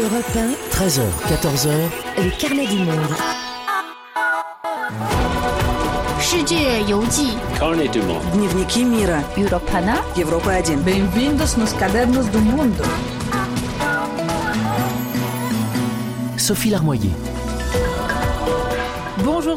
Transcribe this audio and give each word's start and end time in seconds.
Europe 0.00 0.24
13h, 0.72 1.02
14h, 1.28 1.68
le 2.16 2.30
carnet 2.40 2.66
du 2.66 2.78
monde. 2.78 2.96
Carnet 7.58 7.88
du 7.88 8.00
monde. 8.00 8.22
Дневники 8.32 8.82
мира. 8.82 9.22
Europa 9.36 9.78
1. 9.78 10.00
Европа 10.16 10.52
1. 10.52 11.58
Nos 11.58 11.74
cadernos 11.78 12.30
du 12.30 12.38
mundo. 12.38 12.82
Sophie 16.38 16.70
Larmoyer. 16.70 17.29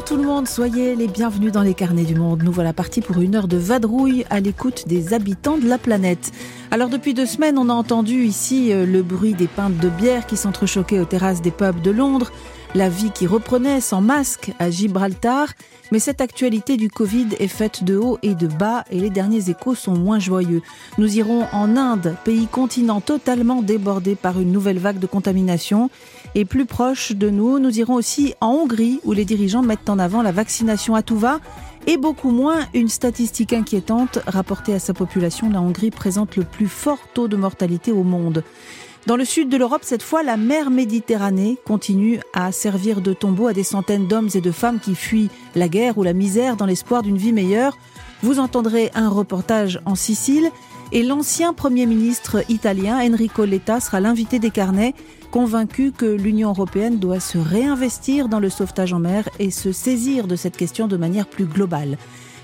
Tout 0.06 0.18
le 0.18 0.24
monde, 0.24 0.46
soyez 0.46 0.96
les 0.96 1.08
bienvenus 1.08 1.50
dans 1.50 1.62
les 1.62 1.72
carnets 1.72 2.04
du 2.04 2.14
monde. 2.14 2.42
Nous 2.42 2.52
voilà 2.52 2.74
partis 2.74 3.00
pour 3.00 3.22
une 3.22 3.34
heure 3.34 3.48
de 3.48 3.56
vadrouille 3.56 4.26
à 4.28 4.38
l'écoute 4.38 4.86
des 4.86 5.14
habitants 5.14 5.56
de 5.56 5.66
la 5.66 5.78
planète. 5.78 6.30
Alors 6.70 6.90
depuis 6.90 7.14
deux 7.14 7.24
semaines, 7.24 7.56
on 7.56 7.70
a 7.70 7.72
entendu 7.72 8.24
ici 8.24 8.70
euh, 8.70 8.84
le 8.84 9.02
bruit 9.02 9.32
des 9.32 9.46
pintes 9.46 9.78
de 9.78 9.88
bière 9.88 10.26
qui 10.26 10.36
s'entrechoquaient 10.36 11.00
aux 11.00 11.06
terrasses 11.06 11.40
des 11.40 11.50
pubs 11.50 11.80
de 11.80 11.90
Londres, 11.90 12.32
la 12.74 12.90
vie 12.90 13.12
qui 13.12 13.26
reprenait 13.26 13.80
sans 13.80 14.02
masque 14.02 14.52
à 14.58 14.68
Gibraltar, 14.68 15.48
mais 15.92 16.00
cette 16.00 16.20
actualité 16.20 16.76
du 16.76 16.90
Covid 16.90 17.28
est 17.38 17.48
faite 17.48 17.84
de 17.84 17.96
haut 17.96 18.18
et 18.22 18.34
de 18.34 18.48
bas 18.48 18.84
et 18.90 18.98
les 18.98 19.10
derniers 19.10 19.48
échos 19.48 19.74
sont 19.74 19.96
moins 19.96 20.18
joyeux. 20.18 20.60
Nous 20.98 21.16
irons 21.16 21.46
en 21.52 21.76
Inde, 21.76 22.16
pays 22.24 22.48
continent 22.48 23.00
totalement 23.00 23.62
débordé 23.62 24.16
par 24.16 24.40
une 24.40 24.50
nouvelle 24.50 24.78
vague 24.78 24.98
de 24.98 25.06
contamination. 25.06 25.88
Et 26.36 26.44
plus 26.44 26.66
proche 26.66 27.12
de 27.12 27.30
nous, 27.30 27.60
nous 27.60 27.78
irons 27.78 27.94
aussi 27.94 28.34
en 28.40 28.48
Hongrie 28.48 28.98
où 29.04 29.12
les 29.12 29.24
dirigeants 29.24 29.62
mettent 29.62 29.88
en 29.88 30.00
avant 30.00 30.20
la 30.20 30.32
vaccination 30.32 30.96
à 30.96 31.02
tout 31.02 31.16
va 31.16 31.38
et 31.86 31.96
beaucoup 31.96 32.30
moins 32.30 32.66
une 32.74 32.88
statistique 32.88 33.52
inquiétante 33.52 34.18
rapportée 34.26 34.74
à 34.74 34.80
sa 34.80 34.94
population. 34.94 35.48
La 35.48 35.60
Hongrie 35.60 35.90
présente 35.90 36.36
le 36.36 36.42
plus 36.42 36.66
fort 36.66 36.98
taux 37.14 37.28
de 37.28 37.36
mortalité 37.36 37.92
au 37.92 38.02
monde. 38.02 38.42
Dans 39.06 39.16
le 39.16 39.24
sud 39.24 39.48
de 39.50 39.58
l'Europe, 39.58 39.82
cette 39.84 40.02
fois, 40.02 40.22
la 40.22 40.36
mer 40.36 40.70
Méditerranée 40.70 41.58
continue 41.66 42.20
à 42.32 42.50
servir 42.52 43.00
de 43.00 43.12
tombeau 43.12 43.46
à 43.46 43.52
des 43.52 43.62
centaines 43.62 44.08
d'hommes 44.08 44.30
et 44.34 44.40
de 44.40 44.50
femmes 44.50 44.80
qui 44.80 44.94
fuient 44.94 45.28
la 45.54 45.68
guerre 45.68 45.98
ou 45.98 46.02
la 46.02 46.14
misère 46.14 46.56
dans 46.56 46.66
l'espoir 46.66 47.02
d'une 47.02 47.18
vie 47.18 47.34
meilleure. 47.34 47.76
Vous 48.22 48.38
entendrez 48.38 48.90
un 48.94 49.10
reportage 49.10 49.78
en 49.84 49.94
Sicile 49.94 50.50
et 50.90 51.02
l'ancien 51.02 51.52
Premier 51.52 51.84
ministre 51.84 52.44
italien 52.48 52.98
Enrico 52.98 53.44
Letta 53.44 53.78
sera 53.80 54.00
l'invité 54.00 54.38
des 54.38 54.50
carnets, 54.50 54.94
convaincu 55.34 55.90
que 55.90 56.06
l'Union 56.06 56.50
européenne 56.50 57.00
doit 57.00 57.18
se 57.18 57.38
réinvestir 57.38 58.28
dans 58.28 58.38
le 58.38 58.48
sauvetage 58.48 58.92
en 58.92 59.00
mer 59.00 59.28
et 59.40 59.50
se 59.50 59.72
saisir 59.72 60.28
de 60.28 60.36
cette 60.36 60.56
question 60.56 60.86
de 60.86 60.96
manière 60.96 61.26
plus 61.26 61.44
globale. 61.44 61.98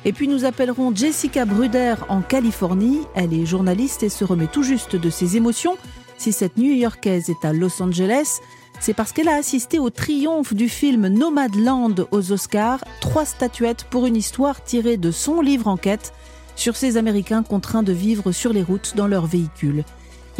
Et 0.04 0.12
puis 0.12 0.26
nous 0.26 0.44
appellerons 0.44 0.92
Jessica 0.92 1.44
Bruder 1.44 1.94
en 2.08 2.20
Californie. 2.20 3.02
Elle 3.14 3.32
est 3.32 3.46
journaliste 3.46 4.02
et 4.02 4.08
se 4.08 4.24
remet 4.24 4.48
tout 4.48 4.64
juste 4.64 4.96
de 4.96 5.08
ses 5.08 5.36
émotions. 5.36 5.76
Si 6.18 6.32
cette 6.32 6.56
New-Yorkaise 6.56 7.30
est 7.30 7.46
à 7.46 7.52
Los 7.52 7.80
Angeles, 7.80 8.40
c'est 8.80 8.94
parce 8.94 9.12
qu'elle 9.12 9.28
a 9.28 9.36
assisté 9.36 9.78
au 9.78 9.90
triomphe 9.90 10.52
du 10.52 10.68
film 10.68 11.06
Nomadland 11.06 12.08
aux 12.10 12.32
Oscars, 12.32 12.82
trois 13.00 13.24
statuettes 13.24 13.84
pour 13.84 14.04
une 14.06 14.16
histoire 14.16 14.64
tirée 14.64 14.96
de 14.96 15.12
son 15.12 15.40
livre 15.42 15.68
enquête 15.68 16.12
sur 16.56 16.74
ces 16.74 16.96
Américains 16.96 17.44
contraints 17.44 17.84
de 17.84 17.92
vivre 17.92 18.32
sur 18.32 18.52
les 18.52 18.64
routes 18.64 18.94
dans 18.96 19.06
leurs 19.06 19.26
véhicules. 19.26 19.84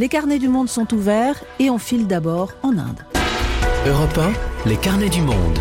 Les 0.01 0.09
carnets 0.09 0.39
du 0.39 0.49
monde 0.49 0.71
sont 0.71 0.95
ouverts 0.95 1.45
et 1.59 1.69
on 1.69 1.77
file 1.77 2.07
d'abord 2.07 2.55
en 2.63 2.79
Inde. 2.79 3.05
Europe 3.87 4.17
1, 4.65 4.71
les 4.71 4.79
carnets 4.79 5.11
du 5.11 5.21
monde. 5.21 5.59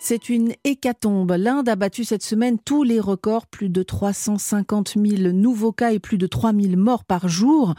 C'est 0.00 0.28
une 0.28 0.54
hécatombe. 0.64 1.36
L'Inde 1.38 1.68
a 1.68 1.76
battu 1.76 2.02
cette 2.02 2.24
semaine 2.24 2.58
tous 2.58 2.82
les 2.82 2.98
records, 2.98 3.46
plus 3.46 3.68
de 3.68 3.84
350 3.84 4.94
000 4.96 5.32
nouveaux 5.32 5.70
cas 5.70 5.92
et 5.92 6.00
plus 6.00 6.18
de 6.18 6.26
3 6.26 6.52
000 6.52 6.74
morts 6.76 7.04
par 7.04 7.28
jour. 7.28 7.74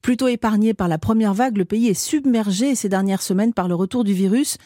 Plutôt 0.00 0.28
épargné 0.28 0.74
par 0.74 0.86
la 0.86 0.98
première 0.98 1.34
vague, 1.34 1.56
le 1.56 1.64
pays 1.64 1.88
est 1.88 1.94
submergé 1.94 2.76
ces 2.76 2.88
dernières 2.88 3.22
semaines 3.22 3.52
par 3.52 3.66
le 3.66 3.74
retour 3.74 4.04
du 4.04 4.12
virus. 4.12 4.58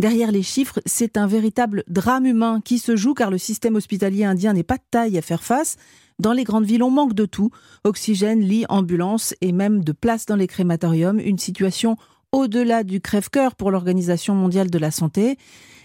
Derrière 0.00 0.32
les 0.32 0.42
chiffres, 0.42 0.80
c'est 0.84 1.16
un 1.16 1.28
véritable 1.28 1.84
drame 1.86 2.26
humain 2.26 2.60
qui 2.64 2.80
se 2.80 2.96
joue 2.96 3.14
car 3.14 3.30
le 3.30 3.38
système 3.38 3.76
hospitalier 3.76 4.24
indien 4.24 4.52
n'est 4.52 4.64
pas 4.64 4.78
de 4.78 4.82
taille 4.90 5.16
à 5.16 5.22
faire 5.22 5.44
face. 5.44 5.76
Dans 6.18 6.32
les 6.32 6.44
grandes 6.44 6.64
villes, 6.64 6.82
on 6.82 6.90
manque 6.90 7.14
de 7.14 7.26
tout. 7.26 7.50
Oxygène, 7.84 8.40
lits, 8.40 8.64
ambulances 8.68 9.34
et 9.40 9.52
même 9.52 9.82
de 9.84 9.92
place 9.92 10.26
dans 10.26 10.36
les 10.36 10.46
crématoriums. 10.46 11.18
Une 11.18 11.38
situation 11.38 11.96
au-delà 12.32 12.82
du 12.82 13.00
crève-cœur 13.00 13.54
pour 13.54 13.70
l'Organisation 13.70 14.34
mondiale 14.34 14.70
de 14.70 14.78
la 14.78 14.90
santé. 14.90 15.36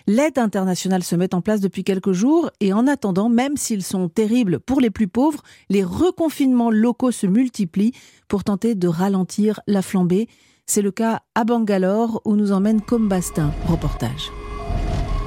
L'aide 0.08 0.38
internationale 0.38 1.04
se 1.04 1.18
met 1.18 1.36
en 1.36 1.42
place 1.42 1.60
depuis 1.60 1.84
quelques 1.84 2.14
jours 2.14 2.50
et 2.62 2.72
en 2.72 2.88
attendant, 2.88 3.28
même 3.28 3.58
s'ils 3.58 3.84
sont 3.84 4.08
terribles 4.08 4.62
pour 4.62 4.80
les 4.80 4.90
plus 4.90 5.10
pauvres, 5.10 5.44
les 5.70 5.84
reconfinements 5.84 6.72
locaux 6.72 7.12
se 7.12 7.28
multiplient 7.28 7.92
pour 8.30 8.46
tenter 8.46 8.74
de 8.74 8.88
ralentir 8.88 9.60
la 9.68 9.82
flambée. 9.82 10.30
C'est 10.66 10.82
le 10.82 10.92
cas 10.92 11.22
à 11.36 11.44
Bangalore 11.44 12.22
où 12.24 12.38
nous 12.38 12.54
emmène 12.54 12.82
Combastin. 12.82 13.52
Reportage. 13.68 14.32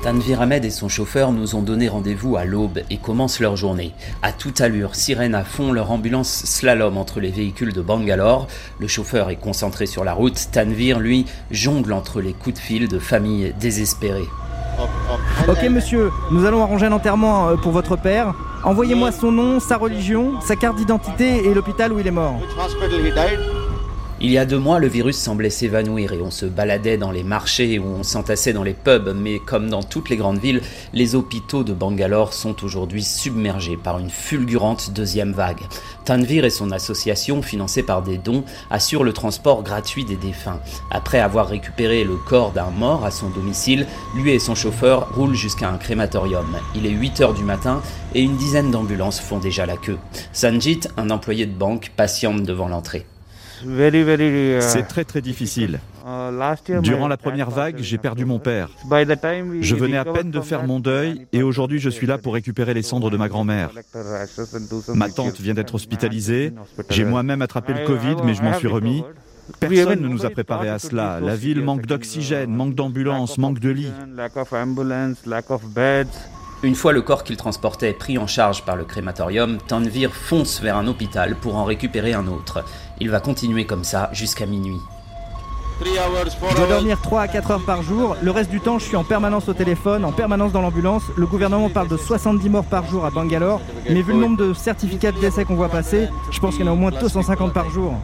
Tanvir 0.02 0.40
Ahmed 0.40 0.64
et 0.64 0.70
son 0.70 0.88
chauffeur 0.88 1.30
nous 1.30 1.56
ont 1.56 1.60
donné 1.60 1.88
rendez-vous 1.88 2.38
à 2.38 2.46
l'aube 2.46 2.80
et 2.88 2.96
commencent 2.96 3.38
leur 3.38 3.56
journée. 3.56 3.92
À 4.22 4.32
toute 4.32 4.62
allure, 4.62 4.94
sirène 4.94 5.34
à 5.34 5.44
fond, 5.44 5.72
leur 5.72 5.90
ambulance 5.90 6.44
slalom 6.46 6.96
entre 6.96 7.20
les 7.20 7.30
véhicules 7.30 7.74
de 7.74 7.82
Bangalore. 7.82 8.46
Le 8.78 8.88
chauffeur 8.88 9.28
est 9.28 9.36
concentré 9.36 9.84
sur 9.84 10.02
la 10.02 10.14
route. 10.14 10.48
Tanvir, 10.52 11.00
lui, 11.00 11.26
jongle 11.50 11.92
entre 11.92 12.22
les 12.22 12.32
coups 12.32 12.54
de 12.54 12.60
fil 12.60 12.88
de 12.88 12.98
familles 12.98 13.52
désespérées. 13.60 14.28
Ok 15.46 15.62
monsieur, 15.64 16.10
nous 16.30 16.46
allons 16.46 16.62
arranger 16.62 16.86
un 16.86 16.92
enterrement 16.92 17.48
euh, 17.48 17.56
pour 17.56 17.72
votre 17.72 17.96
père. 17.96 18.32
Envoyez-moi 18.64 19.12
son 19.12 19.30
nom, 19.30 19.60
sa 19.60 19.76
religion, 19.76 20.40
sa 20.40 20.56
carte 20.56 20.76
d'identité 20.76 21.46
et 21.46 21.52
l'hôpital 21.52 21.92
où 21.92 21.98
il 21.98 22.06
est 22.06 22.10
mort. 22.10 22.40
Il 24.22 24.30
y 24.30 24.36
a 24.36 24.44
deux 24.44 24.58
mois, 24.58 24.78
le 24.78 24.86
virus 24.86 25.16
semblait 25.16 25.48
s'évanouir 25.48 26.12
et 26.12 26.20
on 26.20 26.30
se 26.30 26.44
baladait 26.44 26.98
dans 26.98 27.10
les 27.10 27.22
marchés 27.22 27.78
ou 27.78 27.86
on 27.86 28.02
s'entassait 28.02 28.52
dans 28.52 28.62
les 28.62 28.74
pubs, 28.74 29.16
mais 29.16 29.38
comme 29.38 29.70
dans 29.70 29.82
toutes 29.82 30.10
les 30.10 30.18
grandes 30.18 30.40
villes, 30.40 30.60
les 30.92 31.14
hôpitaux 31.14 31.64
de 31.64 31.72
Bangalore 31.72 32.34
sont 32.34 32.62
aujourd'hui 32.62 33.02
submergés 33.02 33.78
par 33.78 33.98
une 33.98 34.10
fulgurante 34.10 34.90
deuxième 34.92 35.32
vague. 35.32 35.62
Tanvir 36.04 36.44
et 36.44 36.50
son 36.50 36.70
association, 36.70 37.40
financée 37.40 37.82
par 37.82 38.02
des 38.02 38.18
dons, 38.18 38.44
assurent 38.70 39.04
le 39.04 39.14
transport 39.14 39.62
gratuit 39.62 40.04
des 40.04 40.16
défunts. 40.16 40.60
Après 40.90 41.20
avoir 41.20 41.48
récupéré 41.48 42.04
le 42.04 42.16
corps 42.16 42.52
d'un 42.52 42.68
mort 42.68 43.06
à 43.06 43.10
son 43.10 43.30
domicile, 43.30 43.86
lui 44.14 44.32
et 44.32 44.38
son 44.38 44.54
chauffeur 44.54 45.14
roulent 45.14 45.34
jusqu'à 45.34 45.70
un 45.70 45.78
crématorium. 45.78 46.58
Il 46.74 46.84
est 46.84 46.90
8 46.90 47.22
heures 47.22 47.34
du 47.34 47.42
matin 47.42 47.80
et 48.14 48.20
une 48.20 48.36
dizaine 48.36 48.70
d'ambulances 48.70 49.18
font 49.18 49.38
déjà 49.38 49.64
la 49.64 49.78
queue. 49.78 49.98
Sanjit, 50.34 50.80
un 50.98 51.08
employé 51.08 51.46
de 51.46 51.56
banque, 51.56 51.90
patiente 51.96 52.42
devant 52.42 52.68
l'entrée. 52.68 53.06
C'est 54.60 54.88
très 54.88 55.04
très 55.04 55.20
difficile. 55.20 55.80
Durant 56.82 57.08
la 57.08 57.16
première 57.16 57.50
vague, 57.50 57.78
j'ai 57.80 57.98
perdu 57.98 58.24
mon 58.24 58.38
père. 58.38 58.70
Je 59.60 59.74
venais 59.74 59.96
à 59.96 60.04
peine 60.04 60.30
de 60.30 60.40
faire 60.40 60.66
mon 60.66 60.80
deuil 60.80 61.26
et 61.32 61.42
aujourd'hui 61.42 61.78
je 61.78 61.90
suis 61.90 62.06
là 62.06 62.18
pour 62.18 62.34
récupérer 62.34 62.74
les 62.74 62.82
cendres 62.82 63.10
de 63.10 63.16
ma 63.16 63.28
grand-mère. 63.28 63.70
Ma 64.94 65.08
tante 65.08 65.40
vient 65.40 65.54
d'être 65.54 65.74
hospitalisée. 65.74 66.52
J'ai 66.88 67.04
moi-même 67.04 67.42
attrapé 67.42 67.72
le 67.74 67.86
Covid 67.86 68.16
mais 68.24 68.34
je 68.34 68.42
m'en 68.42 68.54
suis 68.54 68.68
remis. 68.68 69.04
Personne 69.58 70.00
ne 70.00 70.08
nous 70.08 70.24
a 70.24 70.30
préparé 70.30 70.68
à 70.68 70.78
cela. 70.78 71.20
La 71.20 71.36
ville 71.36 71.62
manque 71.62 71.86
d'oxygène, 71.86 72.54
manque 72.54 72.74
d'ambulances, 72.74 73.36
manque 73.38 73.58
de 73.58 73.70
lits. 73.70 73.92
Une 76.62 76.74
fois 76.74 76.92
le 76.92 77.00
corps 77.00 77.24
qu'il 77.24 77.38
transportait 77.38 77.94
pris 77.94 78.18
en 78.18 78.26
charge 78.26 78.64
par 78.66 78.76
le 78.76 78.84
crématorium, 78.84 79.56
Tanvir 79.66 80.12
fonce 80.14 80.60
vers 80.60 80.76
un 80.76 80.86
hôpital 80.88 81.34
pour 81.36 81.56
en 81.56 81.64
récupérer 81.64 82.12
un 82.12 82.26
autre. 82.26 82.62
Il 83.00 83.08
va 83.08 83.20
continuer 83.20 83.64
comme 83.64 83.82
ça 83.82 84.10
jusqu'à 84.12 84.44
minuit. 84.44 84.80
Je 85.82 86.56
dois 86.56 86.66
dormir 86.66 87.00
3 87.00 87.22
à 87.22 87.28
4 87.28 87.50
heures 87.52 87.64
par 87.64 87.82
jour. 87.82 88.14
Le 88.20 88.30
reste 88.30 88.50
du 88.50 88.60
temps, 88.60 88.78
je 88.78 88.84
suis 88.84 88.96
en 88.96 89.04
permanence 89.04 89.48
au 89.48 89.54
téléphone, 89.54 90.04
en 90.04 90.12
permanence 90.12 90.52
dans 90.52 90.60
l'ambulance. 90.60 91.04
Le 91.16 91.26
gouvernement 91.26 91.70
parle 91.70 91.88
de 91.88 91.96
70 91.96 92.50
morts 92.50 92.66
par 92.66 92.86
jour 92.86 93.06
à 93.06 93.10
Bangalore. 93.10 93.62
Mais 93.88 94.02
vu 94.02 94.12
le 94.12 94.18
nombre 94.18 94.36
de 94.36 94.52
certificats 94.52 95.12
de 95.12 95.18
décès 95.18 95.46
qu'on 95.46 95.54
voit 95.54 95.70
passer, 95.70 96.08
je 96.30 96.38
pense 96.40 96.56
qu'il 96.56 96.66
y 96.66 96.68
en 96.68 96.72
a 96.72 96.74
au 96.74 96.78
moins 96.78 96.90
250 96.90 97.54
par 97.54 97.70
jour. 97.70 97.94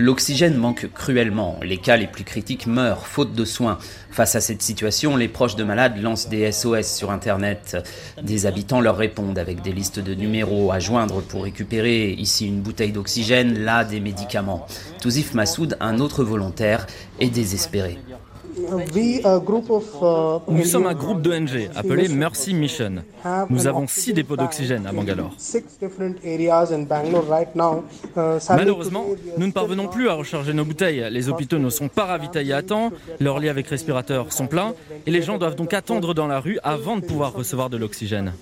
L'oxygène 0.00 0.56
manque 0.56 0.88
cruellement. 0.94 1.60
Les 1.62 1.76
cas 1.76 1.98
les 1.98 2.06
plus 2.06 2.24
critiques 2.24 2.66
meurent, 2.66 3.06
faute 3.06 3.34
de 3.34 3.44
soins. 3.44 3.76
Face 4.10 4.34
à 4.34 4.40
cette 4.40 4.62
situation, 4.62 5.14
les 5.14 5.28
proches 5.28 5.56
de 5.56 5.62
malades 5.62 6.00
lancent 6.00 6.30
des 6.30 6.50
SOS 6.50 6.86
sur 6.86 7.10
Internet. 7.10 7.76
Des 8.22 8.46
habitants 8.46 8.80
leur 8.80 8.96
répondent 8.96 9.38
avec 9.38 9.60
des 9.60 9.72
listes 9.72 9.98
de 10.00 10.14
numéros 10.14 10.72
à 10.72 10.78
joindre 10.78 11.20
pour 11.20 11.42
récupérer 11.42 12.12
ici 12.12 12.46
une 12.46 12.62
bouteille 12.62 12.92
d'oxygène, 12.92 13.58
là 13.58 13.84
des 13.84 14.00
médicaments. 14.00 14.66
Touzif 15.02 15.34
Massoud, 15.34 15.76
un 15.80 15.98
autre 15.98 16.24
volontaire, 16.24 16.86
est 17.18 17.28
désespéré. 17.28 17.98
Nous 20.48 20.64
sommes 20.64 20.86
un 20.86 20.94
groupe 20.94 21.22
d'ONG 21.22 21.70
appelé 21.74 22.08
Mercy 22.08 22.54
Mission. 22.54 23.04
Nous 23.48 23.66
avons 23.66 23.86
six 23.86 24.12
dépôts 24.12 24.36
d'oxygène 24.36 24.86
à 24.86 24.92
Bangalore. 24.92 25.34
Malheureusement, 28.50 29.04
nous 29.38 29.46
ne 29.46 29.52
parvenons 29.52 29.88
plus 29.88 30.08
à 30.08 30.14
recharger 30.14 30.52
nos 30.52 30.64
bouteilles. 30.64 31.06
Les 31.10 31.28
hôpitaux 31.28 31.58
ne 31.58 31.70
sont 31.70 31.88
pas 31.88 32.04
ravitaillés 32.04 32.52
à 32.52 32.62
temps, 32.62 32.90
leurs 33.18 33.38
lits 33.38 33.48
avec 33.48 33.66
respirateurs 33.66 34.32
sont 34.32 34.46
pleins 34.46 34.74
et 35.06 35.10
les 35.10 35.22
gens 35.22 35.38
doivent 35.38 35.56
donc 35.56 35.74
attendre 35.74 36.14
dans 36.14 36.26
la 36.26 36.40
rue 36.40 36.58
avant 36.62 36.96
de 36.96 37.04
pouvoir 37.04 37.32
recevoir 37.32 37.70
de 37.70 37.76
l'oxygène. 37.76 38.32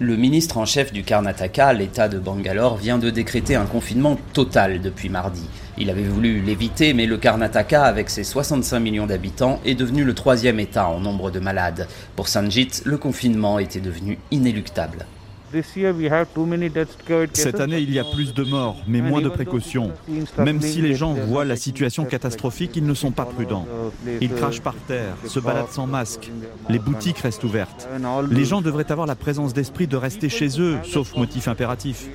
Le 0.00 0.16
ministre 0.16 0.58
en 0.58 0.64
chef 0.64 0.92
du 0.92 1.04
Karnataka, 1.04 1.72
l'État 1.72 2.08
de 2.08 2.18
Bangalore, 2.18 2.76
vient 2.76 2.98
de 2.98 3.10
décréter 3.10 3.54
un 3.54 3.64
confinement 3.64 4.18
total 4.32 4.80
depuis 4.80 5.08
mardi. 5.08 5.48
Il 5.78 5.88
avait 5.88 6.02
voulu 6.02 6.40
l'éviter, 6.40 6.94
mais 6.94 7.06
le 7.06 7.16
Karnataka, 7.16 7.84
avec 7.84 8.10
ses 8.10 8.24
65 8.24 8.80
millions 8.80 9.06
d'habitants, 9.06 9.60
est 9.64 9.76
devenu 9.76 10.02
le 10.02 10.12
troisième 10.12 10.58
État 10.58 10.88
en 10.88 10.98
nombre 10.98 11.30
de 11.30 11.38
malades. 11.38 11.86
Pour 12.16 12.26
Sanjit, 12.26 12.82
le 12.84 12.98
confinement 12.98 13.60
était 13.60 13.78
devenu 13.78 14.18
inéluctable. 14.32 15.06
Cette 17.32 17.60
année, 17.60 17.80
il 17.80 17.92
y 17.92 17.98
a 17.98 18.04
plus 18.04 18.34
de 18.34 18.44
morts, 18.44 18.76
mais 18.86 19.00
moins 19.00 19.20
de 19.20 19.28
précautions. 19.28 19.92
Même 20.38 20.60
si 20.60 20.80
les 20.80 20.94
gens 20.94 21.14
voient 21.14 21.44
la 21.44 21.56
situation 21.56 22.04
catastrophique, 22.04 22.72
ils 22.76 22.86
ne 22.86 22.94
sont 22.94 23.10
pas 23.10 23.24
prudents. 23.24 23.66
Ils 24.20 24.32
crachent 24.32 24.60
par 24.60 24.74
terre, 24.74 25.16
se 25.26 25.40
baladent 25.40 25.70
sans 25.70 25.86
masque. 25.86 26.30
Les 26.68 26.78
boutiques 26.78 27.18
restent 27.18 27.44
ouvertes. 27.44 27.88
Les 28.30 28.44
gens 28.44 28.62
devraient 28.62 28.90
avoir 28.90 29.06
la 29.06 29.16
présence 29.16 29.54
d'esprit 29.54 29.86
de 29.86 29.96
rester 29.96 30.28
chez 30.28 30.60
eux, 30.60 30.78
sauf 30.84 31.16
motif 31.16 31.48
impératif. 31.48 32.08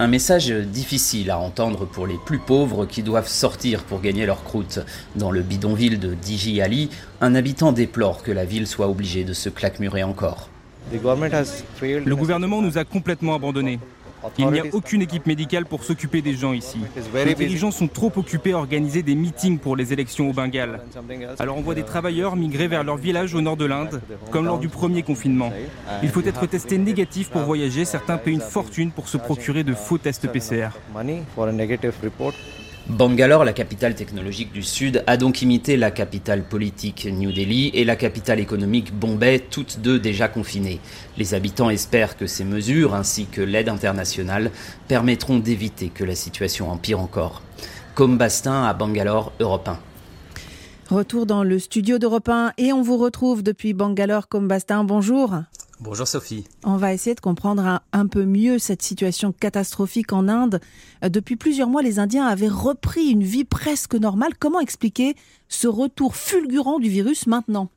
Un 0.00 0.06
message 0.06 0.50
difficile 0.50 1.28
à 1.32 1.40
entendre 1.40 1.84
pour 1.84 2.06
les 2.06 2.18
plus 2.24 2.38
pauvres 2.38 2.86
qui 2.86 3.02
doivent 3.02 3.26
sortir 3.26 3.82
pour 3.82 4.00
gagner 4.00 4.26
leur 4.26 4.44
croûte. 4.44 4.78
Dans 5.16 5.32
le 5.32 5.42
bidonville 5.42 5.98
de 5.98 6.14
Diji 6.14 6.60
Ali, 6.60 6.88
un 7.20 7.34
habitant 7.34 7.72
déplore 7.72 8.22
que 8.22 8.30
la 8.30 8.44
ville 8.44 8.68
soit 8.68 8.88
obligée 8.88 9.24
de 9.24 9.32
se 9.32 9.48
claquemurer 9.48 10.04
encore. 10.04 10.50
Le 10.92 12.14
gouvernement 12.14 12.62
nous 12.62 12.78
a 12.78 12.84
complètement 12.84 13.34
abandonnés. 13.34 13.80
Il 14.38 14.46
n'y 14.48 14.60
a 14.60 14.64
aucune 14.72 15.02
équipe 15.02 15.26
médicale 15.26 15.66
pour 15.66 15.84
s'occuper 15.84 16.22
des 16.22 16.34
gens 16.34 16.52
ici. 16.52 16.78
Les 17.14 17.34
dirigeants 17.34 17.70
sont 17.70 17.88
trop 17.88 18.12
occupés 18.16 18.52
à 18.52 18.58
organiser 18.58 19.02
des 19.02 19.14
meetings 19.14 19.58
pour 19.58 19.76
les 19.76 19.92
élections 19.92 20.28
au 20.30 20.32
Bengale. 20.32 20.80
Alors 21.38 21.56
on 21.56 21.62
voit 21.62 21.74
des 21.74 21.84
travailleurs 21.84 22.36
migrer 22.36 22.68
vers 22.68 22.84
leur 22.84 22.96
village 22.96 23.34
au 23.34 23.40
nord 23.40 23.56
de 23.56 23.64
l'Inde, 23.64 24.00
comme 24.30 24.46
lors 24.46 24.58
du 24.58 24.68
premier 24.68 25.02
confinement. 25.02 25.52
Il 26.02 26.08
faut 26.08 26.22
être 26.22 26.46
testé 26.46 26.78
négatif 26.78 27.30
pour 27.30 27.42
voyager. 27.42 27.84
Certains 27.84 28.18
paient 28.18 28.32
une 28.32 28.40
fortune 28.40 28.90
pour 28.90 29.08
se 29.08 29.16
procurer 29.16 29.64
de 29.64 29.74
faux 29.74 29.98
tests 29.98 30.28
PCR. 30.28 30.68
Bangalore, 32.88 33.44
la 33.44 33.52
capitale 33.52 33.94
technologique 33.94 34.50
du 34.50 34.62
Sud, 34.62 35.04
a 35.06 35.18
donc 35.18 35.42
imité 35.42 35.76
la 35.76 35.90
capitale 35.90 36.42
politique 36.42 37.06
New 37.06 37.32
Delhi 37.32 37.70
et 37.74 37.84
la 37.84 37.96
capitale 37.96 38.40
économique 38.40 38.94
Bombay, 38.94 39.40
toutes 39.50 39.80
deux 39.80 39.98
déjà 39.98 40.26
confinées. 40.26 40.80
Les 41.18 41.34
habitants 41.34 41.68
espèrent 41.68 42.16
que 42.16 42.26
ces 42.26 42.44
mesures, 42.44 42.94
ainsi 42.94 43.26
que 43.26 43.42
l'aide 43.42 43.68
internationale, 43.68 44.50
permettront 44.88 45.38
d'éviter 45.38 45.90
que 45.90 46.02
la 46.02 46.14
situation 46.14 46.70
empire 46.70 46.98
encore. 46.98 47.42
Comme 47.94 48.16
Bastin 48.16 48.64
à 48.64 48.72
Bangalore, 48.72 49.32
Europe 49.38 49.68
1. 49.68 50.94
Retour 50.94 51.26
dans 51.26 51.44
le 51.44 51.58
studio 51.58 51.98
d'Europe 51.98 52.30
1 52.30 52.54
et 52.56 52.72
on 52.72 52.80
vous 52.80 52.96
retrouve 52.96 53.42
depuis 53.42 53.74
Bangalore 53.74 54.28
comme 54.28 54.48
Bastin. 54.48 54.82
Bonjour. 54.82 55.34
Bonjour 55.80 56.08
Sophie. 56.08 56.44
On 56.64 56.76
va 56.76 56.92
essayer 56.92 57.14
de 57.14 57.20
comprendre 57.20 57.80
un, 57.92 58.06
peu 58.08 58.24
mieux 58.24 58.58
cette 58.58 58.82
situation 58.82 59.30
catastrophique 59.30 60.12
en 60.12 60.26
Inde. 60.26 60.60
Euh, 61.04 61.08
depuis 61.08 61.36
plusieurs 61.36 61.68
mois, 61.68 61.82
les 61.82 62.00
Indiens 62.00 62.26
avaient 62.26 62.48
repris 62.48 63.10
une 63.10 63.22
vie 63.22 63.44
presque 63.44 63.94
normale. 63.94 64.32
Comment 64.36 64.58
expliquer 64.58 65.14
ce 65.48 65.68
retour 65.68 66.16
fulgurant 66.16 66.80
du 66.80 66.88
virus 66.88 67.28
maintenant? 67.28 67.70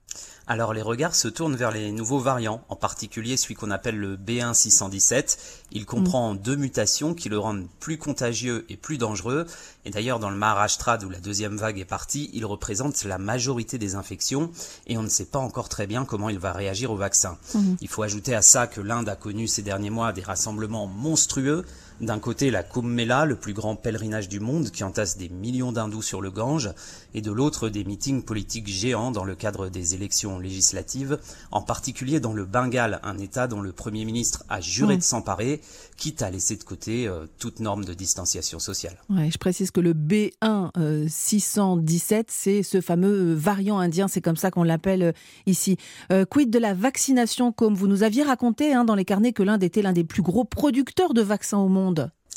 Alors 0.48 0.74
les 0.74 0.82
regards 0.82 1.16
se 1.16 1.28
tournent 1.28 1.56
vers 1.56 1.72
les 1.72 1.92
nouveaux 1.94 2.20
variants, 2.20 2.62
en 2.68 2.76
particulier 2.76 3.38
celui 3.38 3.56
qu'on 3.56 3.72
appelle 3.72 3.98
le 3.98 4.18
B1617. 4.18 5.38
Il 5.72 5.86
comprend 5.86 6.34
mm. 6.34 6.40
deux 6.40 6.56
mutations 6.56 7.14
qui 7.14 7.30
le 7.30 7.40
rendent 7.40 7.68
plus 7.80 7.98
contagieux 7.98 8.66
et 8.68 8.76
plus 8.76 8.98
dangereux. 8.98 9.46
Et 9.86 9.92
d'ailleurs 9.92 10.20
dans 10.20 10.30
le 10.30 10.36
Maharashtra 10.36 10.98
d'où 10.98 11.10
la 11.10 11.20
deuxième 11.20 11.56
vague 11.56 11.80
est 11.80 11.86
partie, 11.86 12.30
il 12.34 12.46
représente 12.46 13.04
la 13.06 13.18
majorité 13.18 13.78
des 13.78 13.96
infections 13.96 14.52
et 14.88 14.98
on 14.98 15.04
ne 15.04 15.10
sait 15.10 15.26
pas 15.26 15.40
encore 15.40 15.70
très 15.70 15.88
bien 15.88 16.06
comment 16.06 16.30
il 16.30 16.40
va 16.40 16.52
réagir 16.52 16.92
au 16.92 16.98
vaccin. 16.98 17.38
Mm. 17.54 17.76
Il 17.80 17.88
faut 17.88 18.04
ajouter 18.04 18.36
à 18.36 18.42
ça 18.42 18.68
que 18.68 18.82
l'Inde 18.82 19.08
a 19.08 19.16
connu 19.16 19.48
ces 19.48 19.62
derniers 19.62 19.90
mois 19.90 20.12
des 20.12 20.22
rassemblements 20.22 20.88
monstrueux 20.88 21.66
d'un 22.02 22.20
côté, 22.20 22.50
la 22.50 22.64
Kumbh 22.64 22.88
Mela, 22.88 23.26
le 23.26 23.36
plus 23.36 23.54
grand 23.54 23.76
pèlerinage 23.76 24.28
du 24.28 24.40
monde 24.40 24.72
qui 24.72 24.84
entasse 24.84 25.18
des 25.18 25.30
millions 25.30 25.72
d'hindous 25.72 26.02
sur 26.02 26.20
le 26.20 26.32
Gange, 26.32 26.72
et 27.14 27.22
de 27.22 27.32
l'autre, 27.32 27.70
des 27.70 27.84
meetings 27.84 28.24
politiques 28.24 28.68
géants 28.68 29.12
dans 29.12 29.24
le 29.24 29.36
cadre 29.36 29.70
des 29.70 29.94
élections 29.94 30.40
législatives, 30.40 31.20
en 31.52 31.62
particulier 31.62 32.20
dans 32.20 32.34
le 32.34 32.46
Bengale, 32.46 33.00
un 33.04 33.18
État 33.20 33.48
dont 33.48 33.62
le 33.62 33.72
Premier 33.72 34.06
ministre 34.06 34.44
a 34.50 34.62
juré 34.62 34.98
de 34.98 35.04
s'emparer, 35.04 35.62
quitte 35.98 36.24
à 36.24 36.32
laisser 36.32 36.56
de 36.56 36.64
côté 36.64 37.08
euh, 37.08 37.28
toute 37.38 37.60
norme 37.60 37.86
de 37.86 37.94
distanciation 37.94 38.58
sociale. 38.58 38.98
je 39.10 39.38
précise 39.38 39.70
que 39.70 39.80
le 39.80 39.94
B1 39.94 41.08
617, 41.08 42.20
euh, 42.20 42.32
c'est 42.32 42.64
ce 42.64 42.82
fameux 42.82 43.34
variant 43.34 43.78
indien, 43.78 44.08
c'est 44.08 44.22
comme 44.22 44.38
ça 44.38 44.50
qu'on 44.50 44.64
l'appelle 44.64 45.04
euh, 45.04 45.12
ici. 45.46 45.78
quid 46.30 46.50
de 46.50 46.60
la 46.60 46.74
vaccination, 46.74 47.52
comme 47.52 47.76
vous 47.76 47.88
nous 47.88 48.02
aviez 48.02 48.24
raconté 48.24 48.74
hein, 48.74 48.86
dans 48.86 48.96
les 48.96 49.06
carnets 49.06 49.34
que 49.34 49.44
l'Inde 49.44 49.64
était 49.64 49.84
l'un 49.84 49.94
des 49.94 50.04
plus 50.04 50.24
gros 50.24 50.46
producteurs 50.46 51.14
de 51.14 51.22
vaccins 51.22 51.60
au 51.60 51.68
monde? 51.68 51.91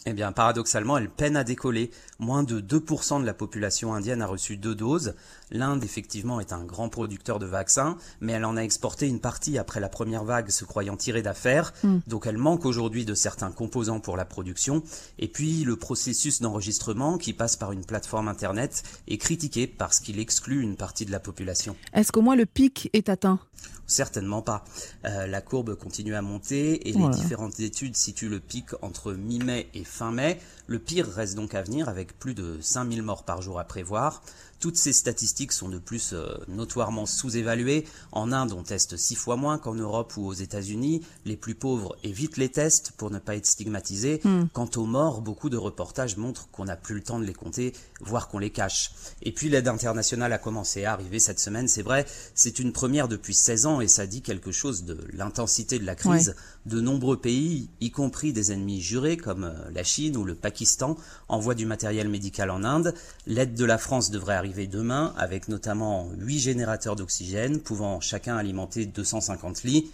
Eh 0.07 0.13
bien, 0.13 0.33
paradoxalement, 0.33 0.99
elle 0.99 1.09
peine 1.09 1.37
à 1.37 1.45
décoller. 1.45 1.91
Moins 2.19 2.43
de 2.43 2.61
2% 2.61 3.21
de 3.21 3.27
la 3.27 3.33
population 3.33 3.95
indienne 3.95 4.21
a 4.21 4.27
reçu 4.27 4.57
deux 4.57 4.75
doses. 4.75 5.15
L'Inde, 5.51 5.83
effectivement, 5.83 6.41
est 6.41 6.53
un 6.53 6.65
grand 6.65 6.91
producteur 6.91 7.39
de 7.39 7.47
vaccins, 7.47 7.97
mais 8.21 8.33
elle 8.33 8.45
en 8.45 8.57
a 8.57 8.61
exporté 8.61 9.09
une 9.09 9.21
partie 9.21 9.57
après 9.57 9.81
la 9.81 9.89
première 9.89 10.25
vague, 10.25 10.51
se 10.51 10.65
croyant 10.65 10.97
tirée 10.97 11.23
d'affaires. 11.23 11.73
Hmm. 11.83 12.01
Donc, 12.07 12.27
elle 12.27 12.37
manque 12.37 12.67
aujourd'hui 12.67 13.07
de 13.07 13.15
certains 13.15 13.51
composants 13.51 14.01
pour 14.01 14.17
la 14.17 14.27
production. 14.27 14.83
Et 15.19 15.29
puis, 15.29 15.65
le 15.65 15.77
processus 15.77 16.43
d'enregistrement, 16.43 17.17
qui 17.17 17.33
passe 17.33 17.57
par 17.57 17.73
une 17.73 17.85
plateforme 17.87 18.29
Internet, 18.29 18.83
est 19.09 19.19
critiqué 19.19 19.67
parce 19.67 20.01
qu'il 20.01 20.19
exclut 20.19 20.61
une 20.61 20.77
partie 20.77 21.07
de 21.07 21.13
la 21.13 21.21
population. 21.21 21.77
Est-ce 21.95 22.13
qu'au 22.13 22.23
moins 22.23 22.37
le 22.37 22.47
pic 22.47 22.91
est 22.93 23.09
atteint? 23.09 23.41
Certainement 23.87 24.43
pas. 24.43 24.65
Euh, 25.05 25.27
la 25.27 25.41
courbe 25.41 25.75
continue 25.75 26.15
à 26.15 26.23
monter 26.23 26.89
et 26.89 26.93
les 26.93 27.09
différentes 27.11 27.61
études 27.61 27.97
situent 27.97 28.29
le 28.29 28.41
pic 28.41 28.67
entre 28.83 29.13
mi-mai 29.13 29.69
et 29.75 29.85
fin 29.85 30.11
mai. 30.11 30.41
Le 30.67 30.79
pire 30.79 31.07
reste 31.07 31.35
donc 31.35 31.55
à 31.55 31.63
venir 31.63 31.89
avec 31.89 32.19
plus 32.19 32.35
de 32.35 32.59
5000 32.61 33.03
morts 33.03 33.25
par 33.25 33.43
jour 33.43 33.59
à 33.59 33.65
prévoir. 33.65 34.23
Toutes 34.65 34.79
ces 34.79 34.95
statistiques 34.95 35.53
sont 35.53 35.69
de 35.69 35.77
plus 35.77 36.15
euh, 36.15 36.39
notoirement 36.49 37.05
sous-évaluées. 37.05 37.85
En 38.13 38.33
Inde, 38.33 38.55
on 38.57 38.63
teste 38.63 38.97
six 38.97 39.15
fois 39.15 39.37
moins 39.37 39.59
qu'en 39.59 39.75
Europe 39.75 40.17
ou 40.17 40.25
aux 40.25 40.33
États-Unis. 40.33 41.03
Les 41.27 41.37
plus 41.37 41.55
pauvres 41.55 41.99
évitent 42.03 42.39
les 42.39 42.49
tests 42.49 42.93
pour 42.93 43.11
ne 43.11 43.19
pas 43.19 43.37
être 43.37 43.45
stigmatisés. 43.45 44.23
Hmm. 44.25 44.45
Quant 44.55 44.71
aux 44.77 44.87
morts, 44.87 45.21
beaucoup 45.21 45.51
de 45.51 45.59
reportages 45.59 46.17
montrent 46.17 46.49
qu'on 46.51 46.65
n'a 46.65 46.77
plus 46.77 46.95
le 46.95 47.03
temps 47.03 47.19
de 47.19 47.27
les 47.27 47.35
compter, 47.35 47.75
voire 48.01 48.29
qu'on 48.29 48.39
les 48.39 48.49
cache. 48.49 48.93
Et 49.21 49.33
puis 49.33 49.51
l'aide 49.51 49.69
internationale 49.69 50.33
a 50.33 50.39
commencé 50.39 50.87
à 50.87 50.95
arriver 50.95 51.19
cette 51.19 51.41
semaine, 51.41 51.69
c'est 51.69 51.83
vrai. 51.83 52.07
C'est 52.35 52.59
une 52.59 52.73
première 52.73 53.09
depuis 53.09 53.35
16 53.35 53.67
ans 53.67 53.83
et 53.83 53.89
ça 53.89 54.07
dit 54.07 54.23
quelque 54.23 54.51
chose 54.51 54.85
de 54.85 54.97
l'intensité 55.13 55.79
de 55.79 55.85
la 55.85 55.95
crise. 55.95 56.35
De 56.67 56.81
nombreux 56.81 57.19
pays, 57.19 57.69
y 57.81 57.91
compris 57.91 58.33
des 58.33 58.51
ennemis 58.51 58.81
jurés 58.81 59.19
comme 59.19 59.45
euh, 59.45 59.71
la 59.75 59.85
Chine 59.85 60.17
ou 60.17 60.25
le 60.25 60.35
Pakistan, 60.35 60.97
envoient 61.29 61.55
du 61.55 61.67
matériel 61.67 62.09
médical 62.09 62.51
en 62.51 62.65
Inde. 62.65 62.95
L'aide 63.27 63.55
de 63.55 63.65
la 63.67 63.77
France 63.77 64.11
devrait 64.11 64.35
arriver 64.35 64.67
demain, 64.67 65.13
avec 65.19 65.49
notamment 65.49 66.09
8 66.19 66.39
générateurs 66.39 66.97
d'oxygène, 66.97 67.61
pouvant 67.61 68.01
chacun 68.01 68.37
alimenter 68.37 68.87
250 68.87 69.63
lits. 69.65 69.91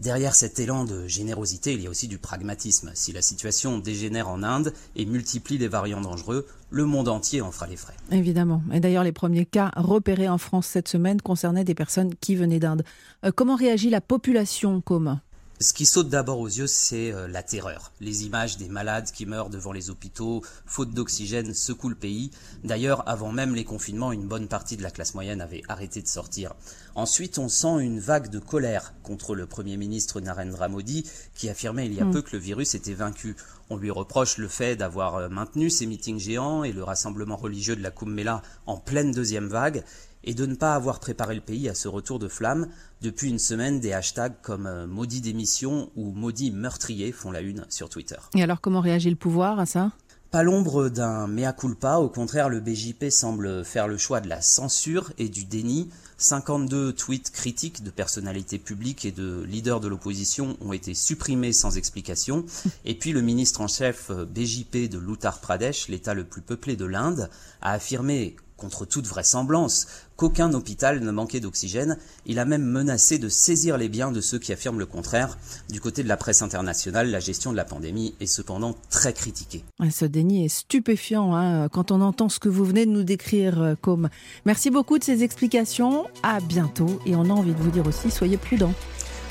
Derrière 0.00 0.34
cet 0.34 0.58
élan 0.58 0.84
de 0.84 1.06
générosité, 1.06 1.72
il 1.72 1.80
y 1.80 1.86
a 1.86 1.90
aussi 1.90 2.08
du 2.08 2.18
pragmatisme. 2.18 2.90
Si 2.94 3.12
la 3.12 3.22
situation 3.22 3.78
dégénère 3.78 4.28
en 4.28 4.42
Inde 4.42 4.72
et 4.96 5.06
multiplie 5.06 5.56
les 5.56 5.68
variants 5.68 6.00
dangereux, 6.00 6.46
le 6.70 6.84
monde 6.84 7.08
entier 7.08 7.40
en 7.40 7.52
fera 7.52 7.68
les 7.68 7.76
frais. 7.76 7.94
Évidemment. 8.10 8.62
Et 8.72 8.80
d'ailleurs, 8.80 9.04
les 9.04 9.12
premiers 9.12 9.46
cas 9.46 9.70
repérés 9.76 10.28
en 10.28 10.38
France 10.38 10.66
cette 10.66 10.88
semaine 10.88 11.20
concernaient 11.20 11.64
des 11.64 11.76
personnes 11.76 12.14
qui 12.20 12.34
venaient 12.34 12.58
d'Inde. 12.58 12.84
Euh, 13.24 13.30
comment 13.34 13.54
réagit 13.54 13.88
la 13.88 14.00
population, 14.00 14.80
comme 14.80 15.20
ce 15.60 15.72
qui 15.72 15.86
saute 15.86 16.08
d'abord 16.08 16.40
aux 16.40 16.48
yeux, 16.48 16.66
c'est 16.66 17.12
euh, 17.12 17.28
la 17.28 17.42
terreur. 17.42 17.92
Les 18.00 18.24
images 18.24 18.56
des 18.56 18.68
malades 18.68 19.10
qui 19.12 19.24
meurent 19.24 19.50
devant 19.50 19.72
les 19.72 19.88
hôpitaux, 19.88 20.42
faute 20.66 20.90
d'oxygène, 20.90 21.54
secouent 21.54 21.90
le 21.90 21.94
pays. 21.94 22.32
D'ailleurs, 22.64 23.08
avant 23.08 23.30
même 23.30 23.54
les 23.54 23.64
confinements, 23.64 24.10
une 24.10 24.26
bonne 24.26 24.48
partie 24.48 24.76
de 24.76 24.82
la 24.82 24.90
classe 24.90 25.14
moyenne 25.14 25.40
avait 25.40 25.62
arrêté 25.68 26.02
de 26.02 26.08
sortir. 26.08 26.54
Ensuite, 26.96 27.38
on 27.38 27.48
sent 27.48 27.80
une 27.80 28.00
vague 28.00 28.30
de 28.30 28.40
colère 28.40 28.94
contre 29.04 29.34
le 29.36 29.46
Premier 29.46 29.76
ministre 29.76 30.20
Narendra 30.20 30.68
Modi, 30.68 31.08
qui 31.36 31.48
affirmait 31.48 31.86
il 31.86 31.94
y 31.94 32.00
a 32.00 32.04
mm. 32.04 32.12
peu 32.12 32.22
que 32.22 32.32
le 32.32 32.38
virus 32.38 32.74
était 32.74 32.94
vaincu. 32.94 33.36
On 33.70 33.76
lui 33.76 33.90
reproche 33.90 34.38
le 34.38 34.48
fait 34.48 34.74
d'avoir 34.76 35.16
euh, 35.16 35.28
maintenu 35.28 35.70
ces 35.70 35.86
meetings 35.86 36.18
géants 36.18 36.64
et 36.64 36.72
le 36.72 36.82
rassemblement 36.82 37.36
religieux 37.36 37.76
de 37.76 37.82
la 37.82 37.90
Kumbh 37.90 38.12
Mela 38.12 38.42
en 38.66 38.76
pleine 38.76 39.12
deuxième 39.12 39.48
vague 39.48 39.84
et 40.24 40.34
de 40.34 40.46
ne 40.46 40.54
pas 40.54 40.74
avoir 40.74 41.00
préparé 41.00 41.34
le 41.34 41.40
pays 41.40 41.68
à 41.68 41.74
ce 41.74 41.88
retour 41.88 42.18
de 42.18 42.28
flamme. 42.28 42.68
Depuis 43.02 43.28
une 43.28 43.38
semaine, 43.38 43.80
des 43.80 43.92
hashtags 43.92 44.34
comme 44.42 44.66
euh, 44.66 44.86
maudit 44.86 45.20
démission 45.20 45.90
ou 45.96 46.12
maudit 46.12 46.50
meurtrier 46.50 47.12
font 47.12 47.30
la 47.30 47.40
une 47.40 47.64
sur 47.68 47.88
Twitter. 47.88 48.16
Et 48.34 48.42
alors 48.42 48.60
comment 48.60 48.80
réagit 48.80 49.10
le 49.10 49.16
pouvoir 49.16 49.58
à 49.58 49.66
ça? 49.66 49.92
Pas 50.34 50.42
l'ombre 50.42 50.88
d'un 50.88 51.28
mea 51.28 51.52
culpa, 51.52 51.98
au 51.98 52.08
contraire 52.08 52.48
le 52.48 52.58
BJP 52.58 53.08
semble 53.08 53.64
faire 53.64 53.86
le 53.86 53.96
choix 53.96 54.20
de 54.20 54.28
la 54.28 54.40
censure 54.40 55.12
et 55.16 55.28
du 55.28 55.44
déni. 55.44 55.90
52 56.18 56.92
tweets 56.92 57.30
critiques 57.30 57.84
de 57.84 57.90
personnalités 57.90 58.58
publiques 58.58 59.04
et 59.04 59.12
de 59.12 59.44
leaders 59.44 59.78
de 59.78 59.86
l'opposition 59.86 60.56
ont 60.60 60.72
été 60.72 60.92
supprimés 60.92 61.52
sans 61.52 61.76
explication. 61.76 62.44
Et 62.84 62.96
puis 62.96 63.12
le 63.12 63.20
ministre 63.20 63.60
en 63.60 63.68
chef 63.68 64.10
euh, 64.10 64.24
BJP 64.24 64.88
de 64.90 64.98
l'Uttar 64.98 65.40
Pradesh, 65.40 65.86
l'état 65.86 66.14
le 66.14 66.24
plus 66.24 66.42
peuplé 66.42 66.74
de 66.74 66.84
l'Inde, 66.84 67.30
a 67.62 67.72
affirmé 67.72 68.34
contre 68.56 68.86
toute 68.86 69.06
vraisemblance, 69.06 69.86
qu'aucun 70.16 70.52
hôpital 70.54 71.00
ne 71.00 71.10
manquait 71.10 71.40
d'oxygène. 71.40 71.98
Il 72.26 72.38
a 72.38 72.44
même 72.44 72.64
menacé 72.64 73.18
de 73.18 73.28
saisir 73.28 73.78
les 73.78 73.88
biens 73.88 74.12
de 74.12 74.20
ceux 74.20 74.38
qui 74.38 74.52
affirment 74.52 74.78
le 74.78 74.86
contraire. 74.86 75.38
Du 75.70 75.80
côté 75.80 76.02
de 76.02 76.08
la 76.08 76.16
presse 76.16 76.42
internationale, 76.42 77.10
la 77.10 77.20
gestion 77.20 77.52
de 77.52 77.56
la 77.56 77.64
pandémie 77.64 78.14
est 78.20 78.26
cependant 78.26 78.74
très 78.90 79.12
critiquée. 79.12 79.64
Ce 79.90 80.04
déni 80.04 80.44
est 80.44 80.48
stupéfiant 80.48 81.34
hein, 81.34 81.68
quand 81.68 81.90
on 81.90 82.00
entend 82.00 82.28
ce 82.28 82.38
que 82.38 82.48
vous 82.48 82.64
venez 82.64 82.86
de 82.86 82.90
nous 82.90 83.04
décrire, 83.04 83.60
euh, 83.60 83.74
comme. 83.80 84.08
Merci 84.44 84.70
beaucoup 84.70 84.98
de 84.98 85.04
ces 85.04 85.22
explications. 85.22 86.06
À 86.22 86.40
bientôt. 86.40 87.00
Et 87.06 87.16
on 87.16 87.24
a 87.24 87.32
envie 87.32 87.52
de 87.52 87.58
vous 87.58 87.70
dire 87.70 87.86
aussi, 87.86 88.10
soyez 88.10 88.36
prudents. 88.36 88.74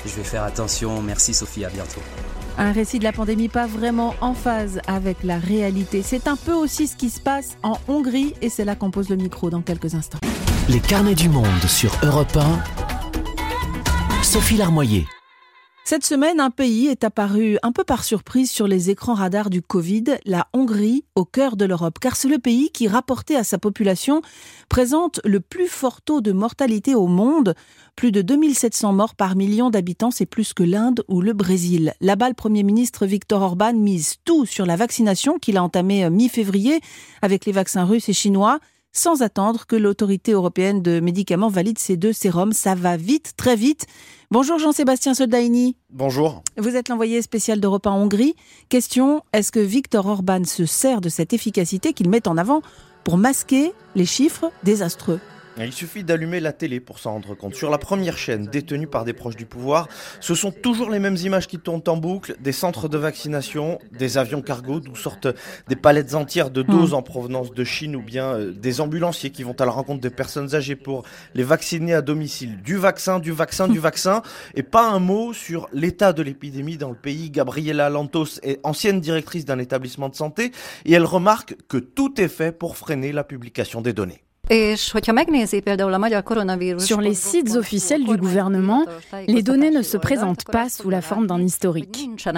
Je 0.06 0.14
vais 0.16 0.24
faire 0.24 0.44
attention. 0.44 1.00
Merci 1.02 1.34
Sophie, 1.34 1.64
à 1.64 1.70
bientôt. 1.70 2.00
Un 2.56 2.72
récit 2.72 2.98
de 2.98 3.04
la 3.04 3.12
pandémie 3.12 3.48
pas 3.48 3.66
vraiment 3.66 4.14
en 4.20 4.34
phase 4.34 4.80
avec 4.86 5.24
la 5.24 5.38
réalité. 5.38 6.02
C'est 6.02 6.28
un 6.28 6.36
peu 6.36 6.52
aussi 6.52 6.86
ce 6.86 6.96
qui 6.96 7.10
se 7.10 7.18
passe 7.18 7.56
en 7.62 7.78
Hongrie 7.88 8.34
et 8.42 8.48
c'est 8.48 8.64
là 8.64 8.76
qu'on 8.76 8.90
pose 8.90 9.08
le 9.08 9.16
micro 9.16 9.50
dans 9.50 9.62
quelques 9.62 9.94
instants. 9.94 10.20
Les 10.66 10.80
carnets 10.80 11.14
du 11.14 11.28
monde 11.28 11.44
sur 11.68 11.94
Europe 12.02 12.34
1. 12.36 14.22
Sophie 14.22 14.56
Larmoyer. 14.56 15.06
Cette 15.84 16.06
semaine, 16.06 16.40
un 16.40 16.48
pays 16.48 16.86
est 16.86 17.04
apparu 17.04 17.58
un 17.62 17.70
peu 17.70 17.84
par 17.84 18.02
surprise 18.02 18.50
sur 18.50 18.66
les 18.66 18.88
écrans 18.88 19.12
radars 19.12 19.50
du 19.50 19.60
Covid, 19.60 20.04
la 20.24 20.48
Hongrie, 20.54 21.04
au 21.14 21.26
cœur 21.26 21.58
de 21.58 21.66
l'Europe, 21.66 21.98
car 22.00 22.16
c'est 22.16 22.28
le 22.28 22.38
pays 22.38 22.70
qui, 22.70 22.88
rapporté 22.88 23.36
à 23.36 23.44
sa 23.44 23.58
population, 23.58 24.22
présente 24.70 25.20
le 25.26 25.40
plus 25.40 25.66
fort 25.66 26.00
taux 26.00 26.22
de 26.22 26.32
mortalité 26.32 26.94
au 26.94 27.08
monde. 27.08 27.54
Plus 27.94 28.10
de 28.10 28.22
2700 28.22 28.94
morts 28.94 29.14
par 29.16 29.36
million 29.36 29.68
d'habitants, 29.68 30.10
c'est 30.10 30.24
plus 30.24 30.54
que 30.54 30.62
l'Inde 30.62 31.04
ou 31.08 31.20
le 31.20 31.34
Brésil. 31.34 31.92
Là-bas, 32.00 32.28
le 32.28 32.34
Premier 32.34 32.62
ministre 32.62 33.04
Viktor 33.04 33.42
Orban 33.42 33.74
mise 33.74 34.14
tout 34.24 34.46
sur 34.46 34.64
la 34.64 34.76
vaccination 34.76 35.38
qu'il 35.38 35.58
a 35.58 35.62
entamée 35.62 36.06
euh, 36.06 36.10
mi-février 36.10 36.80
avec 37.20 37.44
les 37.44 37.52
vaccins 37.52 37.84
russes 37.84 38.08
et 38.08 38.14
chinois 38.14 38.60
sans 38.94 39.20
attendre 39.22 39.66
que 39.66 39.76
l'autorité 39.76 40.32
européenne 40.32 40.80
de 40.80 41.00
médicaments 41.00 41.48
valide 41.48 41.78
ces 41.78 41.98
deux 41.98 42.12
sérums. 42.14 42.52
Ça 42.52 42.74
va 42.74 42.96
vite, 42.96 43.34
très 43.36 43.56
vite. 43.56 43.86
Bonjour 44.30 44.58
Jean-Sébastien 44.58 45.12
Soldaini. 45.12 45.76
Bonjour. 45.90 46.42
Vous 46.56 46.76
êtes 46.76 46.88
l'envoyé 46.88 47.20
spécial 47.20 47.60
d'Europe 47.60 47.86
en 47.86 47.96
Hongrie. 47.96 48.34
Question, 48.68 49.22
est-ce 49.32 49.52
que 49.52 49.60
Viktor 49.60 50.06
Orban 50.06 50.44
se 50.44 50.64
sert 50.64 51.00
de 51.00 51.08
cette 51.08 51.32
efficacité 51.32 51.92
qu'il 51.92 52.08
met 52.08 52.26
en 52.26 52.38
avant 52.38 52.62
pour 53.02 53.18
masquer 53.18 53.72
les 53.94 54.06
chiffres 54.06 54.50
désastreux? 54.62 55.20
Il 55.62 55.72
suffit 55.72 56.02
d'allumer 56.02 56.40
la 56.40 56.52
télé 56.52 56.80
pour 56.80 56.98
s'en 56.98 57.12
rendre 57.12 57.34
compte. 57.34 57.54
Sur 57.54 57.70
la 57.70 57.78
première 57.78 58.18
chaîne, 58.18 58.46
détenue 58.46 58.86
par 58.86 59.04
des 59.04 59.12
proches 59.12 59.36
du 59.36 59.46
pouvoir, 59.46 59.88
ce 60.20 60.34
sont 60.34 60.50
toujours 60.50 60.90
les 60.90 60.98
mêmes 60.98 61.16
images 61.16 61.46
qui 61.46 61.58
tournent 61.58 61.82
en 61.86 61.96
boucle, 61.96 62.36
des 62.40 62.52
centres 62.52 62.88
de 62.88 62.98
vaccination, 62.98 63.78
des 63.92 64.18
avions 64.18 64.42
cargo 64.42 64.80
d'où 64.80 64.96
sortent 64.96 65.28
des 65.68 65.76
palettes 65.76 66.14
entières 66.14 66.50
de 66.50 66.62
doses 66.62 66.92
hmm. 66.92 66.96
en 66.96 67.02
provenance 67.02 67.52
de 67.52 67.64
Chine 67.64 67.94
ou 67.94 68.02
bien 68.02 68.34
euh, 68.34 68.52
des 68.52 68.80
ambulanciers 68.80 69.30
qui 69.30 69.42
vont 69.42 69.54
à 69.60 69.64
la 69.64 69.70
rencontre 69.70 70.00
des 70.00 70.10
personnes 70.10 70.54
âgées 70.54 70.76
pour 70.76 71.04
les 71.34 71.44
vacciner 71.44 71.94
à 71.94 72.02
domicile. 72.02 72.60
Du 72.62 72.76
vaccin, 72.76 73.20
du 73.20 73.30
vaccin, 73.30 73.68
du 73.68 73.78
vaccin, 73.84 74.22
et 74.54 74.62
pas 74.62 74.88
un 74.90 74.98
mot 74.98 75.32
sur 75.32 75.68
l'état 75.72 76.12
de 76.12 76.22
l'épidémie 76.22 76.76
dans 76.76 76.90
le 76.90 76.96
pays. 76.96 77.30
Gabriela 77.30 77.90
Lantos 77.90 78.40
est 78.42 78.58
ancienne 78.64 79.00
directrice 79.00 79.44
d'un 79.44 79.58
établissement 79.58 80.08
de 80.08 80.16
santé 80.16 80.50
et 80.84 80.92
elle 80.92 81.04
remarque 81.04 81.56
que 81.68 81.78
tout 81.78 82.20
est 82.20 82.28
fait 82.28 82.50
pour 82.52 82.76
freiner 82.76 83.12
la 83.12 83.24
publication 83.24 83.80
des 83.80 83.92
données. 83.92 84.23
Sur 84.50 85.00
les 87.00 87.14
sites 87.14 87.56
officiels 87.56 88.04
du 88.04 88.18
gouvernement, 88.18 88.84
les 89.26 89.42
données 89.42 89.70
ne 89.70 89.80
se 89.80 89.96
présentent 89.96 90.44
pas 90.44 90.68
sous 90.68 90.90
la 90.90 91.00
forme 91.00 91.26
d'un 91.26 91.40
historique. 91.40 92.10
On 92.26 92.32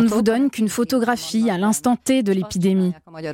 ne 0.00 0.06
vous 0.06 0.22
donne 0.22 0.50
qu'une 0.50 0.68
photographie 0.68 1.50
à 1.50 1.58
l'instant 1.58 1.96
T 1.96 2.22
de 2.22 2.32
l'épidémie. 2.32 2.92
Et 3.18 3.26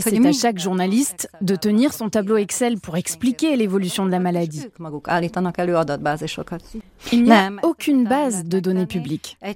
c'est 0.00 0.26
à 0.26 0.32
chaque 0.32 0.58
journaliste 0.58 1.30
de 1.40 1.56
tenir 1.56 1.94
son 1.94 2.10
tableau 2.10 2.36
Excel 2.36 2.78
pour 2.78 2.98
expliquer 2.98 3.56
l'évolution 3.56 4.04
de 4.04 4.10
la 4.10 4.18
maladie. 4.18 4.66
Il 7.10 7.22
n'y 7.22 7.32
a 7.32 7.50
aucune 7.62 8.04
base 8.04 8.44
de 8.44 8.60
données 8.60 8.84
publiques. 8.86 9.38
Et 9.42 9.54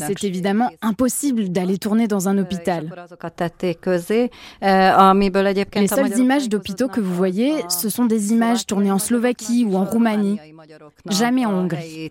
c'est 0.00 0.24
évidemment 0.24 0.68
impossible 0.82 1.51
d'aller 1.52 1.78
tourner 1.78 2.08
dans 2.08 2.28
un 2.28 2.38
hôpital. 2.38 2.90
Les 5.74 5.88
seules 5.88 6.18
images 6.18 6.48
d'hôpitaux 6.48 6.88
que 6.88 7.00
vous 7.00 7.14
voyez, 7.14 7.52
ce 7.68 7.88
sont 7.88 8.06
des 8.06 8.32
images 8.32 8.66
tournées 8.66 8.90
en 8.90 8.98
Slovaquie 8.98 9.64
ou 9.68 9.76
en 9.76 9.84
Roumanie, 9.84 10.38
jamais 11.10 11.46
en 11.46 11.52
Hongrie. 11.52 12.10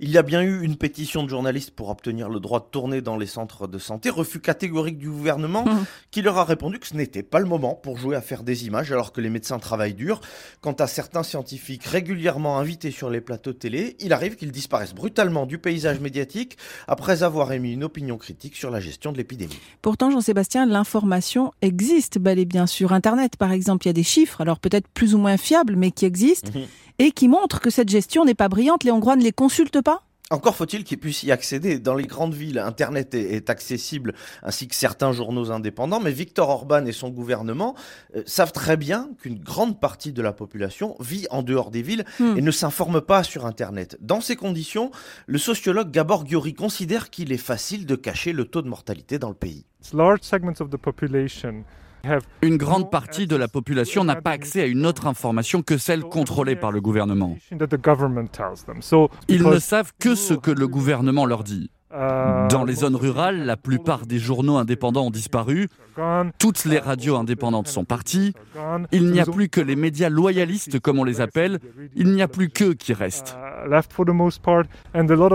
Il 0.00 0.10
y 0.10 0.18
a 0.18 0.22
bien 0.22 0.42
eu 0.42 0.62
une 0.62 0.76
pétition 0.76 1.22
de 1.22 1.28
journalistes 1.28 1.70
pour 1.70 1.88
obtenir 1.88 2.28
le 2.28 2.40
droit 2.40 2.60
de 2.60 2.66
tourner 2.70 3.00
dans 3.00 3.16
les 3.16 3.26
centres 3.26 3.66
de 3.66 3.78
santé, 3.78 4.10
refus 4.10 4.40
catégorique 4.40 4.98
du 4.98 5.10
gouvernement 5.10 5.64
hum. 5.66 5.84
qui 6.10 6.22
leur 6.22 6.38
a 6.38 6.44
répondu 6.44 6.78
que 6.78 6.86
ce 6.86 6.94
n'était 6.94 7.22
pas 7.22 7.38
le 7.38 7.46
moment 7.46 7.74
pour 7.74 7.98
jouer 7.98 8.16
à 8.16 8.20
faire 8.20 8.42
des 8.42 8.66
images 8.66 8.92
alors 8.92 9.12
que 9.12 9.20
les 9.20 9.30
médecins 9.30 9.58
travaillent 9.58 9.94
dur. 9.94 10.20
Quant 10.60 10.72
à 10.72 10.86
certains 10.86 11.22
scientifiques 11.22 11.84
régulièrement 11.84 12.58
invités 12.58 12.90
sur 12.90 13.10
les 13.10 13.20
plateaux 13.20 13.52
télé, 13.52 13.96
il 14.00 14.12
arrive 14.12 14.36
qu'ils 14.36 14.52
disparaissent 14.52 14.94
brutalement 14.94 15.46
du 15.46 15.58
paysage 15.58 16.00
médiatique 16.00 16.56
après 16.88 17.22
avoir 17.22 17.52
émis 17.52 17.72
une 17.72 17.84
opinion 17.84 18.16
critique 18.16 18.56
sur 18.56 18.70
la 18.70 18.80
gestion 18.80 19.12
de 19.12 19.18
l'épidémie. 19.18 19.58
Pourtant, 19.82 20.10
Jean-Sébastien, 20.10 20.66
l'information 20.66 21.52
existe 21.62 22.18
bel 22.18 22.38
et 22.38 22.44
bien 22.44 22.66
sur 22.66 22.92
Internet. 22.92 23.36
Par 23.36 23.52
exemple, 23.52 23.86
il 23.86 23.88
y 23.88 23.90
a 23.90 23.94
des 23.94 24.02
chiffres, 24.02 24.40
alors 24.40 24.58
peut-être 24.58 24.88
plus 24.88 25.14
ou 25.14 25.18
moins 25.18 25.36
fiables, 25.36 25.76
mais 25.76 25.90
qui 25.90 26.04
existent, 26.04 26.50
mhm. 26.54 26.66
Et 27.00 27.12
qui 27.12 27.28
montrent 27.28 27.60
que 27.60 27.70
cette 27.70 27.88
gestion 27.88 28.26
n'est 28.26 28.34
pas 28.34 28.50
brillante. 28.50 28.84
Les 28.84 28.90
Hongrois 28.90 29.16
ne 29.16 29.22
les 29.22 29.32
consultent 29.32 29.80
pas? 29.80 30.02
Encore 30.32 30.54
faut-il 30.54 30.84
qu'ils 30.84 30.98
puissent 30.98 31.24
y 31.24 31.32
accéder. 31.32 31.80
Dans 31.80 31.94
les 31.94 32.06
grandes 32.06 32.34
villes, 32.34 32.58
Internet 32.58 33.14
est, 33.14 33.50
accessible, 33.50 34.14
ainsi 34.44 34.68
que 34.68 34.76
certains 34.76 35.10
journaux 35.10 35.50
indépendants, 35.50 35.98
mais 35.98 36.12
Victor 36.12 36.50
Orban 36.50 36.84
et 36.84 36.92
son 36.92 37.08
gouvernement 37.08 37.74
euh, 38.14 38.22
savent 38.26 38.52
très 38.52 38.76
bien 38.76 39.10
qu'une 39.20 39.40
grande 39.40 39.80
partie 39.80 40.12
de 40.12 40.22
la 40.22 40.32
population 40.32 40.94
vit 41.00 41.26
en 41.30 41.42
dehors 41.42 41.72
des 41.72 41.82
villes 41.82 42.04
hmm. 42.20 42.36
et 42.36 42.42
ne 42.42 42.50
s'informe 42.52 43.00
pas 43.00 43.24
sur 43.24 43.44
Internet. 43.44 43.96
Dans 44.00 44.20
ces 44.20 44.36
conditions, 44.36 44.92
le 45.26 45.38
sociologue 45.38 45.90
Gabor 45.90 46.24
Gyori 46.26 46.54
considère 46.54 47.10
qu'il 47.10 47.32
est 47.32 47.36
facile 47.38 47.84
de 47.86 47.96
cacher 47.96 48.32
le 48.32 48.44
taux 48.44 48.62
de 48.62 48.68
mortalité 48.68 49.18
dans 49.18 49.30
le 49.30 49.34
pays. 49.34 49.64
Une 52.42 52.56
grande 52.56 52.90
partie 52.90 53.26
de 53.26 53.36
la 53.36 53.48
population 53.48 54.04
n'a 54.04 54.16
pas 54.16 54.30
accès 54.30 54.62
à 54.62 54.66
une 54.66 54.86
autre 54.86 55.06
information 55.06 55.62
que 55.62 55.78
celle 55.78 56.02
contrôlée 56.02 56.56
par 56.56 56.72
le 56.72 56.80
gouvernement. 56.80 57.36
Ils 59.28 59.42
ne 59.42 59.58
savent 59.58 59.92
que 59.98 60.14
ce 60.14 60.34
que 60.34 60.50
le 60.50 60.68
gouvernement 60.68 61.26
leur 61.26 61.44
dit. 61.44 61.70
Dans 61.90 62.64
les 62.64 62.74
zones 62.74 62.94
rurales, 62.94 63.44
la 63.44 63.56
plupart 63.56 64.06
des 64.06 64.18
journaux 64.18 64.58
indépendants 64.58 65.06
ont 65.06 65.10
disparu, 65.10 65.68
toutes 66.38 66.64
les 66.64 66.78
radios 66.78 67.16
indépendantes 67.16 67.66
sont 67.66 67.84
parties, 67.84 68.32
il 68.92 69.10
n'y 69.10 69.20
a 69.20 69.26
plus 69.26 69.48
que 69.48 69.60
les 69.60 69.74
médias 69.74 70.08
loyalistes, 70.08 70.78
comme 70.78 71.00
on 71.00 71.04
les 71.04 71.20
appelle, 71.20 71.58
il 71.96 72.12
n'y 72.12 72.22
a 72.22 72.28
plus 72.28 72.48
qu'eux 72.48 72.74
qui 72.74 72.92
restent. 72.92 73.36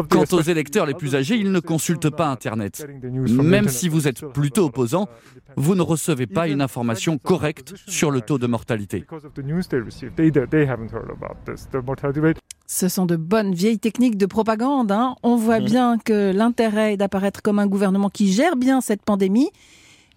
Quant 0.10 0.38
aux 0.38 0.42
électeurs 0.42 0.86
les 0.86 0.94
plus 0.94 1.16
âgés, 1.16 1.36
ils 1.36 1.52
ne 1.52 1.60
consultent 1.60 2.10
pas 2.10 2.28
Internet. 2.28 2.88
Même 3.02 3.68
si 3.68 3.90
vous 3.90 4.08
êtes 4.08 4.26
plutôt 4.32 4.66
opposant, 4.66 5.10
vous 5.58 5.76
ne 5.76 5.82
recevez 5.82 6.28
pas 6.28 6.48
une 6.48 6.62
information 6.62 7.18
correcte 7.18 7.74
sur 7.88 8.12
le 8.12 8.22
taux 8.22 8.38
de 8.38 8.48
mortalité. 8.48 9.06
Ce 12.68 12.88
sont 12.88 13.06
de 13.06 13.16
bonnes 13.16 13.54
vieilles 13.54 13.80
techniques 13.80 14.18
de 14.18 14.26
propagande. 14.26 14.92
Hein. 14.92 15.16
On 15.24 15.36
voit 15.36 15.60
mm. 15.60 15.66
bien 15.66 15.98
que 15.98 16.32
l'intérêt 16.34 16.94
est 16.94 16.98
d'apparaître 16.98 17.42
comme 17.42 17.60
un 17.60 17.68
gouvernement 17.68 18.10
qui 18.10 18.32
gère 18.32 18.56
bien 18.56 18.82
cette 18.82 19.04
pandémie, 19.04 19.52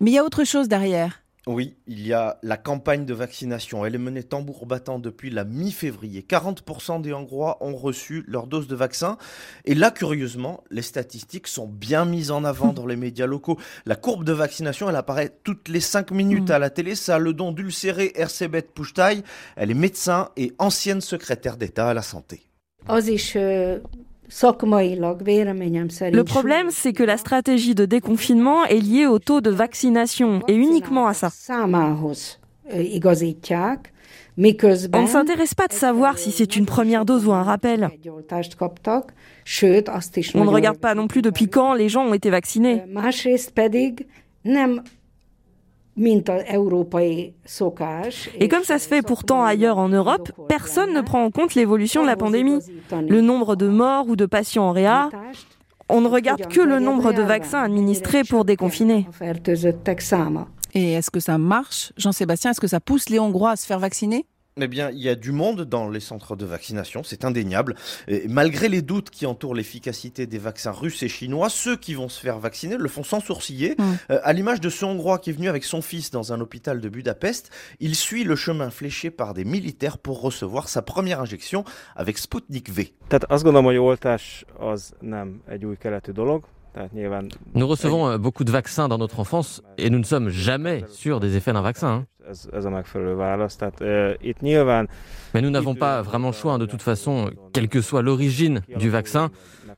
mais 0.01 0.11
il 0.11 0.15
y 0.15 0.19
a 0.19 0.25
autre 0.25 0.45
chose 0.45 0.69
derrière. 0.69 1.23
Oui, 1.51 1.77
il 1.87 2.07
y 2.07 2.13
a 2.13 2.39
la 2.43 2.59
campagne 2.59 3.07
de 3.07 3.15
vaccination. 3.15 3.87
Elle 3.87 3.95
est 3.95 3.99
menée 3.99 4.23
tambour 4.23 4.67
battant 4.67 4.99
depuis 4.99 5.31
la 5.31 5.45
mi-février. 5.45 6.21
40% 6.21 7.01
des 7.01 7.15
Hongrois 7.15 7.57
ont 7.63 7.75
reçu 7.75 8.23
leur 8.29 8.47
dose 8.47 8.69
de 8.69 8.77
vaccin. 8.77 9.17
Et 9.65 9.75
là, 9.75 9.91
curieusement, 9.91 10.63
les 10.71 10.83
statistiques 10.83 11.47
sont 11.47 11.67
bien 11.67 12.05
mises 12.05 12.31
en 12.31 12.45
avant 12.45 12.75
dans 12.75 12.85
les 12.85 12.97
médias 12.97 13.25
locaux. 13.25 13.59
La 13.87 13.97
courbe 13.97 14.25
de 14.25 14.33
vaccination, 14.35 14.91
elle 14.91 14.97
apparaît 14.97 15.39
toutes 15.43 15.69
les 15.69 15.81
5 15.81 16.11
minutes 16.11 16.51
mm. 16.51 16.53
à 16.53 16.59
la 16.59 16.69
télé. 16.69 16.95
Ça 16.95 17.15
a 17.15 17.19
le 17.19 17.33
don 17.33 17.53
d'ulcérer 17.53 18.13
Ersebet 18.15 18.61
Pushtai. 18.61 19.23
Elle 19.57 19.71
est 19.71 19.75
médecin 19.75 20.29
et 20.37 20.53
ancienne 20.59 21.01
secrétaire 21.01 21.57
d'État 21.57 21.89
à 21.89 21.95
la 21.95 22.03
santé. 22.03 22.43
Le 26.13 26.23
problème, 26.25 26.69
c'est 26.71 26.93
que 26.93 27.03
la 27.03 27.17
stratégie 27.17 27.75
de 27.75 27.87
déconfinement 27.87 28.65
est 28.65 28.79
liée 28.79 29.07
au 29.07 29.19
taux 29.19 29.41
de 29.41 29.51
vaccination 29.51 30.43
et 30.49 30.55
uniquement 30.55 31.07
à 31.07 31.15
ça. 31.15 31.31
On 34.95 35.03
ne 35.03 35.07
s'intéresse 35.09 35.55
pas 35.55 35.67
de 35.67 35.73
savoir 35.73 36.19
si 36.19 36.31
c'est 36.31 36.55
une 36.57 36.67
première 36.67 37.05
dose 37.05 37.27
ou 37.27 37.33
un 37.33 37.43
rappel. 37.43 37.89
On 40.35 40.45
ne 40.45 40.51
regarde 40.51 40.79
pas 40.79 40.95
non 40.95 41.09
plus 41.09 41.23
depuis 41.23 41.49
quand 41.49 41.75
les 41.75 41.89
gens 41.89 42.05
ont 42.07 42.15
été 42.15 42.31
vaccinés. 42.31 42.83
Et 48.39 48.49
comme 48.49 48.65
ça 48.65 48.79
se 48.79 48.89
fait 48.89 49.03
pourtant 49.03 49.45
ailleurs 49.45 49.79
en 49.79 49.89
Europe, 49.89 50.31
personne 50.49 50.93
ne 50.93 51.01
prend 51.01 51.25
en 51.25 51.31
compte 51.31 51.55
l'évolution 51.55 52.03
de 52.03 52.07
la 52.07 52.17
pandémie, 52.17 52.61
le 53.09 53.21
nombre 53.21 53.57
de 53.57 53.69
morts 53.69 54.07
ou 54.09 54.17
de 54.17 54.27
patients 54.27 54.69
en 54.69 54.73
réa. 54.73 55.11
On 55.89 56.01
ne 56.01 56.09
regarde 56.09 56.47
que 56.49 56.61
le 56.61 56.79
nombre 56.79 57.13
de 57.13 57.23
vaccins 57.23 57.63
administrés 57.63 58.23
pour 58.25 58.45
déconfiner. 58.45 59.07
Et 60.75 60.93
est-ce 60.93 61.11
que 61.11 61.21
ça 61.21 61.39
marche, 61.39 61.93
Jean-Sébastien 61.97 62.51
Est-ce 62.51 62.61
que 62.61 62.67
ça 62.67 62.81
pousse 62.81 63.09
les 63.09 63.19
Hongrois 63.19 63.53
à 63.53 63.57
se 63.57 63.67
faire 63.67 63.79
vacciner? 63.79 64.27
Eh 64.61 64.69
bien, 64.69 64.91
il 64.91 64.99
y 64.99 65.09
a 65.09 65.15
du 65.15 65.33
monde 65.33 65.63
dans 65.63 65.89
les 65.89 66.01
centres 66.01 66.37
de 66.37 66.45
vaccination, 66.45 67.03
c'est 67.03 67.25
indéniable. 67.25 67.75
Et 68.07 68.27
malgré 68.29 68.69
les 68.69 68.83
doutes 68.83 69.11
qui 69.11 69.27
entourent 69.27 69.55
l'efficacité 69.55 70.27
des 70.27 70.39
vaccins 70.39 70.73
russes 70.73 71.03
et 71.03 71.09
chinois, 71.09 71.49
ceux 71.49 71.77
qui 71.77 71.95
vont 71.95 72.09
se 72.09 72.21
faire 72.21 72.39
vacciner 72.39 72.77
le 72.77 72.89
font 72.89 73.05
sans 73.05 73.21
sourciller. 73.21 73.75
Mmh. 73.79 73.83
Euh, 74.11 74.21
à 74.23 74.33
l'image 74.33 74.61
de 74.61 74.71
ce 74.71 74.85
Hongrois 74.85 75.19
qui 75.19 75.31
est 75.31 75.33
venu 75.33 75.49
avec 75.49 75.65
son 75.65 75.83
fils 75.83 76.11
dans 76.11 76.33
un 76.33 76.41
hôpital 76.41 76.81
de 76.81 76.89
Budapest, 76.89 77.51
il 77.81 77.95
suit 77.95 78.25
le 78.25 78.37
chemin 78.37 78.71
fléché 78.71 79.11
par 79.11 79.35
des 79.35 79.45
militaires 79.45 79.99
pour 79.99 80.21
recevoir 80.21 80.69
sa 80.69 80.83
première 80.83 81.21
injection 81.21 81.65
avec 81.97 82.19
Sputnik 82.19 82.71
V. 82.71 82.93
Nous 87.55 87.67
recevons 87.67 88.09
euh, 88.09 88.19
beaucoup 88.19 88.45
de 88.45 88.51
vaccins 88.51 88.89
dans 88.89 88.99
notre 88.99 89.21
enfance 89.21 89.63
et 89.79 89.91
nous 89.91 89.99
ne 89.99 90.05
sommes 90.05 90.29
jamais 90.29 90.85
sûrs 90.89 91.21
des 91.21 91.37
effets 91.37 91.53
d'un 91.53 91.63
vaccin. 91.63 91.89
Hein. 91.89 92.07
Mais 95.35 95.41
nous 95.41 95.51
n'avons 95.51 95.75
pas 95.75 96.03
vraiment 96.03 96.29
le 96.29 96.35
choix, 96.35 96.55
hein, 96.55 96.59
de 96.59 96.67
toute 96.67 96.83
façon, 96.83 97.31
quelle 97.53 97.69
que 97.69 97.81
soit 97.81 98.03
l'origine 98.03 98.61
du 98.77 98.91
vaccin, 98.91 99.31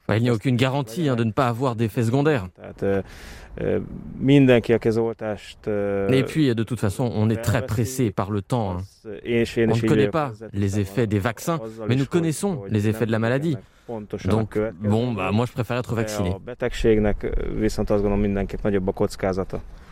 bah, 0.08 0.16
il 0.16 0.22
n'y 0.22 0.28
a 0.28 0.32
aucune 0.32 0.56
garantie 0.56 1.08
hein, 1.08 1.16
de 1.16 1.24
ne 1.24 1.32
pas 1.32 1.46
avoir 1.48 1.76
d'effets 1.76 2.02
secondaires. 2.02 2.48
Et 6.10 6.22
puis, 6.24 6.54
de 6.54 6.62
toute 6.62 6.80
façon, 6.80 7.10
on 7.14 7.30
est 7.30 7.42
très 7.42 7.64
pressé 7.66 8.10
par 8.10 8.30
le 8.30 8.42
temps. 8.42 8.78
On 9.04 9.08
ne 9.10 9.86
connaît 9.86 10.08
pas 10.08 10.32
les 10.52 10.80
effets 10.80 11.06
des 11.06 11.18
vaccins, 11.18 11.60
mais 11.88 11.96
nous 11.96 12.06
connaissons 12.06 12.62
les 12.68 12.88
effets 12.88 13.06
de 13.06 13.12
la 13.12 13.18
maladie. 13.18 13.56
Donc, 14.28 14.58
bon, 14.80 15.12
bah, 15.12 15.30
moi 15.32 15.46
je 15.46 15.52
préfère 15.52 15.76
être 15.76 15.94
vacciné. 15.94 16.34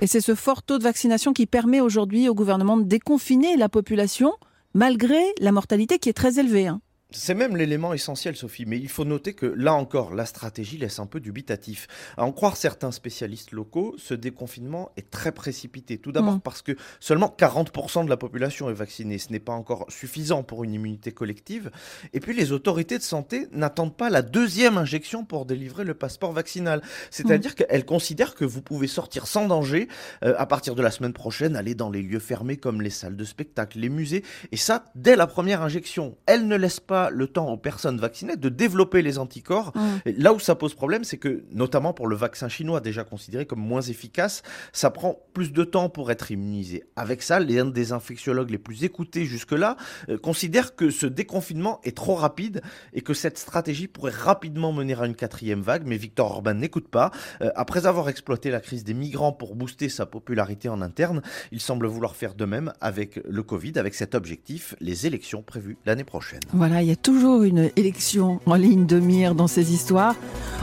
Et 0.01 0.07
c'est 0.07 0.21
ce 0.21 0.35
fort 0.35 0.63
taux 0.63 0.79
de 0.79 0.85
vaccination 0.85 1.33
qui 1.33 1.47
permet 1.47 1.81
aujourd'hui 1.81 2.29
au 2.29 2.35
gouvernement 2.35 2.77
de 2.77 2.85
déconfiner 2.85 3.57
la 3.57 3.69
population, 3.69 4.33
malgré 4.75 5.21
la 5.41 5.53
mortalité 5.53 5.99
qui 5.99 6.09
est 6.09 6.15
très 6.15 6.39
élevée. 6.39 6.69
Hein. 6.69 6.81
C'est 7.11 7.33
même 7.33 7.57
l'élément 7.57 7.95
essentiel, 7.95 8.37
Sophie, 8.37 8.67
mais 8.67 8.77
il 8.79 8.91
faut 8.91 9.07
noter 9.07 9.33
que 9.33 9.47
là 9.47 9.73
encore, 9.73 10.13
la 10.13 10.27
stratégie 10.27 10.77
laisse 10.77 10.99
un 10.99 11.07
peu 11.07 11.21
dubitatif. 11.21 11.87
À 12.19 12.25
en 12.27 12.33
croire 12.33 12.59
certains 12.59 12.93
spécialistes 12.93 13.53
locaux, 13.53 13.95
ce 13.97 14.13
déconfinement 14.13 14.93
est 14.99 15.09
très 15.09 15.33
précipité. 15.33 15.97
Tout 15.97 16.13
d'abord 16.13 16.35
mmh. 16.35 16.41
parce 16.43 16.61
que 16.61 16.73
seulement 17.01 17.35
40% 17.35 18.05
de 18.05 18.11
la 18.11 18.19
population 18.19 18.69
est 18.69 18.75
vaccinée. 18.75 19.17
Ce 19.17 19.33
n'est 19.33 19.41
pas 19.41 19.55
encore 19.55 19.87
suffisant 19.89 20.43
pour 20.43 20.65
une 20.65 20.75
immunité 20.75 21.11
collective. 21.11 21.71
Et 22.13 22.21
puis 22.21 22.35
les 22.35 22.53
autorités 22.53 22.99
de 22.99 23.03
santé 23.03 23.49
n'attendent 23.53 23.97
pas 23.97 24.11
la 24.11 24.21
deuxième 24.21 24.77
injection 24.77 25.25
pour 25.25 25.47
délivrer 25.47 25.85
le 25.85 25.95
passeport 25.95 26.33
vaccinal. 26.33 26.83
C'est-à-dire 27.11 27.53
mmh. 27.53 27.65
qu'elles 27.65 27.87
considèrent 27.87 28.35
que 28.35 28.45
vous 28.45 28.61
pouvez 28.61 28.87
sortir 28.87 29.27
sans 29.27 29.47
danger 29.47 29.89
euh, 30.25 30.35
à 30.37 30.45
partir 30.45 30.75
de 30.75 30.83
la 30.83 30.91
semaine 30.91 31.15
prochaine, 31.15 31.57
aller 31.57 31.75
dans 31.75 31.89
les 31.89 32.03
lieux 32.03 32.19
fermés 32.19 32.59
comme 32.59 32.83
les 32.83 32.91
salles 32.91 33.17
de 33.17 33.25
spectacle, 33.25 33.79
les 33.79 33.89
musées. 33.89 34.25
Et 34.53 34.59
ça, 34.59 34.85
dès 34.95 35.17
la 35.17 35.27
première 35.27 35.63
injection. 35.63 36.19
Elles 36.27 36.47
ne 36.47 36.57
laissent 36.57 36.81
pas 36.81 36.98
le 37.11 37.27
temps 37.27 37.49
aux 37.49 37.57
personnes 37.57 37.99
vaccinées 37.99 38.37
de 38.37 38.49
développer 38.49 39.03
les 39.03 39.19
anticorps. 39.19 39.73
Là 40.05 40.33
où 40.33 40.41
ça 40.41 40.55
pose 40.55 40.75
problème, 40.75 41.05
c'est 41.05 41.17
que, 41.19 41.45
notamment 41.53 41.93
pour 41.93 42.07
le 42.07 42.17
vaccin 42.17 42.49
chinois, 42.49 42.81
déjà 42.81 43.05
considéré 43.05 43.47
comme 43.47 43.61
moins 43.61 43.83
efficace, 43.83 44.43
ça 44.73 44.91
prend 44.91 45.19
plus 45.33 45.53
de 45.53 45.65
temps 45.65 45.89
pour 45.89 46.11
être 46.11 46.31
immunisé. 46.31 46.85
Avec 46.97 47.23
ça, 47.23 47.41
l'un 47.41 47.67
des 47.67 47.93
infectiologues 47.93 48.51
les 48.51 48.59
plus 48.59 48.85
écoutés 48.85 49.25
jusque-là 49.25 49.77
euh, 50.09 50.19
considère 50.19 50.75
que 50.75 50.91
ce 50.91 51.07
déconfinement 51.07 51.81
est 51.85 51.97
trop 51.97 52.15
rapide 52.15 52.63
et 52.93 53.01
que 53.01 53.15
cette 53.15 53.39
stratégie 53.39 53.89
pourrait 53.89 54.13
rapidement 54.13 54.73
mener 54.73 54.95
à 54.95 55.07
une 55.07 55.15
quatrième 55.15 55.61
vague. 55.61 55.87
Mais 55.87 55.97
Victor 55.97 56.31
Orban 56.31 56.55
n'écoute 56.55 56.89
pas. 56.89 57.11
Euh, 57.41 57.51
après 57.55 57.87
avoir 57.87 58.09
exploité 58.09 58.51
la 58.51 58.61
crise 58.61 58.85
des 58.85 58.95
migrants 58.95 59.33
pour 59.33 59.55
booster 59.55 59.89
sa 59.89 60.07
popularité 60.07 60.69
en 60.69 60.81
interne, 60.81 61.23
il 61.53 61.61
semble 61.61 61.87
vouloir 61.87 62.17
faire 62.17 62.35
de 62.35 62.45
même 62.45 62.73
avec 62.81 63.21
le 63.29 63.43
Covid, 63.43 63.79
avec 63.79 63.95
cet 63.95 64.15
objectif, 64.15 64.75
les 64.81 65.07
élections 65.07 65.43
prévues 65.43 65.77
l'année 65.87 66.05
prochaine. 66.05 66.41
Voilà, 66.53 66.83
il 66.89 66.93
y 66.93 66.95
a 66.95 66.97
toujours 66.97 67.43
une 67.43 67.71
élection 67.77 68.41
en 68.47 68.55
ligne 68.55 68.87
de 68.87 68.99
mire 68.99 69.35
dans 69.35 69.47
ces 69.47 69.75
histoires. 69.75 70.15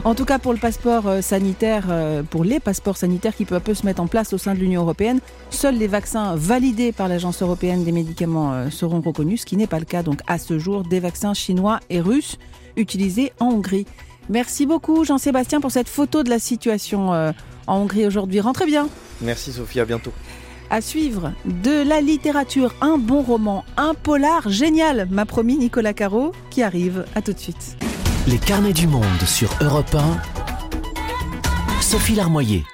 En 0.06 0.16
tout 0.16 0.26
cas, 0.26 0.40
pour 0.40 0.54
le 0.54 0.58
passeport 0.60 1.06
euh, 1.06 1.22
sanitaire, 1.22 1.86
euh, 1.92 2.24
pour 2.24 2.44
les 2.44 2.60
passeports 2.60 2.98
sanitaires 2.98 3.36
qui 3.36 3.46
peu 3.46 3.54
à 3.54 3.60
peu 3.60 3.76
se 3.76 3.86
mettre 3.86 4.02
en 4.02 4.08
place 4.08 4.34
au 4.34 4.40
sein 4.40 4.56
de 4.56 4.60
l'Union 4.60 4.82
européenne, 4.82 5.20
seuls 5.52 5.78
les 5.78 5.86
vaccins 5.86 6.36
validés 6.36 6.92
par 6.92 7.10
l'Agence 7.10 7.44
européenne 7.44 7.84
des 7.84 7.92
médicaments 7.92 8.54
euh, 8.54 8.70
seront 8.72 9.02
reconnus, 9.02 9.42
ce 9.42 9.46
qui 9.46 9.56
n'est 9.56 9.68
pas 9.68 9.78
le 9.78 9.86
cas 9.86 10.02
donc 10.02 10.22
à 10.26 10.40
ce 10.40 10.58
jour 10.58 10.82
des 10.82 11.00
vaccins 11.00 11.36
chinois 11.36 11.80
et 11.92 12.02
russes 12.02 12.40
utilisés 12.76 13.32
en 13.40 13.52
Hongrie. 13.52 13.86
Merci 14.28 14.66
beaucoup 14.66 15.06
Jean-Sébastien 15.06 15.62
pour 15.62 15.70
cette 15.70 15.90
photo 15.90 16.24
de 16.24 16.32
la 16.32 16.40
situation 16.40 17.12
en 17.12 17.34
Hongrie 17.68 18.08
aujourd'hui. 18.08 18.40
Rentrez 18.40 18.66
bien. 18.66 18.90
Merci 19.22 19.54
Sophie, 19.54 19.80
à 19.80 19.86
bientôt. 19.86 20.12
À 20.70 20.82
suivre, 20.82 21.32
de 21.46 21.88
la 21.88 22.02
littérature, 22.02 22.74
un 22.82 22.98
bon 22.98 23.22
roman, 23.22 23.64
un 23.78 23.94
polar 23.94 24.50
génial, 24.50 25.08
m'a 25.12 25.26
promis 25.26 25.58
Nicolas 25.58 25.94
Caro, 25.94 26.32
qui 26.50 26.64
arrive. 26.64 27.06
À 27.16 27.22
tout 27.22 27.34
de 27.34 27.40
suite. 27.40 27.78
Les 28.28 28.38
carnets 28.38 28.74
du 28.74 28.88
monde 28.88 29.04
sur 29.26 29.50
Europe 29.62 29.94
1. 29.94 31.82
Sophie 31.82 32.16
Larmoyer. 32.16 32.66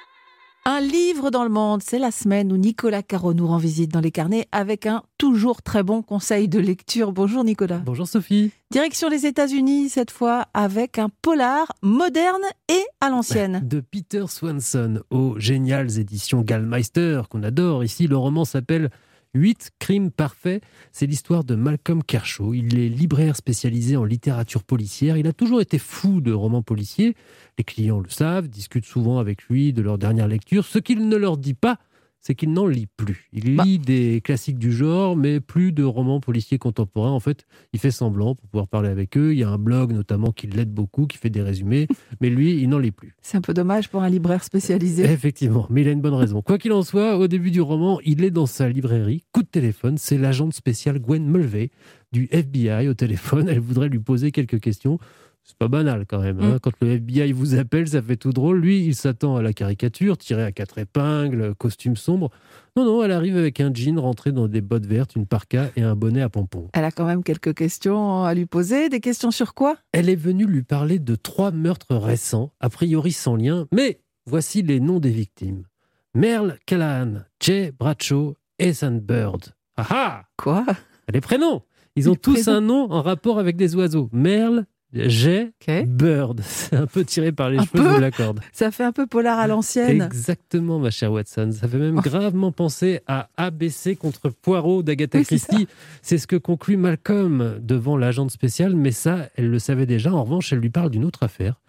Un 0.64 0.78
livre 0.78 1.30
dans 1.30 1.42
le 1.42 1.50
monde, 1.50 1.82
c'est 1.82 1.98
la 1.98 2.12
semaine 2.12 2.52
où 2.52 2.56
Nicolas 2.56 3.02
Caro 3.02 3.34
nous 3.34 3.48
rend 3.48 3.56
visite 3.56 3.90
dans 3.90 3.98
les 3.98 4.12
carnets 4.12 4.46
avec 4.52 4.86
un 4.86 5.02
toujours 5.18 5.60
très 5.60 5.82
bon 5.82 6.02
conseil 6.02 6.46
de 6.46 6.60
lecture. 6.60 7.10
Bonjour 7.10 7.42
Nicolas. 7.42 7.78
Bonjour 7.78 8.06
Sophie. 8.06 8.52
Direction 8.70 9.08
les 9.08 9.26
États-Unis 9.26 9.88
cette 9.88 10.12
fois 10.12 10.46
avec 10.54 11.00
un 11.00 11.08
polar 11.20 11.72
moderne 11.82 12.44
et 12.68 12.84
à 13.00 13.10
l'ancienne. 13.10 13.60
De 13.68 13.80
Peter 13.80 14.24
Swanson 14.28 15.00
aux 15.10 15.36
géniales 15.36 15.98
éditions 15.98 16.42
Gallmeister 16.42 17.22
qu'on 17.28 17.42
adore. 17.42 17.82
Ici, 17.82 18.06
le 18.06 18.16
roman 18.16 18.44
s'appelle 18.44 18.90
8 19.34 19.70
crimes 19.78 20.10
parfaits, 20.10 20.62
c'est 20.92 21.06
l'histoire 21.06 21.44
de 21.44 21.54
Malcolm 21.54 22.02
Kershaw. 22.02 22.52
Il 22.52 22.78
est 22.78 22.88
libraire 22.88 23.36
spécialisé 23.36 23.96
en 23.96 24.04
littérature 24.04 24.62
policière. 24.62 25.16
Il 25.16 25.26
a 25.26 25.32
toujours 25.32 25.60
été 25.60 25.78
fou 25.78 26.20
de 26.20 26.32
romans 26.32 26.62
policiers. 26.62 27.16
Les 27.56 27.64
clients 27.64 28.00
le 28.00 28.10
savent, 28.10 28.48
discutent 28.48 28.84
souvent 28.84 29.18
avec 29.18 29.44
lui 29.44 29.72
de 29.72 29.80
leur 29.80 29.96
dernière 29.96 30.28
lecture. 30.28 30.66
Ce 30.66 30.78
qu'il 30.78 31.08
ne 31.08 31.16
leur 31.16 31.38
dit 31.38 31.54
pas, 31.54 31.78
c'est 32.22 32.36
qu'il 32.36 32.52
n'en 32.52 32.66
lit 32.66 32.86
plus. 32.86 33.28
Il 33.32 33.56
bah. 33.56 33.64
lit 33.64 33.78
des 33.78 34.20
classiques 34.22 34.58
du 34.58 34.72
genre, 34.72 35.16
mais 35.16 35.40
plus 35.40 35.72
de 35.72 35.82
romans 35.82 36.20
policiers 36.20 36.58
contemporains. 36.58 37.10
En 37.10 37.20
fait, 37.20 37.46
il 37.72 37.80
fait 37.80 37.90
semblant 37.90 38.36
pour 38.36 38.48
pouvoir 38.48 38.68
parler 38.68 38.88
avec 38.88 39.18
eux. 39.18 39.32
Il 39.32 39.38
y 39.38 39.42
a 39.42 39.50
un 39.50 39.58
blog 39.58 39.92
notamment 39.92 40.30
qui 40.30 40.46
l'aide 40.46 40.72
beaucoup, 40.72 41.06
qui 41.06 41.18
fait 41.18 41.30
des 41.30 41.42
résumés, 41.42 41.88
mais 42.20 42.30
lui, 42.30 42.60
il 42.60 42.68
n'en 42.68 42.78
lit 42.78 42.92
plus. 42.92 43.14
C'est 43.20 43.36
un 43.36 43.40
peu 43.40 43.52
dommage 43.52 43.88
pour 43.88 44.02
un 44.02 44.08
libraire 44.08 44.44
spécialisé. 44.44 45.04
Effectivement, 45.04 45.66
mais 45.68 45.82
il 45.82 45.88
a 45.88 45.90
une 45.92 46.00
bonne 46.00 46.14
raison. 46.14 46.42
Quoi 46.42 46.58
qu'il 46.58 46.72
en 46.72 46.82
soit, 46.82 47.18
au 47.18 47.26
début 47.26 47.50
du 47.50 47.60
roman, 47.60 47.98
il 48.04 48.22
est 48.22 48.30
dans 48.30 48.46
sa 48.46 48.68
librairie. 48.68 49.24
Coup 49.32 49.42
de 49.42 49.48
téléphone, 49.48 49.98
c'est 49.98 50.16
l'agente 50.16 50.54
spéciale 50.54 51.00
Gwen 51.00 51.26
Mulvey 51.26 51.70
du 52.12 52.28
FBI 52.30 52.88
au 52.88 52.94
téléphone. 52.94 53.48
Elle 53.48 53.60
voudrait 53.60 53.88
lui 53.88 53.98
poser 53.98 54.30
quelques 54.30 54.60
questions. 54.60 54.98
C'est 55.44 55.56
pas 55.56 55.68
banal 55.68 56.06
quand 56.06 56.20
même. 56.20 56.40
Hein. 56.40 56.54
Mm. 56.54 56.60
Quand 56.60 56.72
le 56.80 56.92
FBI 56.92 57.32
vous 57.32 57.54
appelle, 57.56 57.88
ça 57.88 58.00
fait 58.00 58.16
tout 58.16 58.32
drôle. 58.32 58.60
Lui, 58.60 58.84
il 58.84 58.94
s'attend 58.94 59.36
à 59.36 59.42
la 59.42 59.52
caricature, 59.52 60.16
tiré 60.16 60.42
à 60.42 60.52
quatre 60.52 60.78
épingles, 60.78 61.54
costume 61.56 61.96
sombre. 61.96 62.30
Non, 62.76 62.84
non, 62.84 63.02
elle 63.02 63.12
arrive 63.12 63.36
avec 63.36 63.60
un 63.60 63.72
jean 63.74 63.98
rentré 63.98 64.32
dans 64.32 64.48
des 64.48 64.60
bottes 64.60 64.86
vertes, 64.86 65.16
une 65.16 65.26
parka 65.26 65.70
et 65.76 65.82
un 65.82 65.96
bonnet 65.96 66.22
à 66.22 66.28
pompons. 66.28 66.68
Elle 66.72 66.84
a 66.84 66.90
quand 66.90 67.06
même 67.06 67.22
quelques 67.22 67.54
questions 67.54 68.24
à 68.24 68.32
lui 68.34 68.46
poser. 68.46 68.88
Des 68.88 69.00
questions 69.00 69.30
sur 69.30 69.54
quoi? 69.54 69.76
Elle 69.92 70.08
est 70.08 70.16
venue 70.16 70.46
lui 70.46 70.62
parler 70.62 70.98
de 70.98 71.16
trois 71.16 71.50
meurtres 71.50 71.96
récents, 71.96 72.52
a 72.60 72.70
priori 72.70 73.12
sans 73.12 73.36
lien, 73.36 73.66
mais 73.72 74.00
voici 74.26 74.62
les 74.62 74.80
noms 74.80 75.00
des 75.00 75.10
victimes. 75.10 75.64
Merle 76.14 76.58
Callahan, 76.66 77.24
Jay 77.40 77.72
Bradshaw 77.78 78.36
et 78.58 78.72
Sandbird. 78.72 79.54
Ah 79.76 79.86
ah 79.90 80.22
Quoi? 80.36 80.64
Les 81.12 81.20
prénoms 81.20 81.62
Ils 81.96 82.08
ont 82.08 82.14
tous 82.14 82.48
un 82.48 82.60
nom 82.60 82.90
en 82.92 83.02
rapport 83.02 83.38
avec 83.38 83.56
des 83.56 83.74
oiseaux. 83.74 84.08
Merle, 84.12 84.66
j'ai 84.92 85.52
Bird. 85.86 86.40
C'est 86.44 86.76
un 86.76 86.86
peu 86.86 87.04
tiré 87.04 87.32
par 87.32 87.50
les 87.50 87.58
cheveux, 87.58 87.82
je 87.82 87.94
vous 87.94 88.00
l'accorde. 88.00 88.40
Ça 88.52 88.70
fait 88.70 88.84
un 88.84 88.92
peu 88.92 89.06
polar 89.06 89.38
à 89.38 89.46
l'ancienne. 89.46 90.02
Exactement, 90.02 90.78
ma 90.78 90.90
chère 90.90 91.12
Watson. 91.12 91.50
Ça 91.52 91.66
fait 91.66 91.78
même 91.78 91.98
oh. 91.98 92.02
gravement 92.02 92.52
penser 92.52 93.00
à 93.06 93.28
ABC 93.36 93.96
contre 93.96 94.28
Poirot 94.30 94.82
d'Agatha 94.82 95.22
Christie. 95.22 95.66
C'est 96.02 96.18
ce 96.18 96.26
que 96.26 96.36
conclut 96.36 96.76
Malcolm 96.76 97.58
devant 97.60 97.96
l'agente 97.96 98.30
spéciale, 98.30 98.76
mais 98.76 98.92
ça, 98.92 99.28
elle 99.36 99.50
le 99.50 99.58
savait 99.58 99.86
déjà. 99.86 100.12
En 100.12 100.24
revanche, 100.24 100.52
elle 100.52 100.58
lui 100.58 100.70
parle 100.70 100.90
d'une 100.90 101.04
autre 101.04 101.22
affaire. 101.22 101.60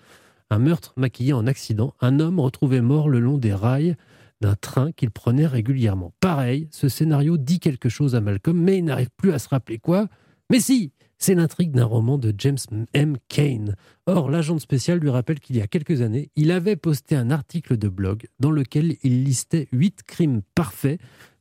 Un 0.50 0.60
meurtre 0.60 0.94
maquillé 0.98 1.34
en 1.34 1.48
accident. 1.48 1.94
Un 2.02 2.20
homme 2.20 2.40
retrouvé 2.40 2.82
mort 2.82 3.10
le 3.10 3.20
long 3.20 3.38
des 3.38 3.54
rails 3.54 3.96
d'un 4.42 4.56
train 4.56 4.92
qu'il 4.92 5.10
prenait 5.10 5.48
régulièrement. 5.48 6.14
Pareil, 6.20 6.68
ce 6.72 6.90
scénario 6.90 7.38
dit 7.38 7.60
quelque 7.60 7.88
chose 7.88 8.14
à 8.14 8.22
Malcolm, 8.22 8.60
mais 8.60 8.78
il 8.80 8.84
n'arrive 8.84 9.10
plus 9.16 9.32
à 9.32 9.40
se 9.40 9.48
rappeler 9.48 9.80
quoi. 9.80 10.08
Mais 10.50 10.60
si, 10.60 10.92
c'est 11.24 11.36
l'intrigue 11.36 11.72
d'un 11.72 11.86
roman 11.86 12.18
de 12.18 12.36
James 12.38 12.58
M. 12.94 13.16
Kane. 13.30 13.78
Or, 14.08 14.30
l'agent 14.30 14.60
spécial 14.60 15.00
lui 15.00 15.10
rappelle 15.10 15.40
qu'il 15.40 15.56
y 15.56 15.62
a 15.62 15.68
quelques 15.68 16.02
années, 16.02 16.32
il 16.36 16.52
avait 16.52 16.76
posté 16.76 17.16
un 17.16 17.32
article 17.32 17.78
de 17.78 17.88
blog 17.88 18.28
dans 18.42 18.52
lequel 18.52 18.98
il 19.04 19.24
listait 19.24 19.70
huit 19.72 20.04
crimes 20.04 20.42
parfaits 20.54 21.00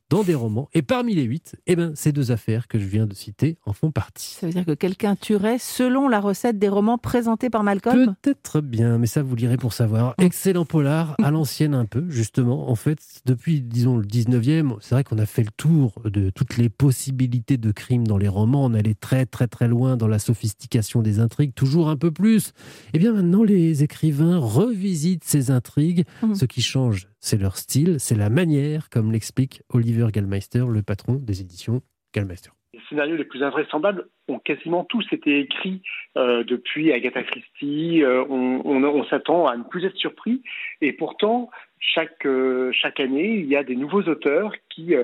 dans 0.09 0.23
des 0.23 0.35
romans. 0.35 0.69
Et 0.73 0.81
parmi 0.81 1.15
les 1.15 1.23
huit, 1.23 1.55
eh 1.65 1.75
ben, 1.75 1.93
ces 1.95 2.11
deux 2.11 2.31
affaires 2.31 2.67
que 2.67 2.77
je 2.77 2.85
viens 2.85 3.05
de 3.05 3.13
citer 3.13 3.57
en 3.65 3.73
font 3.73 3.91
partie. 3.91 4.35
Ça 4.39 4.47
veut 4.47 4.53
dire 4.53 4.65
que 4.65 4.73
quelqu'un 4.73 5.15
tuerait 5.15 5.57
selon 5.57 6.07
la 6.07 6.19
recette 6.19 6.59
des 6.59 6.69
romans 6.69 6.97
présentés 6.97 7.49
par 7.49 7.63
Malcolm? 7.63 8.15
Peut-être 8.21 8.61
bien, 8.61 8.97
mais 8.97 9.07
ça 9.07 9.23
vous 9.23 9.35
lirez 9.35 9.57
pour 9.57 9.73
savoir. 9.73 10.13
Excellent 10.19 10.65
polar, 10.65 11.15
à 11.23 11.31
l'ancienne 11.31 11.73
un 11.73 11.85
peu, 11.85 12.05
justement. 12.09 12.69
En 12.69 12.75
fait, 12.75 12.99
depuis, 13.25 13.61
disons, 13.61 13.97
le 13.97 14.05
19e, 14.05 14.77
c'est 14.81 14.95
vrai 14.95 15.03
qu'on 15.03 15.17
a 15.17 15.25
fait 15.25 15.43
le 15.43 15.51
tour 15.55 16.01
de 16.05 16.29
toutes 16.29 16.57
les 16.57 16.69
possibilités 16.69 17.57
de 17.57 17.71
crimes 17.71 18.05
dans 18.05 18.17
les 18.17 18.27
romans. 18.27 18.65
On 18.65 18.73
allait 18.73 18.95
très, 18.95 19.25
très, 19.25 19.47
très 19.47 19.67
loin 19.67 19.97
dans 19.97 20.07
la 20.07 20.19
sophistication 20.19 21.01
des 21.01 21.19
intrigues, 21.19 21.53
toujours 21.53 21.89
un 21.89 21.97
peu 21.97 22.11
plus. 22.11 22.49
Et 22.49 22.51
eh 22.95 22.99
bien 22.99 23.13
maintenant, 23.13 23.43
les 23.43 23.83
écrivains 23.83 24.37
revisitent 24.37 25.23
ces 25.23 25.51
intrigues. 25.51 26.05
Mmh. 26.21 26.35
Ce 26.35 26.45
qui 26.45 26.61
change, 26.61 27.07
c'est 27.23 27.39
leur 27.39 27.55
style, 27.55 28.01
c'est 28.01 28.17
la 28.17 28.29
manière, 28.29 28.89
comme 28.89 29.13
l'explique 29.13 29.61
Oliver 29.69 30.07
Gallmeister, 30.11 30.65
le 30.69 30.83
patron 30.83 31.13
des 31.13 31.39
éditions 31.39 31.81
Gallmeister. 32.13 32.49
Les 32.73 32.81
scénarios 32.89 33.15
les 33.15 33.23
plus 33.23 33.41
invraisemblables 33.41 34.09
ont 34.27 34.39
quasiment 34.39 34.83
tous 34.83 35.05
été 35.13 35.39
écrits 35.39 35.81
euh, 36.17 36.43
depuis 36.43 36.91
Agatha 36.91 37.23
Christie. 37.23 38.03
Euh, 38.03 38.25
on, 38.27 39.05
s'attend 39.05 39.47
à 39.47 39.55
ne 39.55 39.63
plus 39.63 39.85
être 39.85 39.95
surpris. 39.95 40.41
Et 40.81 40.91
pourtant, 40.91 41.49
chaque, 41.79 42.25
euh, 42.25 42.71
chaque 42.73 42.99
année, 42.99 43.35
il 43.35 43.45
y 43.45 43.55
a 43.55 43.63
des 43.63 43.77
nouveaux 43.77 44.03
auteurs 44.03 44.53
qui, 44.73 44.95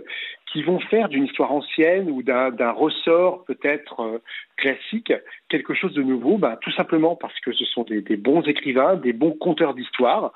qui 0.52 0.64
vont 0.64 0.80
faire 0.80 1.10
d'une 1.10 1.26
histoire 1.26 1.52
ancienne 1.52 2.10
ou 2.10 2.24
d'un 2.24 2.72
ressort 2.72 3.44
peut-être 3.46 4.00
euh, 4.02 4.18
classique 4.58 5.14
quelque 5.50 5.74
chose 5.74 5.94
de 5.94 6.04
nouveau, 6.04 6.38
ben, 6.38 6.58
tout 6.62 6.72
simplement 6.72 7.16
parce 7.16 7.38
que 7.40 7.52
ce 7.54 7.66
sont 7.66 7.84
des, 7.84 8.02
bons 8.18 8.44
écrivains, 8.44 8.96
des 8.96 9.14
bons 9.14 9.32
conteurs 9.32 9.74
d'histoire. 9.74 10.32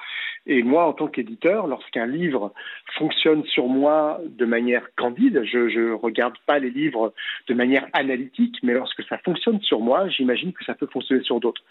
Et 0.45 0.63
moi, 0.63 0.85
en 0.85 0.93
tant 0.93 1.07
qu'éditeur, 1.07 1.67
lorsqu'un 1.67 2.05
livre 2.05 2.51
fonctionne 2.97 3.43
sur 3.45 3.67
moi 3.67 4.19
de 4.25 4.45
manière 4.45 4.87
candide, 4.95 5.43
je 5.43 5.57
ne 5.57 5.93
regarde 5.93 6.35
pas 6.45 6.59
les 6.59 6.69
livres 6.69 7.13
de 7.47 7.53
manière 7.53 7.87
analytique, 7.93 8.57
mais 8.63 8.73
lorsque 8.73 9.03
ça 9.03 9.17
fonctionne 9.19 9.61
sur 9.61 9.79
moi, 9.79 10.09
j'imagine 10.09 10.51
que 10.51 10.65
ça 10.65 10.73
peut 10.73 10.87
fonctionner 10.87 11.23
sur 11.23 11.39
d'autres. 11.39 11.61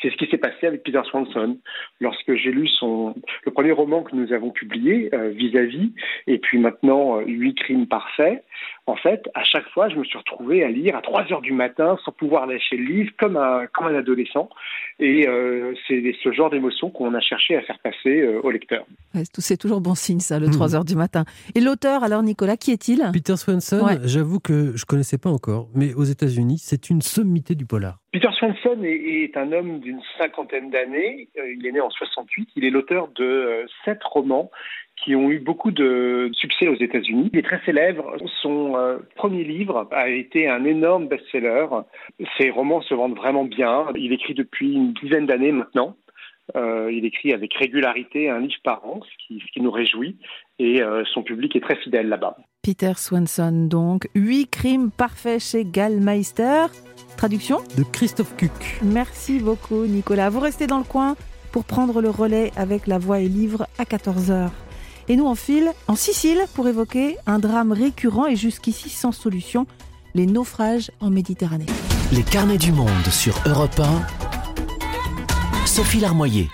C'est 0.00 0.10
ce 0.10 0.16
qui 0.16 0.26
s'est 0.26 0.38
passé 0.38 0.66
avec 0.66 0.82
Peter 0.82 1.00
Swanson. 1.10 1.58
Lorsque 2.00 2.34
j'ai 2.34 2.52
lu 2.52 2.68
son, 2.68 3.14
le 3.44 3.52
premier 3.52 3.72
roman 3.72 4.02
que 4.02 4.14
nous 4.14 4.32
avons 4.32 4.50
publié, 4.50 5.10
euh, 5.14 5.30
Vis-à-vis, 5.30 5.92
et 6.26 6.38
puis 6.38 6.58
maintenant, 6.58 7.09
euh, 7.16 7.24
Huit 7.26 7.54
crimes 7.54 7.86
parfait, 7.86 8.42
en 8.86 8.96
fait, 8.96 9.28
à 9.34 9.44
chaque 9.44 9.68
fois, 9.68 9.88
je 9.88 9.96
me 9.96 10.04
suis 10.04 10.18
retrouvé 10.18 10.64
à 10.64 10.68
lire 10.68 10.96
à 10.96 11.00
3 11.00 11.32
heures 11.32 11.40
du 11.40 11.52
matin 11.52 11.96
sans 12.04 12.12
pouvoir 12.12 12.46
lâcher 12.46 12.76
le 12.76 12.84
livre 12.84 13.12
comme 13.18 13.36
un, 13.36 13.66
comme 13.72 13.86
un 13.86 13.94
adolescent. 13.94 14.48
Et 14.98 15.28
euh, 15.28 15.74
c'est 15.86 16.02
ce 16.22 16.32
genre 16.32 16.50
d'émotion 16.50 16.90
qu'on 16.90 17.14
a 17.14 17.20
cherché 17.20 17.56
à 17.56 17.62
faire 17.62 17.78
passer 17.78 18.20
euh, 18.20 18.40
au 18.42 18.50
lecteur. 18.50 18.84
c'est 19.14 19.56
toujours 19.56 19.80
bon 19.80 19.94
signe, 19.94 20.18
ça, 20.18 20.38
le 20.38 20.50
3 20.50 20.68
mhm. 20.68 20.74
heures 20.74 20.84
du 20.84 20.96
matin. 20.96 21.24
Et 21.54 21.60
l'auteur, 21.60 22.02
alors, 22.02 22.22
Nicolas, 22.22 22.56
qui 22.56 22.72
est-il? 22.72 23.08
Peter 23.12 23.36
Swanson, 23.36 23.86
j'avoue 24.04 24.40
que 24.40 24.76
je 24.76 24.82
ne 24.82 24.86
connaissais 24.86 25.18
pas 25.18 25.30
encore, 25.30 25.68
mais 25.74 25.94
aux 25.94 26.04
États-Unis, 26.04 26.58
c'est 26.58 26.90
une 26.90 27.02
sommité 27.02 27.54
du 27.54 27.66
polar. 27.66 27.98
Peter 28.12 28.28
Swanson 28.36 28.82
est, 28.82 29.36
un 29.36 29.52
homme 29.52 29.78
d'une 29.78 30.00
cinquantaine 30.18 30.70
d'années. 30.70 31.28
Euh, 31.38 31.54
il 31.54 31.64
est 31.64 31.72
né 31.72 31.80
en 31.80 31.90
68. 31.90 32.48
Il 32.56 32.64
est 32.64 32.70
l'auteur 32.70 33.08
de 33.14 33.66
sept 33.84 34.02
romans 34.02 34.50
qui 35.02 35.14
ont 35.14 35.30
eu 35.30 35.38
beaucoup 35.38 35.70
de 35.70 36.30
succès 36.34 36.68
aux 36.68 36.76
États-Unis. 36.76 37.30
Il 37.32 37.38
est 37.38 37.42
très 37.42 37.60
célèbre. 37.64 38.16
Son 38.42 38.76
euh, 38.76 38.98
premier 39.16 39.44
livre 39.44 39.88
a 39.92 40.08
été 40.08 40.48
un 40.48 40.64
énorme 40.64 41.08
best-seller. 41.08 41.66
Ses 42.38 42.50
romans 42.50 42.82
se 42.82 42.94
vendent 42.94 43.16
vraiment 43.16 43.44
bien. 43.44 43.86
Il 43.96 44.12
écrit 44.12 44.34
depuis 44.34 44.72
une 44.74 44.92
dizaine 44.92 45.26
d'années 45.26 45.52
maintenant. 45.52 45.96
Euh, 46.56 46.90
il 46.92 47.04
écrit 47.04 47.32
avec 47.32 47.54
régularité 47.54 48.28
un 48.28 48.40
livre 48.40 48.60
par 48.64 48.84
an, 48.84 49.00
ce 49.04 49.26
qui, 49.26 49.40
ce 49.40 49.52
qui 49.52 49.60
nous 49.60 49.70
réjouit, 49.70 50.16
et 50.58 50.82
euh, 50.82 51.04
son 51.12 51.22
public 51.22 51.54
est 51.54 51.60
très 51.60 51.76
fidèle 51.76 52.08
là-bas. 52.08 52.36
Peter 52.62 52.92
Swanson, 52.96 53.68
donc, 53.68 54.08
Huit 54.16 54.50
crimes 54.50 54.90
parfaits 54.90 55.40
chez 55.40 55.64
Gallmeister. 55.64 56.66
Traduction? 57.16 57.58
De 57.78 57.84
Christophe 57.84 58.36
Cuc. 58.36 58.50
Merci 58.82 59.38
beaucoup, 59.38 59.86
Nicolas. 59.86 60.28
Vous 60.28 60.40
restez 60.40 60.66
dans 60.66 60.78
le 60.78 60.84
coin 60.84 61.14
pour 61.52 61.64
prendre 61.64 62.00
le 62.00 62.10
relais 62.10 62.50
avec 62.56 62.86
La 62.86 62.98
Voix 62.98 63.20
et 63.20 63.28
Livre 63.28 63.66
à 63.78 63.84
14h. 63.84 64.50
Et 65.10 65.16
nous, 65.16 65.26
on 65.26 65.34
file 65.34 65.72
en 65.88 65.96
Sicile 65.96 66.44
pour 66.54 66.68
évoquer 66.68 67.16
un 67.26 67.40
drame 67.40 67.72
récurrent 67.72 68.26
et 68.26 68.36
jusqu'ici 68.36 68.88
sans 68.90 69.10
solution, 69.10 69.66
les 70.14 70.24
naufrages 70.24 70.92
en 71.00 71.10
Méditerranée. 71.10 71.66
Les 72.12 72.22
carnets 72.22 72.58
du 72.58 72.70
monde 72.70 73.08
sur 73.10 73.34
Europe 73.44 73.80
1. 73.80 75.66
Sophie 75.66 75.98
Larmoyer. 75.98 76.48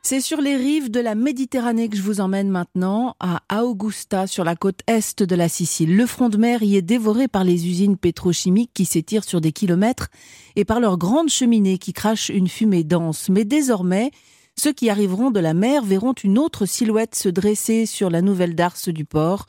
C'est 0.00 0.22
sur 0.22 0.40
les 0.40 0.56
rives 0.56 0.90
de 0.90 1.00
la 1.00 1.14
Méditerranée 1.14 1.90
que 1.90 1.98
je 1.98 2.00
vous 2.00 2.22
emmène 2.22 2.48
maintenant, 2.48 3.16
à 3.20 3.62
Augusta, 3.62 4.26
sur 4.26 4.44
la 4.44 4.56
côte 4.56 4.80
est 4.86 5.22
de 5.22 5.36
la 5.36 5.50
Sicile. 5.50 5.94
Le 5.94 6.06
front 6.06 6.30
de 6.30 6.38
mer 6.38 6.62
y 6.62 6.76
est 6.76 6.80
dévoré 6.80 7.28
par 7.28 7.44
les 7.44 7.66
usines 7.66 7.98
pétrochimiques 7.98 8.70
qui 8.72 8.86
s'étirent 8.86 9.24
sur 9.24 9.42
des 9.42 9.52
kilomètres 9.52 10.08
et 10.56 10.64
par 10.64 10.80
leurs 10.80 10.96
grandes 10.96 11.28
cheminées 11.28 11.76
qui 11.76 11.92
crachent 11.92 12.30
une 12.30 12.48
fumée 12.48 12.82
dense. 12.82 13.28
Mais 13.28 13.44
désormais, 13.44 14.10
ceux 14.58 14.72
qui 14.72 14.90
arriveront 14.90 15.30
de 15.30 15.40
la 15.40 15.54
mer 15.54 15.84
verront 15.84 16.12
une 16.12 16.38
autre 16.38 16.66
silhouette 16.66 17.14
se 17.14 17.28
dresser 17.28 17.86
sur 17.86 18.10
la 18.10 18.22
nouvelle 18.22 18.54
darse 18.54 18.88
du 18.88 19.04
port, 19.04 19.46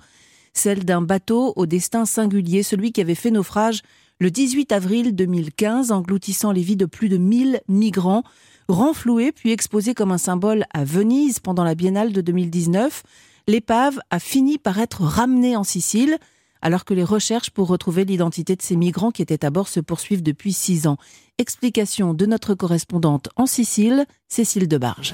celle 0.53 0.85
d'un 0.85 1.01
bateau 1.01 1.53
au 1.55 1.65
destin 1.65 2.05
singulier, 2.05 2.63
celui 2.63 2.91
qui 2.91 3.01
avait 3.01 3.15
fait 3.15 3.31
naufrage 3.31 3.81
le 4.19 4.29
18 4.29 4.71
avril 4.71 5.15
2015, 5.15 5.91
engloutissant 5.91 6.51
les 6.51 6.61
vies 6.61 6.75
de 6.75 6.85
plus 6.85 7.09
de 7.09 7.17
1000 7.17 7.61
migrants, 7.67 8.23
renfloué 8.67 9.31
puis 9.31 9.51
exposé 9.51 9.93
comme 9.93 10.11
un 10.11 10.17
symbole 10.17 10.65
à 10.73 10.83
Venise 10.83 11.39
pendant 11.39 11.63
la 11.63 11.75
biennale 11.75 12.11
de 12.11 12.21
2019. 12.21 13.03
L'épave 13.47 13.99
a 14.09 14.19
fini 14.19 14.57
par 14.57 14.77
être 14.79 15.01
ramenée 15.01 15.55
en 15.55 15.63
Sicile 15.63 16.17
alors 16.61 16.85
que 16.85 16.93
les 16.93 17.03
recherches 17.03 17.49
pour 17.49 17.67
retrouver 17.67 18.05
l'identité 18.05 18.55
de 18.55 18.61
ces 18.61 18.75
migrants 18.75 19.11
qui 19.11 19.21
étaient 19.21 19.45
à 19.45 19.49
bord 19.49 19.67
se 19.67 19.79
poursuivent 19.79 20.23
depuis 20.23 20.53
six 20.53 20.87
ans. 20.87 20.97
Explication 21.37 22.13
de 22.13 22.25
notre 22.25 22.53
correspondante 22.53 23.29
en 23.35 23.45
Sicile, 23.45 24.05
Cécile 24.27 24.67
Debarge. 24.67 25.13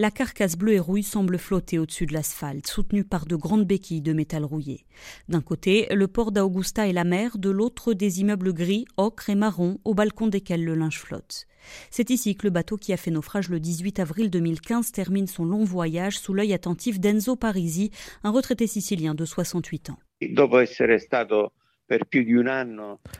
La 0.00 0.12
carcasse 0.12 0.56
bleue 0.56 0.74
et 0.74 0.78
rouille 0.78 1.02
semble 1.02 1.38
flotter 1.38 1.80
au-dessus 1.80 2.06
de 2.06 2.12
l'asphalte, 2.12 2.68
soutenue 2.68 3.02
par 3.02 3.26
de 3.26 3.34
grandes 3.34 3.64
béquilles 3.64 4.00
de 4.00 4.12
métal 4.12 4.44
rouillé. 4.44 4.86
D'un 5.28 5.40
côté, 5.40 5.88
le 5.90 6.06
port 6.06 6.30
d'Augusta 6.30 6.86
et 6.86 6.92
la 6.92 7.02
mer, 7.02 7.36
de 7.36 7.50
l'autre, 7.50 7.94
des 7.94 8.20
immeubles 8.20 8.52
gris, 8.52 8.84
ocre 8.96 9.28
et 9.28 9.34
marron, 9.34 9.80
au 9.84 9.94
balcon 9.94 10.28
desquels 10.28 10.64
le 10.64 10.76
linge 10.76 11.00
flotte. 11.00 11.46
C'est 11.90 12.10
ici 12.10 12.36
que 12.36 12.46
le 12.46 12.50
bateau 12.50 12.76
qui 12.76 12.92
a 12.92 12.96
fait 12.96 13.10
naufrage 13.10 13.48
le 13.48 13.58
18 13.58 13.98
avril 13.98 14.30
2015 14.30 14.92
termine 14.92 15.26
son 15.26 15.44
long 15.44 15.64
voyage 15.64 16.16
sous 16.16 16.32
l'œil 16.32 16.52
attentif 16.52 17.00
d'Enzo 17.00 17.34
Parisi, 17.34 17.90
un 18.22 18.30
retraité 18.30 18.68
sicilien 18.68 19.16
de 19.16 19.24
68 19.24 19.90
ans. 19.90 19.98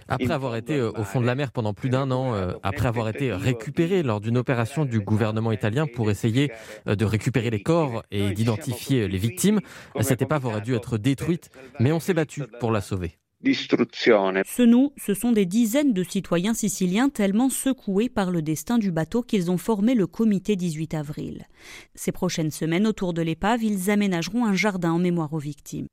Après 0.08 0.30
avoir 0.30 0.56
été 0.56 0.76
euh, 0.76 0.90
au 0.90 1.04
fond 1.04 1.20
de 1.20 1.26
la 1.26 1.34
mer 1.34 1.52
pendant 1.52 1.74
plus 1.74 1.90
d'un 1.90 2.10
an, 2.10 2.34
euh, 2.34 2.52
après 2.62 2.88
avoir 2.88 3.08
été 3.08 3.32
récupéré 3.32 4.02
lors 4.02 4.20
d'une 4.20 4.36
opération 4.36 4.84
du 4.84 5.00
gouvernement 5.00 5.52
italien 5.52 5.86
pour 5.86 6.10
essayer 6.10 6.52
euh, 6.86 6.94
de 6.94 7.04
récupérer 7.04 7.50
les 7.50 7.62
corps 7.62 8.04
et 8.10 8.30
d'identifier 8.30 9.08
les 9.08 9.18
victimes, 9.18 9.60
cette 10.00 10.22
épave 10.22 10.46
aurait 10.46 10.60
dû 10.60 10.74
être 10.74 10.98
détruite, 10.98 11.50
mais 11.80 11.92
on 11.92 12.00
s'est 12.00 12.14
battu 12.14 12.42
pour 12.60 12.70
la 12.70 12.80
sauver. 12.80 13.18
Ce 13.40 14.62
nous, 14.62 14.92
ce 14.96 15.14
sont 15.14 15.30
des 15.30 15.46
dizaines 15.46 15.92
de 15.92 16.02
citoyens 16.02 16.54
siciliens 16.54 17.08
tellement 17.08 17.50
secoués 17.50 18.08
par 18.08 18.32
le 18.32 18.42
destin 18.42 18.78
du 18.78 18.90
bateau 18.90 19.22
qu'ils 19.22 19.50
ont 19.50 19.58
formé 19.58 19.94
le 19.94 20.08
comité 20.08 20.56
18 20.56 20.94
avril. 20.94 21.46
Ces 21.94 22.10
prochaines 22.10 22.50
semaines, 22.50 22.86
autour 22.86 23.14
de 23.14 23.22
l'épave, 23.22 23.62
ils 23.62 23.90
aménageront 23.90 24.44
un 24.44 24.54
jardin 24.54 24.90
en 24.90 24.98
mémoire 24.98 25.32
aux 25.32 25.38
victimes. 25.38 25.86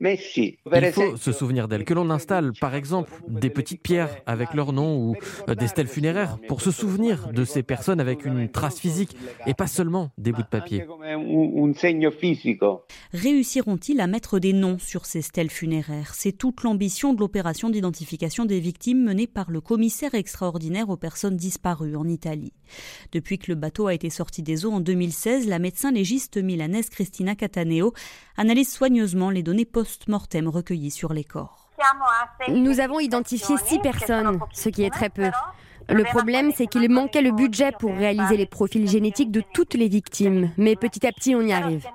Il 0.00 0.92
faut 0.92 1.16
se 1.16 1.32
souvenir 1.32 1.68
d'elles, 1.68 1.84
que 1.84 1.94
l'on 1.94 2.10
installe 2.10 2.52
par 2.60 2.74
exemple 2.74 3.10
des 3.28 3.50
petites 3.50 3.80
pierres 3.80 4.10
avec 4.26 4.52
leur 4.52 4.72
nom 4.72 4.98
ou 4.98 5.16
euh, 5.48 5.54
des 5.54 5.68
stèles 5.68 5.86
funéraires 5.86 6.38
pour 6.48 6.60
se 6.60 6.70
souvenir 6.70 7.28
de 7.32 7.44
ces 7.44 7.62
personnes 7.62 8.00
avec 8.00 8.24
une 8.24 8.48
trace 8.48 8.80
physique 8.80 9.16
et 9.46 9.54
pas 9.54 9.68
seulement 9.68 10.10
des 10.18 10.32
bouts 10.32 10.42
de 10.42 10.48
papier. 10.48 10.84
Réussiront-ils 13.12 14.00
à 14.00 14.06
mettre 14.06 14.38
des 14.40 14.52
noms 14.52 14.78
sur 14.78 15.06
ces 15.06 15.22
stèles 15.22 15.50
funéraires? 15.50 16.14
C'est 16.14 16.32
toute 16.32 16.64
l'ambition 16.64 17.14
de 17.14 17.20
l'opération 17.20 17.70
d'identification 17.70 18.44
des 18.46 18.60
victimes 18.60 19.04
menée 19.04 19.28
par 19.28 19.50
le 19.50 19.60
commissaire 19.60 20.14
extraordinaire 20.14 20.88
aux 20.88 20.96
personnes 20.96 21.36
disparues 21.36 21.96
en 21.96 22.08
Italie. 22.08 22.52
Depuis 23.12 23.38
que 23.38 23.52
le 23.52 23.54
bateau 23.54 23.86
a 23.86 23.94
été 23.94 24.10
sorti 24.10 24.42
des 24.42 24.66
eaux 24.66 24.72
en 24.72 24.80
2016, 24.80 25.46
la 25.46 25.58
médecin 25.58 25.92
légiste 25.92 26.36
milanaise 26.36 26.88
Cristina 26.88 27.34
Cataneo 27.36 27.92
analyse 28.36 28.72
soigneusement 28.72 29.30
les 29.30 29.42
données 29.42 29.64
post-mortem 29.84 30.48
recueillies 30.48 30.90
sur 30.90 31.12
les 31.12 31.24
corps. 31.24 31.68
Nous 32.48 32.80
avons 32.80 33.00
identifié 33.00 33.56
six 33.66 33.78
personnes, 33.80 34.40
ce 34.54 34.70
qui 34.70 34.82
est 34.82 34.88
très 34.90 35.10
peu. 35.10 35.30
Le 35.90 36.04
problème, 36.04 36.52
c'est 36.56 36.66
qu'il 36.66 36.88
manquait 36.88 37.20
le 37.20 37.32
budget 37.32 37.70
pour 37.78 37.90
réaliser 37.90 38.38
les 38.38 38.46
profils 38.46 38.88
génétiques 38.88 39.30
de 39.30 39.42
toutes 39.52 39.74
les 39.74 39.88
victimes. 39.88 40.50
Mais 40.56 40.74
petit 40.74 41.06
à 41.06 41.12
petit, 41.12 41.34
on 41.34 41.42
y 41.42 41.52
arrive. 41.52 41.86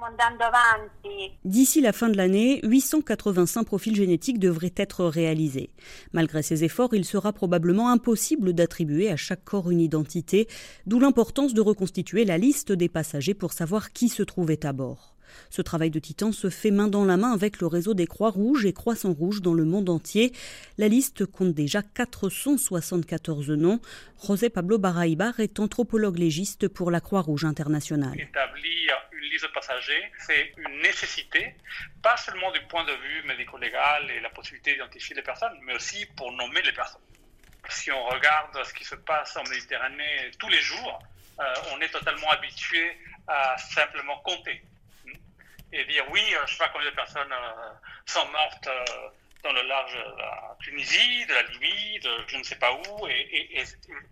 D'ici 1.46 1.82
la 1.82 1.92
fin 1.92 2.10
de 2.10 2.18
l'année, 2.18 2.60
885 2.62 3.64
profils 3.64 3.96
génétiques 3.96 4.38
devraient 4.38 4.76
être 4.78 5.06
réalisés. 5.06 5.72
Malgré 6.14 6.44
ces 6.44 6.64
efforts, 6.64 6.94
il 6.94 7.06
sera 7.06 7.34
probablement 7.34 7.90
impossible 7.90 8.54
d'attribuer 8.54 9.10
à 9.10 9.16
chaque 9.16 9.44
corps 9.44 9.72
une 9.72 9.82
identité, 9.82 10.48
d'où 10.86 11.00
l'importance 11.00 11.56
de 11.56 11.62
reconstituer 11.62 12.24
la 12.24 12.38
liste 12.38 12.72
des 12.72 12.90
passagers 12.90 13.34
pour 13.34 13.52
savoir 13.52 13.92
qui 13.94 14.10
se 14.10 14.22
trouvait 14.22 14.64
à 14.64 14.74
bord. 14.74 15.16
Ce 15.50 15.62
travail 15.62 15.90
de 15.90 16.00
titan 16.00 16.32
se 16.32 16.50
fait 16.50 16.72
main 16.72 16.88
dans 16.88 17.06
la 17.06 17.18
main 17.18 17.32
avec 17.32 17.60
le 17.60 17.68
réseau 17.68 17.94
des 17.94 18.08
Croix-Rouges 18.08 18.66
et 18.66 18.74
Croissants-Rouges 18.74 19.42
dans 19.42 19.54
le 19.54 19.66
monde 19.66 19.90
entier. 19.90 20.32
La 20.78 20.88
liste 20.88 21.26
compte 21.26 21.54
déjà 21.54 21.82
474 21.82 23.50
noms. 23.52 23.80
José 24.26 24.50
Pablo 24.50 24.78
Baraibar 24.78 25.40
est 25.40 25.60
anthropologue 25.60 26.18
légiste 26.18 26.68
pour 26.68 26.92
la 26.92 27.02
Croix-Rouge 27.02 27.46
internationale. 27.46 28.20
Établir 28.20 28.96
une 29.12 29.30
liste 29.30 29.46
de 29.46 29.52
passagers, 29.52 30.12
c'est 30.26 30.54
une 30.58 30.82
nécessité, 30.82 31.56
pas 32.02 32.18
seulement 32.18 32.52
du 32.52 32.60
point 32.68 32.84
de 32.84 32.92
vue 32.92 33.28
médico-légal 33.28 34.10
et 34.12 34.20
la 34.20 34.30
possibilité 34.30 34.74
d'identifier 34.74 35.16
les 35.16 35.22
personnes, 35.22 35.58
mais 35.66 35.76
aussi 35.76 36.06
pour 36.18 36.32
nommer 36.34 36.62
les 36.62 36.74
personnes. 36.74 37.02
Si 37.70 37.92
on 37.92 38.04
regarde 38.06 38.64
ce 38.64 38.74
qui 38.74 38.84
se 38.84 38.96
passe 38.96 39.36
en 39.38 39.44
Méditerranée 39.44 40.32
tous 40.40 40.50
les 40.50 40.62
jours, 40.62 41.00
euh, 41.40 41.54
on 41.74 41.82
est 41.82 41.90
totalement 41.90 42.30
habitué 42.32 42.98
à 43.28 43.58
simplement 43.58 44.18
compter 44.20 44.62
et 45.72 45.86
dire 45.86 46.06
oui, 46.12 46.22
euh, 46.34 46.46
je 46.48 46.54
sais 46.54 46.60
pas 46.60 46.70
combien 46.70 46.90
de 46.90 46.96
personnes 46.96 47.32
euh, 47.32 47.72
sont 48.06 48.28
mortes 48.32 48.70
dans 49.44 49.54
le 49.54 49.68
large 49.68 49.94
de 49.94 50.18
la 50.18 50.58
Tunisie, 50.60 51.26
de 51.28 51.34
la 51.34 51.44
Libye, 51.44 52.00
de 52.04 52.10
je 52.28 52.38
ne 52.38 52.44
sais 52.44 52.58
pas 52.58 52.74
où, 52.74 53.08
et, 53.08 53.60
et, 53.60 53.64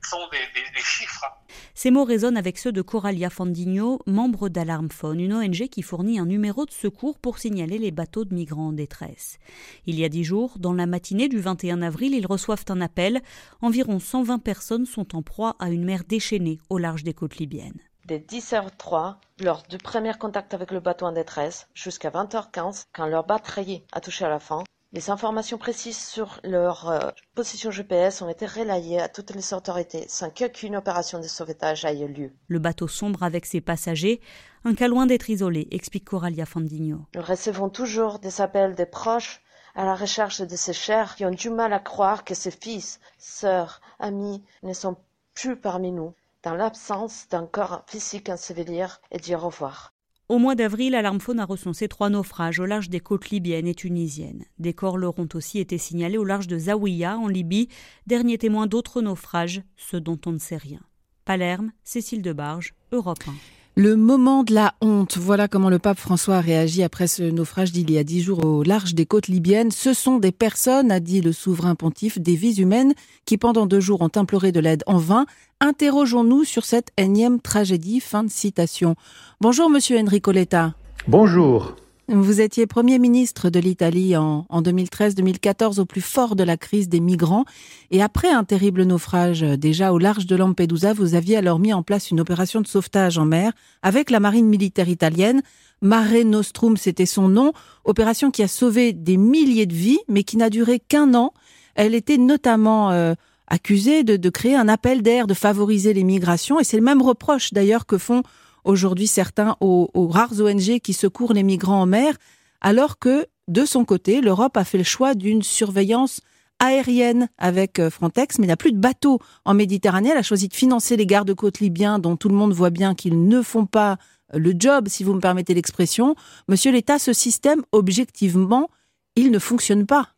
sont 0.02 0.28
des, 0.32 0.82
chiffres. 0.82 1.26
Ces 1.74 1.92
mots 1.92 2.06
résonnent 2.06 2.38
avec 2.38 2.58
ceux 2.58 2.72
de 2.72 2.82
Coralia 2.82 3.30
Fandigno, 3.30 4.00
membre 4.06 4.48
d'Alarmphone, 4.48 5.20
une 5.20 5.34
ONG 5.34 5.68
qui 5.68 5.82
fournit 5.82 6.20
un 6.20 6.26
numéro 6.26 6.66
de 6.66 6.72
secours 6.72 7.20
pour 7.20 7.40
signaler 7.40 7.78
les 7.78 7.92
bateaux 7.92 8.24
de 8.24 8.34
migrants 8.34 8.70
en 8.70 8.74
détresse. 8.74 9.38
Il 9.86 10.00
y 10.00 10.06
a 10.06 10.10
dix 10.10 10.24
jours, 10.24 10.60
dans 10.60 10.74
la 10.74 10.86
matinée 10.86 11.28
du 11.28 11.40
21 11.40 11.82
avril, 11.82 12.14
ils 12.14 12.28
reçoivent 12.28 12.66
un 12.70 12.82
appel. 12.82 13.22
Environ 13.62 14.00
120 14.00 14.40
personnes 14.40 14.86
sont 14.86 15.16
en 15.16 15.22
proie 15.22 15.56
à 15.60 15.70
une 15.70 15.84
mer 15.84 16.04
déchaînée 16.08 16.60
au 16.70 16.78
large 16.78 17.04
des 17.04 17.14
côtes 17.14 17.38
libyennes. 17.38 17.87
Dès 18.08 18.20
10h03, 18.20 19.16
lors 19.42 19.64
du 19.64 19.78
premier 19.78 20.14
contact 20.14 20.54
avec 20.54 20.72
le 20.72 20.80
bateau 20.80 21.08
en 21.08 21.12
détresse, 21.12 21.68
jusqu'à 21.74 22.10
20h15, 22.10 22.86
quand 22.94 23.06
leur 23.06 23.26
batterie 23.26 23.84
a 23.92 24.00
touché 24.00 24.24
à 24.24 24.30
la 24.30 24.40
fin, 24.40 24.64
les 24.94 25.10
informations 25.10 25.58
précises 25.58 25.98
sur 25.98 26.40
leur 26.46 26.90
euh, 26.90 27.10
position 27.36 27.70
GPS 27.70 28.22
ont 28.22 28.30
été 28.30 28.46
relayées 28.46 29.02
à 29.02 29.10
toutes 29.10 29.36
les 29.36 29.54
autorités 29.54 30.06
sans 30.08 30.30
qu'aucune 30.30 30.78
opération 30.78 31.20
de 31.20 31.28
sauvetage 31.28 31.84
ait 31.84 32.08
lieu. 32.08 32.32
Le 32.48 32.60
bateau 32.60 32.88
sombre 32.88 33.24
avec 33.24 33.46
ses 33.46 33.60
passagers, 33.60 34.22
un 34.64 34.74
cas 34.74 34.88
loin 34.88 35.06
d'être 35.06 35.30
isolé, 35.30 35.68
explique 35.72 36.06
Coralia 36.06 36.46
Fandigno. 36.46 37.02
Nous 37.14 37.22
recevons 37.22 37.68
toujours 37.68 38.20
des 38.20 38.40
appels 38.40 38.76
des 38.76 38.86
proches 38.86 39.42
à 39.76 39.84
la 39.84 39.96
recherche 39.96 40.40
de 40.40 40.56
ces 40.56 40.72
chers 40.72 41.18
qui 41.18 41.26
ont 41.26 41.32
du 41.32 41.50
mal 41.50 41.74
à 41.74 41.80
croire 41.80 42.24
que 42.24 42.36
ces 42.36 42.52
fils, 42.52 43.02
sœurs, 43.18 43.82
amis 44.00 44.42
ne 44.64 44.72
sont 44.72 44.96
plus 45.34 45.58
parmi 45.58 45.92
nous, 45.92 46.14
dans 46.44 46.56
l'absence 46.56 47.28
d'un 47.30 47.46
corps 47.46 47.84
physique 47.88 48.30
ensevelir 48.30 49.00
et 49.12 49.20
dire 49.20 49.44
au 49.44 49.48
revoir. 49.48 49.94
Au 50.30 50.40
mois 50.40 50.56
d'avril, 50.56 50.94
Alarmphone 50.94 51.40
a 51.40 51.46
recensé 51.46 51.88
trois 51.88 52.10
naufrages 52.10 52.60
au 52.60 52.66
large 52.66 52.90
des 52.90 53.00
côtes 53.00 53.30
libyennes 53.30 53.68
et 53.68 53.76
tunisiennes. 53.76 54.44
Des 54.60 54.74
corps 54.74 54.98
leur 54.98 55.18
ont 55.20 55.30
aussi 55.34 55.60
été 55.60 55.78
signalés 55.78 56.18
au 56.18 56.26
large 56.26 56.48
de 56.48 56.58
Zawiya, 56.58 57.18
en 57.18 57.30
Libye, 57.30 57.70
dernier 58.08 58.38
témoin 58.38 58.68
d'autres 58.68 59.02
naufrages, 59.02 59.62
ceux 59.78 60.02
dont 60.02 60.20
on 60.26 60.34
ne 60.34 60.38
sait 60.38 60.58
rien. 60.58 60.82
Palerme, 61.24 61.72
Cécile 61.84 62.22
Debarge, 62.22 62.74
Europe 62.92 63.24
1. 63.26 63.32
Le 63.78 63.96
moment 63.96 64.42
de 64.42 64.56
la 64.56 64.74
honte. 64.82 65.20
Voilà 65.20 65.48
comment 65.48 65.70
le 65.70 65.78
pape 65.78 66.00
François 66.00 66.38
a 66.38 66.42
réagi 66.42 66.82
après 66.82 67.06
ce 67.06 67.22
naufrage 67.22 67.72
d'il 67.72 67.92
y 67.92 68.00
a 68.00 68.04
dix 68.04 68.24
jours 68.24 68.44
au 68.44 68.64
large 68.64 68.96
des 68.96 69.06
côtes 69.06 69.28
libyennes. 69.28 69.70
Ce 69.70 69.94
sont 69.94 70.18
des 70.18 70.32
personnes, 70.32 70.90
a 70.90 71.00
dit 71.00 71.22
le 71.22 71.32
souverain 71.32 71.76
pontife, 71.76 72.20
des 72.20 72.36
vies 72.36 72.60
humaines 72.60 72.96
qui 73.26 73.38
pendant 73.38 73.68
deux 73.68 73.80
jours 73.80 74.02
ont 74.02 74.10
imploré 74.16 74.52
de 74.52 74.60
l'aide 74.60 74.82
en 74.88 74.98
vain. 74.98 75.28
Interrogeons-nous 75.60 76.44
sur 76.44 76.66
cette 76.66 76.90
énième 76.98 77.40
tragédie. 77.40 78.00
Fin 78.00 78.24
de 78.24 78.32
citation. 78.32 78.96
Bonjour, 79.42 79.70
monsieur 79.70 80.00
Enrico 80.00 80.32
Letta. 80.32 80.74
Bonjour. 81.08 81.76
Vous 82.10 82.40
étiez 82.40 82.68
Premier 82.68 83.00
ministre 83.00 83.50
de 83.50 83.60
l'Italie 83.60 84.16
en, 84.16 84.46
2013-2014 84.50 85.82
au 85.82 85.86
plus 85.86 86.00
fort 86.00 86.38
de 86.38 86.44
la 86.46 86.56
crise 86.56 86.88
des 86.88 87.02
migrants. 87.02 87.44
Et 87.92 88.02
après 88.02 88.30
un 88.30 88.46
terrible 88.46 88.84
naufrage 88.84 89.42
déjà 89.42 89.92
au 89.92 89.98
large 89.98 90.26
de 90.26 90.38
Lampedusa, 90.38 90.94
vous 90.94 91.16
aviez 91.16 91.36
alors 91.36 91.60
mis 91.60 91.74
en 91.74 91.84
place 91.84 92.10
une 92.10 92.22
opération 92.22 92.62
de 92.62 92.68
sauvetage 92.68 93.18
en 93.18 93.26
mer 93.26 93.52
avec 93.82 94.10
la 94.10 94.22
marine 94.22 94.48
militaire 94.48 94.88
italienne. 94.88 95.42
Mare 95.82 96.24
Nostrum, 96.24 96.78
c'était 96.78 97.06
son 97.06 97.28
nom. 97.28 97.52
Opération 97.84 98.32
qui 98.32 98.42
a 98.42 98.48
sauvé 98.48 98.94
des 98.94 99.18
milliers 99.18 99.66
de 99.66 99.76
vies, 99.76 100.00
mais 100.08 100.24
qui 100.24 100.38
n'a 100.38 100.50
duré 100.50 100.80
qu'un 100.80 101.14
an. 101.14 101.34
Elle 101.76 101.94
était 101.94 102.18
notamment 102.18 102.90
euh, 102.92 103.16
accusée 103.48 104.06
de, 104.06 104.16
de 104.16 104.30
créer 104.30 104.56
un 104.56 104.70
appel 104.70 105.02
d'air, 105.02 105.28
de 105.28 105.34
favoriser 105.34 105.94
les 105.94 106.06
migrations. 106.06 106.58
Et 106.58 106.64
c'est 106.64 106.78
le 106.78 106.84
même 106.84 107.02
reproche 107.02 107.52
d'ailleurs 107.52 107.86
que 107.86 107.98
font 107.98 108.24
aujourd'hui 108.68 109.08
certains 109.08 109.56
aux, 109.62 109.90
rares 110.08 110.40
ONG 110.40 110.80
qui 110.80 110.94
secourent 110.94 111.34
les 111.34 111.44
migrants 111.44 111.82
en 111.82 111.86
mer, 111.86 112.16
alors 112.62 113.00
que, 113.00 113.26
de 113.48 113.66
son 113.66 113.86
côté, 113.86 114.22
l'Europe 114.22 114.58
a 114.58 114.64
fait 114.64 114.78
le 114.78 114.84
choix 114.84 115.16
d'une 115.16 115.42
surveillance 115.42 116.22
aérienne 116.60 117.30
avec 117.38 117.80
euh, 117.80 117.90
Frontex, 117.90 118.40
mais 118.40 118.46
il 118.46 118.48
n'y 118.48 118.54
a 118.54 118.58
plus 118.58 118.72
de 118.72 118.80
bateaux 118.80 119.20
en 119.46 119.54
Méditerranée. 119.54 120.10
Elle 120.10 120.18
a 120.18 120.24
choisi 120.24 120.48
de 120.48 120.56
financer 120.56 120.98
les 120.98 121.06
gardes-côtes 121.06 121.60
libyens, 121.60 122.00
dont 122.00 122.16
tout 122.16 122.30
le 122.30 122.36
monde 122.36 122.54
voit 122.54 122.72
bien 122.72 122.96
qu'ils 122.96 123.28
ne 123.28 123.42
font 123.42 123.66
pas 123.66 123.98
euh, 124.34 124.40
le 124.40 124.54
job, 124.58 124.88
si 124.88 125.04
vous 125.04 125.14
me 125.14 125.20
permettez 125.20 125.54
l'expression. 125.54 126.16
Monsieur 126.48 126.72
l'État, 126.72 127.00
ce 127.00 127.14
système, 127.14 127.62
objectivement, 127.72 128.70
il 129.16 129.32
ne 129.32 129.40
fonctionne 129.40 129.86
pas. 129.86 130.10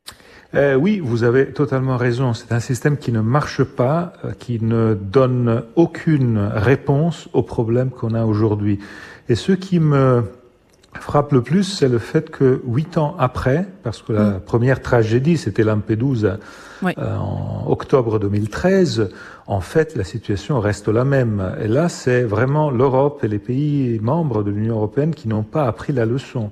Euh, 0.56 0.74
oui, 0.76 1.00
vous 1.00 1.24
avez 1.24 1.52
totalement 1.52 1.98
raison. 1.98 2.34
C'est 2.34 2.52
un 2.52 2.60
système 2.60 2.98
qui 2.98 3.12
ne 3.12 3.22
marche 3.22 3.64
pas, 3.64 4.14
euh, 4.26 4.32
qui 4.38 4.60
ne 4.64 4.96
donne 4.96 5.64
aucune 5.76 6.40
réponse 6.40 7.30
aux 7.34 7.44
problèmes 7.44 7.92
qu'on 7.92 8.16
a 8.16 8.26
aujourd'hui. 8.26 8.80
Et 9.28 9.36
ce 9.36 9.52
qui 9.52 9.80
me 9.80 10.24
frappe 11.00 11.34
le 11.34 11.44
plus, 11.44 11.64
c'est 11.64 11.88
le 11.88 12.00
fait 12.00 12.32
que 12.32 12.64
huit 12.66 12.98
ans 12.98 13.16
après, 13.20 13.68
parce 13.84 14.02
que 14.02 14.14
la 14.14 14.24
mm. 14.24 14.40
première 14.42 14.82
tragédie, 14.82 15.38
c'était 15.38 15.64
Lampedusa 15.64 16.40
euh, 16.84 17.16
en 17.18 17.66
octobre 17.68 18.18
2013, 18.18 19.12
en 19.46 19.62
fait, 19.62 19.96
la 19.96 20.04
situation 20.04 20.60
reste 20.60 20.88
la 20.88 21.04
même. 21.04 21.56
Et 21.62 21.68
là, 21.68 21.90
c'est 21.90 22.24
vraiment 22.24 22.72
l'Europe 22.72 23.24
et 23.24 23.28
les 23.28 23.40
pays 23.40 24.00
membres 24.02 24.44
de 24.44 24.50
l'Union 24.50 24.78
européenne 24.78 25.14
qui 25.14 25.28
n'ont 25.28 25.44
pas 25.44 25.68
appris 25.68 25.94
la 25.94 26.06
leçon. 26.06 26.50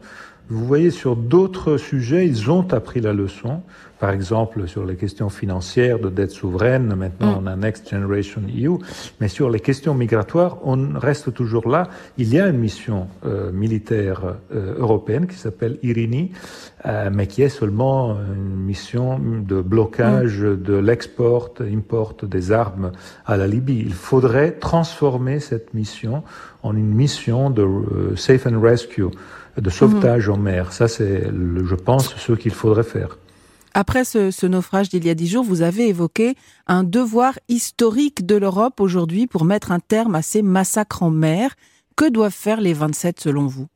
Vous 0.49 0.65
voyez, 0.65 0.91
sur 0.91 1.17
d'autres 1.17 1.75
sujets, 1.75 2.25
ils 2.25 2.49
ont 2.49 2.71
appris 2.71 3.01
la 3.01 3.11
leçon. 3.11 3.61
Par 3.99 4.11
exemple, 4.11 4.67
sur 4.67 4.85
les 4.85 4.95
questions 4.95 5.29
financières 5.29 5.99
de 5.99 6.09
dette 6.09 6.31
souveraine, 6.31 6.95
maintenant 6.95 7.33
mm. 7.33 7.43
on 7.43 7.47
a 7.47 7.55
Next 7.55 7.89
Generation 7.89 8.41
EU. 8.43 8.77
Mais 9.19 9.27
sur 9.27 9.49
les 9.49 9.59
questions 9.59 9.93
migratoires, 9.93 10.59
on 10.63 10.97
reste 10.97 11.33
toujours 11.33 11.67
là. 11.67 11.89
Il 12.17 12.33
y 12.33 12.39
a 12.39 12.47
une 12.47 12.59
mission 12.59 13.07
euh, 13.25 13.51
militaire 13.51 14.35
euh, 14.53 14.75
européenne 14.77 15.27
qui 15.27 15.35
s'appelle 15.35 15.79
IRINI, 15.81 16.31
euh, 16.85 17.09
mais 17.11 17.27
qui 17.27 17.41
est 17.41 17.49
seulement 17.49 18.15
une 18.15 18.55
mission 18.55 19.19
de 19.19 19.61
blocage 19.61 20.43
mm. 20.43 20.61
de 20.61 20.75
l'export, 20.75 21.55
import 21.59 22.15
des 22.23 22.53
armes 22.53 22.91
à 23.25 23.35
la 23.35 23.47
Libye. 23.47 23.83
Il 23.85 23.93
faudrait 23.93 24.51
transformer 24.51 25.39
cette 25.39 25.73
mission 25.73 26.23
en 26.63 26.75
une 26.75 26.93
mission 26.93 27.49
de 27.49 27.65
safe 28.15 28.45
and 28.47 28.61
rescue 28.61 29.05
de 29.57 29.69
sauvetage 29.69 30.29
en 30.29 30.37
mer. 30.37 30.71
Ça, 30.73 30.87
c'est, 30.87 31.23
je 31.25 31.75
pense, 31.75 32.15
ce 32.15 32.33
qu'il 32.33 32.53
faudrait 32.53 32.83
faire. 32.83 33.17
Après 33.73 34.05
ce, 34.05 34.45
naufrage 34.45 34.89
d'il 34.89 35.05
y 35.05 35.09
a 35.09 35.13
dix 35.13 35.27
jours, 35.27 35.43
vous 35.43 35.61
avez 35.61 35.87
évoqué 35.87 36.35
un 36.65 36.83
devoir 36.83 37.33
historique 37.47 38.25
de 38.25 38.35
l'Europe 38.35 38.79
aujourd'hui 38.79 39.27
pour 39.27 39.45
mettre 39.45 39.71
un 39.71 39.79
terme 39.79 40.15
à 40.15 40.21
ces 40.21 40.41
massacres 40.41 41.03
en 41.03 41.11
mer. 41.11 41.51
Que 41.95 42.09
doivent 42.09 42.31
faire 42.31 42.61
les 42.61 42.73
27 42.73 43.19
selon 43.19 43.47
vous? 43.47 43.67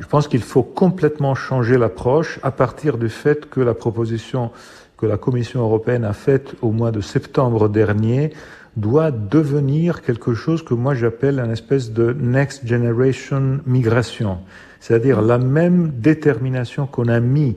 Je 0.00 0.06
pense 0.06 0.28
qu'il 0.28 0.42
faut 0.42 0.62
complètement 0.62 1.34
changer 1.34 1.78
l'approche 1.78 2.38
à 2.42 2.50
partir 2.50 2.98
du 2.98 3.08
fait 3.08 3.48
que 3.48 3.60
la 3.60 3.74
proposition 3.74 4.50
que 4.96 5.06
la 5.06 5.16
Commission 5.16 5.60
européenne 5.60 6.04
a 6.04 6.12
faite 6.12 6.56
au 6.60 6.72
mois 6.72 6.90
de 6.90 7.00
septembre 7.00 7.68
dernier 7.68 8.32
doit 8.76 9.12
devenir 9.12 10.02
quelque 10.02 10.34
chose 10.34 10.64
que 10.64 10.74
moi 10.74 10.94
j'appelle 10.94 11.38
une 11.38 11.52
espèce 11.52 11.92
de 11.92 12.12
next 12.12 12.66
generation 12.66 13.60
migration 13.64 14.38
c'est-à-dire 14.80 15.22
la 15.22 15.38
même 15.38 15.92
détermination 15.96 16.86
qu'on 16.86 17.08
a 17.08 17.20
mis 17.20 17.56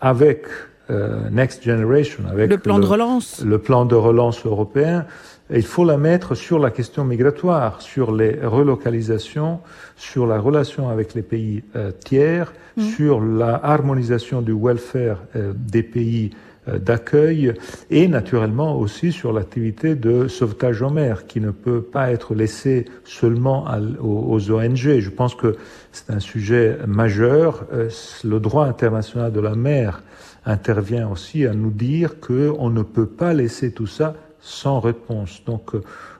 avec 0.00 0.46
euh, 0.90 1.30
Next 1.30 1.64
Generation, 1.64 2.24
avec 2.30 2.50
le 2.50 2.58
plan 2.58 2.78
de 2.78 2.84
relance, 2.84 3.42
le 3.42 3.58
plan 3.58 3.86
de 3.86 3.94
relance 3.94 4.44
européen. 4.44 5.06
Il 5.50 5.62
faut 5.62 5.84
la 5.84 5.96
mettre 5.96 6.34
sur 6.34 6.58
la 6.58 6.70
question 6.70 7.04
migratoire, 7.04 7.80
sur 7.80 8.12
les 8.12 8.38
relocalisations, 8.42 9.60
sur 9.96 10.26
la 10.26 10.38
relation 10.38 10.88
avec 10.88 11.14
les 11.14 11.22
pays 11.22 11.62
euh, 11.76 11.90
tiers, 12.04 12.52
mmh. 12.76 12.82
sur 12.82 13.20
la 13.20 13.60
harmonisation 13.62 14.42
du 14.42 14.52
welfare 14.52 15.18
euh, 15.36 15.52
des 15.54 15.82
pays 15.82 16.30
d'accueil 16.66 17.54
et 17.90 18.08
naturellement 18.08 18.78
aussi 18.78 19.12
sur 19.12 19.32
l'activité 19.32 19.94
de 19.94 20.28
sauvetage 20.28 20.82
en 20.82 20.90
mer 20.90 21.26
qui 21.26 21.40
ne 21.40 21.50
peut 21.50 21.82
pas 21.82 22.10
être 22.10 22.34
laissée 22.34 22.86
seulement 23.04 23.66
aux, 24.00 24.50
ONG. 24.50 24.76
Je 24.76 25.10
pense 25.10 25.34
que 25.34 25.56
c'est 25.92 26.10
un 26.10 26.20
sujet 26.20 26.78
majeur. 26.86 27.66
Euh, 27.72 27.90
le 28.24 28.40
droit 28.40 28.66
international 28.66 29.32
de 29.32 29.40
la 29.40 29.54
mer 29.54 30.02
intervient 30.46 31.08
aussi 31.08 31.46
à 31.46 31.54
nous 31.54 31.70
dire 31.70 32.20
qu'on 32.20 32.70
ne 32.70 32.82
peut 32.82 33.06
pas 33.06 33.34
laisser 33.34 33.72
tout 33.72 33.86
ça 33.86 34.14
sans 34.40 34.80
réponse. 34.80 35.42
Donc 35.44 35.72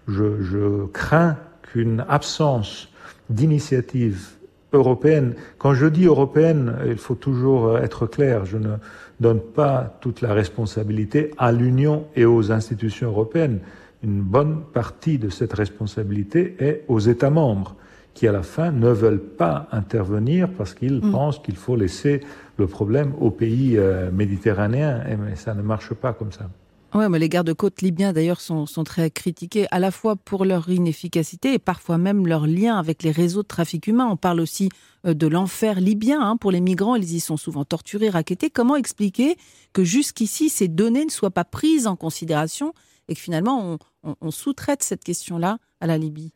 je, 0.08 0.42
je 0.42 0.86
crains 0.92 1.36
qu'une 1.62 2.04
absence 2.08 2.88
d'initiative 3.30 4.28
européenne. 4.72 5.34
Quand 5.58 5.74
je 5.74 5.86
dis 5.86 6.04
européenne, 6.04 6.76
il 6.86 6.98
faut 6.98 7.14
toujours 7.14 7.78
être 7.78 8.06
clair. 8.06 8.44
Je 8.44 8.58
ne 8.58 8.76
donne 9.20 9.40
pas 9.40 9.96
toute 10.00 10.20
la 10.20 10.32
responsabilité 10.32 11.30
à 11.38 11.52
l'Union 11.52 12.06
et 12.16 12.24
aux 12.24 12.52
institutions 12.52 13.08
européennes. 13.08 13.60
Une 14.02 14.20
bonne 14.20 14.62
partie 14.72 15.18
de 15.18 15.30
cette 15.30 15.52
responsabilité 15.52 16.56
est 16.58 16.84
aux 16.88 17.00
États 17.00 17.30
membres 17.30 17.76
qui, 18.12 18.28
à 18.28 18.32
la 18.32 18.42
fin, 18.42 18.70
ne 18.70 18.90
veulent 18.90 19.22
pas 19.22 19.68
intervenir 19.72 20.48
parce 20.56 20.74
qu'ils 20.74 21.04
mm. 21.04 21.10
pensent 21.10 21.38
qu'il 21.38 21.56
faut 21.56 21.76
laisser 21.76 22.20
le 22.58 22.66
problème 22.66 23.12
aux 23.20 23.30
pays 23.30 23.76
euh, 23.76 24.10
méditerranéens. 24.10 25.02
Et, 25.08 25.16
mais 25.16 25.36
ça 25.36 25.54
ne 25.54 25.62
marche 25.62 25.92
pas 25.94 26.12
comme 26.12 26.32
ça. 26.32 26.48
Oui, 26.96 27.08
mais 27.10 27.18
les 27.18 27.28
gardes-côtes 27.28 27.82
libyens, 27.82 28.12
d'ailleurs, 28.12 28.40
sont, 28.40 28.66
sont, 28.66 28.84
très 28.84 29.10
critiqués 29.10 29.66
à 29.72 29.80
la 29.80 29.90
fois 29.90 30.14
pour 30.14 30.44
leur 30.44 30.70
inefficacité 30.70 31.52
et 31.52 31.58
parfois 31.58 31.98
même 31.98 32.24
leur 32.24 32.46
lien 32.46 32.78
avec 32.78 33.02
les 33.02 33.10
réseaux 33.10 33.42
de 33.42 33.48
trafic 33.48 33.88
humain. 33.88 34.06
On 34.08 34.16
parle 34.16 34.40
aussi 34.40 34.68
euh, 35.04 35.12
de 35.12 35.26
l'enfer 35.26 35.80
libyen 35.80 36.20
hein. 36.20 36.36
pour 36.36 36.52
les 36.52 36.60
migrants. 36.60 36.94
Ils 36.94 37.14
y 37.14 37.18
sont 37.18 37.36
souvent 37.36 37.64
torturés, 37.64 38.10
raquettés. 38.10 38.48
Comment 38.48 38.76
expliquer 38.76 39.36
que 39.72 39.82
jusqu'ici, 39.82 40.48
ces 40.48 40.68
données 40.68 41.04
ne 41.04 41.10
soient 41.10 41.32
pas 41.32 41.44
prises 41.44 41.88
en 41.88 41.96
considération 41.96 42.74
et 43.08 43.16
que 43.16 43.20
finalement, 43.20 43.76
on, 44.04 44.14
on, 44.20 44.30
sous-traite 44.30 44.84
cette 44.84 45.02
question-là 45.02 45.58
à 45.80 45.88
la 45.88 45.98
Libye? 45.98 46.32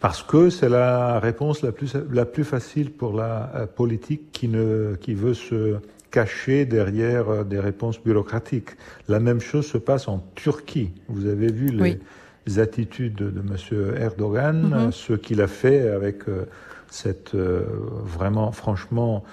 Parce 0.00 0.22
que 0.22 0.50
c'est 0.50 0.68
la 0.68 1.18
réponse 1.18 1.62
la 1.62 1.72
plus, 1.72 1.94
la 1.94 2.26
plus 2.26 2.44
facile 2.44 2.92
pour 2.92 3.14
la 3.14 3.50
euh, 3.54 3.66
politique 3.66 4.32
qui, 4.32 4.48
ne, 4.48 4.96
qui 5.00 5.14
veut 5.14 5.34
se 5.34 5.78
caché 6.10 6.64
derrière 6.64 7.28
euh, 7.28 7.44
des 7.44 7.60
réponses 7.60 8.00
bureaucratiques. 8.02 8.70
La 9.08 9.20
même 9.20 9.40
chose 9.40 9.66
se 9.66 9.78
passe 9.78 10.08
en 10.08 10.24
Turquie. 10.34 10.90
Vous 11.08 11.26
avez 11.26 11.50
vu 11.50 11.68
les 11.68 12.58
attitudes 12.58 13.14
de 13.14 13.40
M. 13.40 13.96
Erdogan, 13.96 14.70
mm-hmm. 14.70 14.92
ce 14.92 15.12
qu'il 15.14 15.40
a 15.40 15.46
fait 15.46 15.88
avec 15.88 16.28
euh, 16.28 16.46
cette 16.90 17.34
euh, 17.34 17.62
vraiment, 18.04 18.52
franchement, 18.52 19.24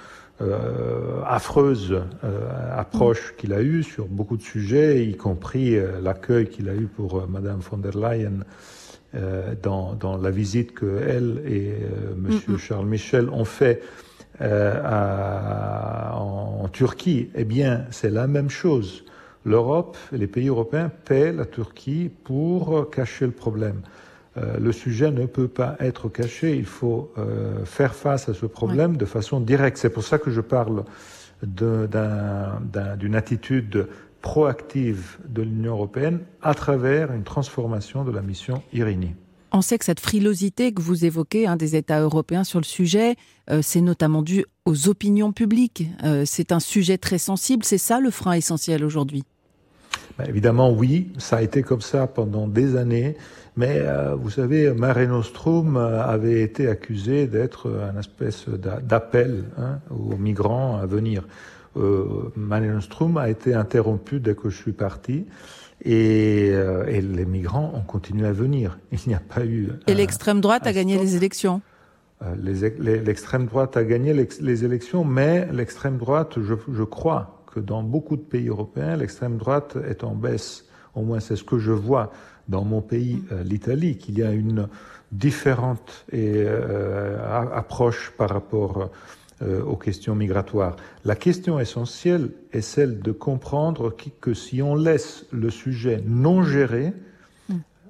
affreuse 1.26 2.00
approche 2.76 3.34
qu'il 3.38 3.54
a 3.54 3.62
eue 3.64 3.82
sur 3.82 4.06
beaucoup 4.06 4.38
de 4.38 4.44
sujets, 4.44 5.04
y 5.04 5.18
compris 5.18 5.76
l'accueil 6.00 6.48
qu'il 6.48 6.70
a 6.70 6.76
eu 6.76 6.86
pour 6.86 7.28
Mme 7.28 7.58
von 7.58 7.78
der 7.80 7.98
Leyen 7.98 8.44
dans, 9.64 9.96
dans, 9.96 10.16
la 10.16 10.30
visite 10.30 10.76
que 10.76 11.02
elle 11.08 11.42
et 11.48 11.74
M. 12.12 12.60
Charles 12.60 12.86
Michel 12.86 13.30
ont 13.30 13.46
fait 13.46 13.82
euh, 14.42 16.12
en, 16.14 16.68
Turquie, 16.72 17.30
eh 17.34 17.46
bien, 17.46 17.86
c'est 17.92 18.10
la 18.10 18.28
même 18.28 18.50
chose. 18.50 19.06
L'Europe, 19.46 19.98
les 20.12 20.28
pays 20.28 20.48
européens 20.50 20.92
paient 21.06 21.32
la 21.32 21.46
Turquie 21.46 22.12
pour 22.24 22.90
cacher 22.90 23.26
le 23.26 23.32
problème. 23.32 23.82
Euh, 24.38 24.58
le 24.60 24.72
sujet 24.72 25.10
ne 25.10 25.26
peut 25.26 25.48
pas 25.48 25.76
être 25.80 26.10
caché. 26.10 26.56
Il 26.56 26.66
faut 26.66 27.12
euh, 27.18 27.66
faire 27.66 27.96
face 27.96 28.30
à 28.30 28.34
ce 28.34 28.46
problème 28.46 28.98
de 28.98 29.06
façon 29.06 29.40
directe. 29.40 29.78
C'est 29.78 29.90
pour 29.90 30.04
ça 30.04 30.20
que 30.20 30.30
je 30.30 30.42
parle 30.42 30.84
d'une 31.42 33.16
attitude 33.16 33.88
proactive 34.22 35.18
de 35.28 35.42
l'Union 35.42 35.74
européenne 35.74 36.20
à 36.42 36.54
travers 36.54 37.14
une 37.14 37.24
transformation 37.24 38.04
de 38.04 38.12
la 38.12 38.22
mission 38.22 38.62
Irini. 38.74 39.16
On 39.52 39.62
sait 39.62 39.78
que 39.78 39.86
cette 39.86 40.00
frilosité 40.00 40.74
que 40.74 40.82
vous 40.82 41.06
évoquez 41.06 41.48
hein, 41.48 41.56
des 41.56 41.76
États 41.76 42.02
européens 42.02 42.44
sur 42.44 42.60
le 42.60 42.66
sujet, 42.66 43.16
euh, 43.50 43.62
c'est 43.64 43.82
notamment 43.82 44.22
dû 44.22 44.46
aux 44.66 44.90
opinions 44.90 45.32
publiques. 45.32 45.86
Euh, 46.04 46.24
c'est 46.26 46.52
un 46.52 46.60
sujet 46.60 46.98
très 46.98 47.18
sensible. 47.18 47.64
C'est 47.64 47.78
ça 47.78 48.00
le 48.00 48.12
frein 48.12 48.34
essentiel 48.34 48.84
aujourd'hui? 48.84 49.24
Bah, 50.18 50.26
Évidemment, 50.28 50.72
oui. 50.72 51.08
Ça 51.18 51.38
a 51.38 51.42
été 51.42 51.64
comme 51.64 51.82
ça 51.82 52.08
pendant 52.08 52.48
des 52.48 52.76
années. 52.76 53.16
Mais 53.56 53.80
euh, 53.80 54.16
vous 54.16 54.30
savez, 54.30 54.72
Mare 54.74 55.08
Nostrum 55.08 55.78
avait 55.78 56.42
été 56.42 56.68
accusé 56.68 57.26
d'être 57.26 57.72
un 57.96 57.98
espèce 57.98 58.48
d'appel 58.50 59.46
hein, 59.58 59.80
aux 59.90 60.18
migrants 60.18 60.78
à 60.78 60.86
venir. 60.86 61.24
Mare 62.36 62.62
Nostrum 62.62 63.18
a 63.18 63.30
été 63.30 63.54
interrompu 63.54 64.20
dès 64.20 64.34
que 64.34 64.50
je 64.50 64.58
suis 64.58 64.72
parti. 64.72 65.26
Euh, 65.86 66.86
et, 66.88 67.02
les 67.02 67.26
migrants 67.26 67.72
ont 67.76 67.82
continué 67.82 68.28
à 68.28 68.32
venir. 68.32 68.80
Il 68.92 69.00
n'y 69.08 69.14
a 69.14 69.20
pas 69.20 69.46
eu. 69.46 69.70
Et 69.86 69.94
l'extrême 69.94 70.42
droite 70.42 70.66
a 70.66 70.74
gagné 70.74 70.98
les 70.98 71.16
élections. 71.16 71.62
Euh, 72.24 72.36
l'extrême 72.80 73.46
droite 73.46 73.78
a 73.78 73.84
gagné 73.84 74.14
les, 74.14 74.66
élections, 74.66 75.04
mais 75.04 75.48
l'extrême 75.52 75.98
droite, 75.98 76.40
je, 76.42 76.84
crois 76.84 77.44
que 77.54 77.60
dans 77.60 77.84
beaucoup 77.84 78.16
de 78.16 78.22
pays 78.22 78.48
européens, 78.48 78.96
l'extrême 78.96 79.38
droite 79.38 79.78
est 79.88 80.04
en 80.04 80.16
baisse. 80.16 80.66
Au 80.96 81.02
moins, 81.04 81.20
c'est 81.20 81.36
ce 81.36 81.44
que 81.44 81.60
je 81.60 81.72
vois 81.72 82.12
dans 82.48 82.64
mon 82.64 82.82
pays, 82.82 83.24
euh, 83.32 83.44
l'Italie, 83.44 83.98
qu'il 83.98 84.18
y 84.18 84.24
a 84.24 84.32
une 84.32 84.68
différente 85.12 86.06
et, 86.12 86.46
approche 87.54 88.12
par 88.18 88.30
rapport 88.30 88.90
euh, 89.42 89.62
aux 89.64 89.76
questions 89.76 90.16
migratoires. 90.16 90.76
La 91.06 91.16
question 91.16 91.60
essentielle 91.60 92.32
est 92.54 92.62
celle 92.62 93.00
de 93.00 93.12
comprendre 93.12 93.96
que, 94.22 94.34
si 94.34 94.62
on 94.62 94.76
laisse 94.76 95.26
le 95.32 95.50
sujet 95.50 96.02
non 96.08 96.44
géré, 96.44 96.94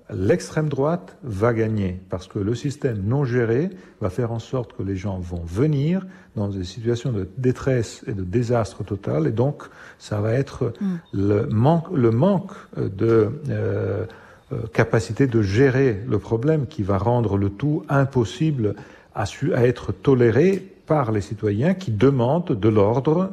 l'extrême 0.10 0.70
droite 0.70 1.18
va 1.24 1.54
gagner 1.54 2.00
parce 2.10 2.28
que 2.28 2.40
le 2.40 2.56
système 2.56 3.02
non 3.04 3.26
géré 3.26 3.70
va 4.02 4.10
faire 4.10 4.32
en 4.32 4.40
sorte 4.40 4.74
que 4.74 4.84
les 4.84 4.96
gens 4.96 5.20
vont 5.20 5.44
venir 5.46 6.06
dans 6.36 6.48
des 6.48 6.64
situations 6.64 7.12
de 7.12 7.28
détresse 7.38 8.04
et 8.08 8.14
de 8.14 8.24
désastre 8.24 8.84
total 8.84 9.28
et 9.28 9.32
donc 9.32 9.64
ça 10.00 10.22
va 10.22 10.34
être 10.34 10.74
le, 11.12 11.46
manque, 11.48 11.92
le 11.94 12.12
manque 12.12 12.54
de 12.78 13.32
euh, 13.50 14.06
euh, 14.54 14.62
capacité 14.72 15.28
de 15.28 15.42
gérer 15.42 16.02
le 16.08 16.20
problème 16.20 16.68
qui 16.68 16.84
va 16.84 16.98
rendre 16.98 17.38
le 17.38 17.50
tout 17.50 17.84
impossible 17.90 18.76
à 19.14 19.26
être 19.66 19.92
toléré 19.92 20.77
par 20.88 21.12
les 21.12 21.21
citoyens 21.21 21.76
qui 21.76 21.91
demandent 21.91 22.54
de 22.60 22.69
l'ordre. 22.69 23.32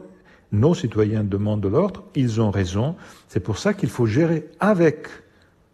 Nos 0.52 0.74
citoyens 0.74 1.24
demandent 1.24 1.62
de 1.62 1.68
l'ordre, 1.68 2.04
ils 2.14 2.40
ont 2.40 2.50
raison. 2.50 2.96
C'est 3.28 3.40
pour 3.40 3.58
ça 3.58 3.72
qu'il 3.72 3.88
faut 3.88 4.06
gérer 4.06 4.50
avec 4.60 5.08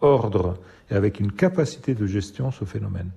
ordre 0.01 0.57
et 0.91 0.95
avec 0.95 1.19
une 1.19 1.33
capacité 1.33 1.95
de 1.95 2.07
gestion 2.07 2.51
ce 2.53 2.65
phénomène. 2.65 3.11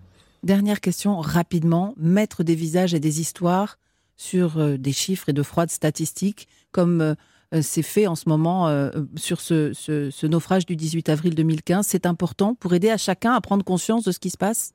Dernière 0.43 0.81
question 0.81 1.19
rapidement, 1.19 1.93
mettre 1.97 2.43
des 2.43 2.55
visages 2.55 2.93
et 2.93 2.99
des 2.99 3.21
histoires 3.21 3.77
sur 4.17 4.57
euh, 4.57 4.77
des 4.77 4.91
chiffres 4.91 5.29
et 5.29 5.33
de 5.33 5.43
froides 5.43 5.71
statistiques, 5.71 6.47
comme 6.71 7.01
euh, 7.01 7.15
c'est 7.61 7.83
fait 7.83 8.07
en 8.07 8.15
ce 8.15 8.27
moment 8.27 8.67
euh, 8.67 8.89
sur 9.15 9.39
ce, 9.39 10.25
naufrage 10.25 10.65
du 10.65 10.75
18 10.75 11.09
avril 11.09 11.35
2015, 11.35 11.85
c'est 11.87 12.05
important 12.05 12.55
pour 12.55 12.73
aider 12.73 12.89
à 12.89 12.97
chacun 12.97 13.33
à 13.33 13.41
prendre 13.41 13.63
conscience 13.63 14.03
de 14.03 14.11
ce 14.11 14.19
qui 14.19 14.29
se 14.29 14.37
passe? 14.37 14.73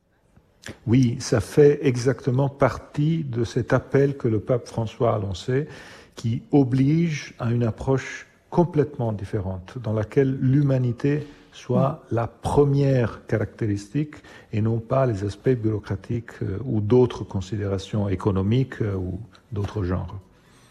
Oui, 0.86 1.16
ça 1.20 1.40
fait 1.40 1.80
exactement 1.86 2.48
partie 2.48 3.24
de 3.24 3.44
cet 3.44 3.72
appel 3.72 4.16
que 4.16 4.28
le 4.28 4.40
pape 4.40 4.66
François 4.66 5.14
a 5.14 5.18
lancé, 5.18 5.68
qui 6.14 6.42
oblige 6.52 7.34
à 7.38 7.50
une 7.50 7.64
approche 7.64 8.26
complètement 8.50 9.12
différente, 9.12 9.76
dans 9.82 9.92
laquelle 9.92 10.36
l'humanité 10.40 11.26
soit 11.52 12.04
la 12.10 12.26
première 12.26 13.26
caractéristique 13.26 14.14
et 14.52 14.60
non 14.60 14.78
pas 14.78 15.06
les 15.06 15.24
aspects 15.24 15.50
bureaucratiques 15.50 16.42
euh, 16.42 16.58
ou 16.64 16.80
d'autres 16.80 17.24
considérations 17.24 18.08
économiques 18.08 18.80
euh, 18.80 18.94
ou 18.94 19.18
d'autres 19.50 19.82
genres. 19.82 20.14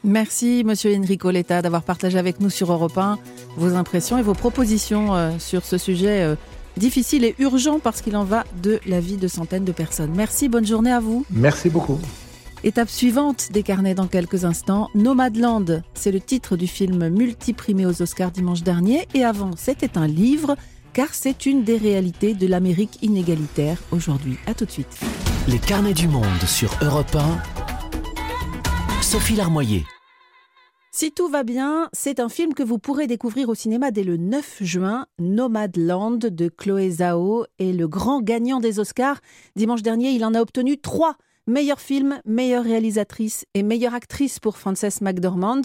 Merci, 0.04 0.64
Monsieur 0.66 0.96
Enrico 0.96 1.30
Letta, 1.30 1.62
d'avoir 1.62 1.84
partagé 1.84 2.18
avec 2.18 2.40
nous 2.40 2.50
sur 2.50 2.72
Europe 2.72 2.98
1 2.98 3.18
vos 3.58 3.76
impressions 3.76 4.18
et 4.18 4.22
vos 4.22 4.36
propositions 4.36 5.16
euh, 5.16 5.32
sur 5.40 5.66
ce 5.66 5.78
sujet 5.78 6.36
difficile 6.78 7.24
et 7.24 7.36
urgent 7.40 7.80
parce 7.80 8.02
qu'il 8.02 8.16
en 8.16 8.24
va 8.24 8.44
de 8.62 8.80
la 8.86 9.00
vie 9.00 9.18
de 9.18 9.28
centaines 9.28 9.66
de 9.66 9.72
personnes. 9.72 10.12
Merci, 10.16 10.50
bonne 10.50 10.66
journée 10.66 10.92
à 10.92 11.00
vous. 11.00 11.26
Merci 11.32 11.70
beaucoup. 11.70 12.00
Étape 12.64 12.90
suivante 12.90 13.52
des 13.52 13.62
carnets 13.62 13.94
dans 13.94 14.08
quelques 14.08 14.44
instants, 14.44 14.90
Nomadland, 14.96 15.84
c'est 15.94 16.12
le 16.12 16.20
titre 16.20 16.58
du 16.58 16.68
film 16.68 17.10
multiprimé 17.10 17.86
aux 17.86 18.02
Oscars 18.02 18.32
dimanche 18.32 18.64
dernier 18.64 19.08
et 19.14 19.24
avant 19.24 19.52
c'était 19.56 19.98
un 19.98 20.08
livre 20.08 20.56
car 20.94 21.10
c'est 21.12 21.46
une 21.46 21.64
des 21.64 21.78
réalités 21.78 22.34
de 22.34 22.48
l'Amérique 22.48 22.98
inégalitaire 23.04 23.78
aujourd'hui. 23.92 24.38
A 24.48 24.56
tout 24.56 24.66
de 24.66 24.72
suite. 24.72 24.98
Les 25.48 25.60
carnets 25.60 25.94
du 25.94 26.08
monde 26.08 26.26
sur 26.48 26.72
Europe 26.82 27.16
1. 27.16 29.02
Sophie 29.04 29.36
Larmoyer. 29.36 29.86
Si 31.00 31.12
tout 31.12 31.28
va 31.28 31.44
bien, 31.44 31.90
c'est 31.94 32.20
un 32.20 32.28
film 32.28 32.56
que 32.56 32.64
vous 32.64 32.80
pourrez 32.80 33.06
découvrir 33.06 33.50
au 33.50 33.54
cinéma 33.54 33.92
dès 33.92 34.04
le 34.04 34.18
9 34.18 34.64
juin, 34.64 35.06
Nomadland 35.20 36.18
de 36.18 36.50
Chloé 36.50 36.90
Zhao 36.90 37.46
est 37.60 37.72
le 37.72 37.88
grand 37.88 38.20
gagnant 38.20 38.60
des 38.60 38.80
Oscars. 38.80 39.20
Dimanche 39.56 39.84
dernier, 39.84 40.10
il 40.10 40.26
en 40.26 40.34
a 40.34 40.42
obtenu 40.42 40.80
trois. 40.80 41.16
Meilleur 41.46 41.80
film, 41.80 42.20
meilleure 42.26 42.64
réalisatrice 42.64 43.46
et 43.54 43.62
meilleure 43.62 43.94
actrice 43.94 44.40
pour 44.40 44.58
Frances 44.58 45.02
McDormand. 45.02 45.62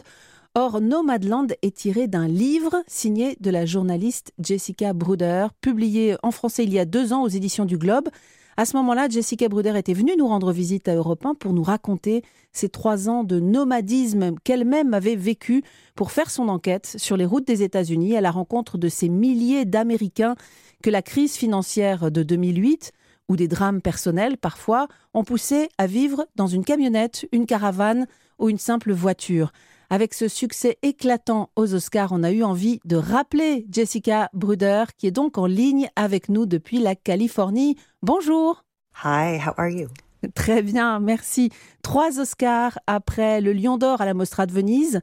Or, 0.54 0.82
Nomadland 0.82 1.46
est 1.62 1.74
tiré 1.74 2.08
d'un 2.08 2.28
livre 2.28 2.82
signé 2.86 3.38
de 3.40 3.48
la 3.48 3.64
journaliste 3.64 4.34
Jessica 4.38 4.92
Bruder, 4.92 5.46
publié 5.62 6.14
en 6.22 6.30
français 6.30 6.64
il 6.64 6.74
y 6.74 6.78
a 6.78 6.84
deux 6.84 7.14
ans 7.14 7.22
aux 7.22 7.28
éditions 7.28 7.64
du 7.64 7.78
Globe. 7.78 8.10
À 8.56 8.66
ce 8.66 8.76
moment-là, 8.76 9.08
Jessica 9.08 9.48
Bruder 9.48 9.72
était 9.76 9.94
venue 9.94 10.14
nous 10.18 10.28
rendre 10.28 10.52
visite 10.52 10.86
à 10.86 10.94
Europe 10.94 11.24
1 11.24 11.34
pour 11.34 11.54
nous 11.54 11.62
raconter 11.62 12.22
ces 12.52 12.68
trois 12.68 13.08
ans 13.08 13.24
de 13.24 13.40
nomadisme 13.40 14.34
qu'elle-même 14.44 14.92
avait 14.92 15.16
vécu 15.16 15.62
pour 15.94 16.10
faire 16.10 16.30
son 16.30 16.48
enquête 16.48 16.94
sur 16.98 17.16
les 17.16 17.24
routes 17.24 17.46
des 17.46 17.62
États-Unis 17.62 18.14
à 18.14 18.20
la 18.20 18.30
rencontre 18.30 18.76
de 18.76 18.88
ces 18.88 19.08
milliers 19.08 19.64
d'Américains 19.64 20.36
que 20.82 20.90
la 20.90 21.00
crise 21.00 21.36
financière 21.36 22.10
de 22.10 22.22
2008 22.22 22.92
ou 23.28 23.36
des 23.36 23.48
drames 23.48 23.80
personnels 23.80 24.36
parfois 24.36 24.86
ont 25.14 25.24
poussé 25.24 25.68
à 25.78 25.86
vivre 25.86 26.26
dans 26.36 26.46
une 26.46 26.64
camionnette, 26.64 27.26
une 27.32 27.46
caravane 27.46 28.06
ou 28.38 28.50
une 28.50 28.58
simple 28.58 28.92
voiture. 28.92 29.52
Avec 29.92 30.14
ce 30.14 30.26
succès 30.26 30.78
éclatant 30.80 31.50
aux 31.54 31.74
Oscars, 31.74 32.12
on 32.12 32.22
a 32.22 32.32
eu 32.32 32.44
envie 32.44 32.80
de 32.86 32.96
rappeler 32.96 33.66
Jessica 33.70 34.30
Bruder, 34.32 34.84
qui 34.96 35.06
est 35.06 35.10
donc 35.10 35.36
en 35.36 35.44
ligne 35.44 35.90
avec 35.96 36.30
nous 36.30 36.46
depuis 36.46 36.78
la 36.78 36.94
Californie. 36.94 37.76
Bonjour. 38.00 38.64
Hi, 39.04 39.36
how 39.36 39.52
are 39.58 39.68
you? 39.68 39.88
Très 40.34 40.62
bien, 40.62 40.98
merci. 40.98 41.50
Trois 41.82 42.20
Oscars 42.20 42.78
après 42.86 43.42
le 43.42 43.52
Lion 43.52 43.76
d'Or 43.76 44.00
à 44.00 44.06
la 44.06 44.14
Mostra 44.14 44.46
de 44.46 44.52
Venise, 44.52 45.02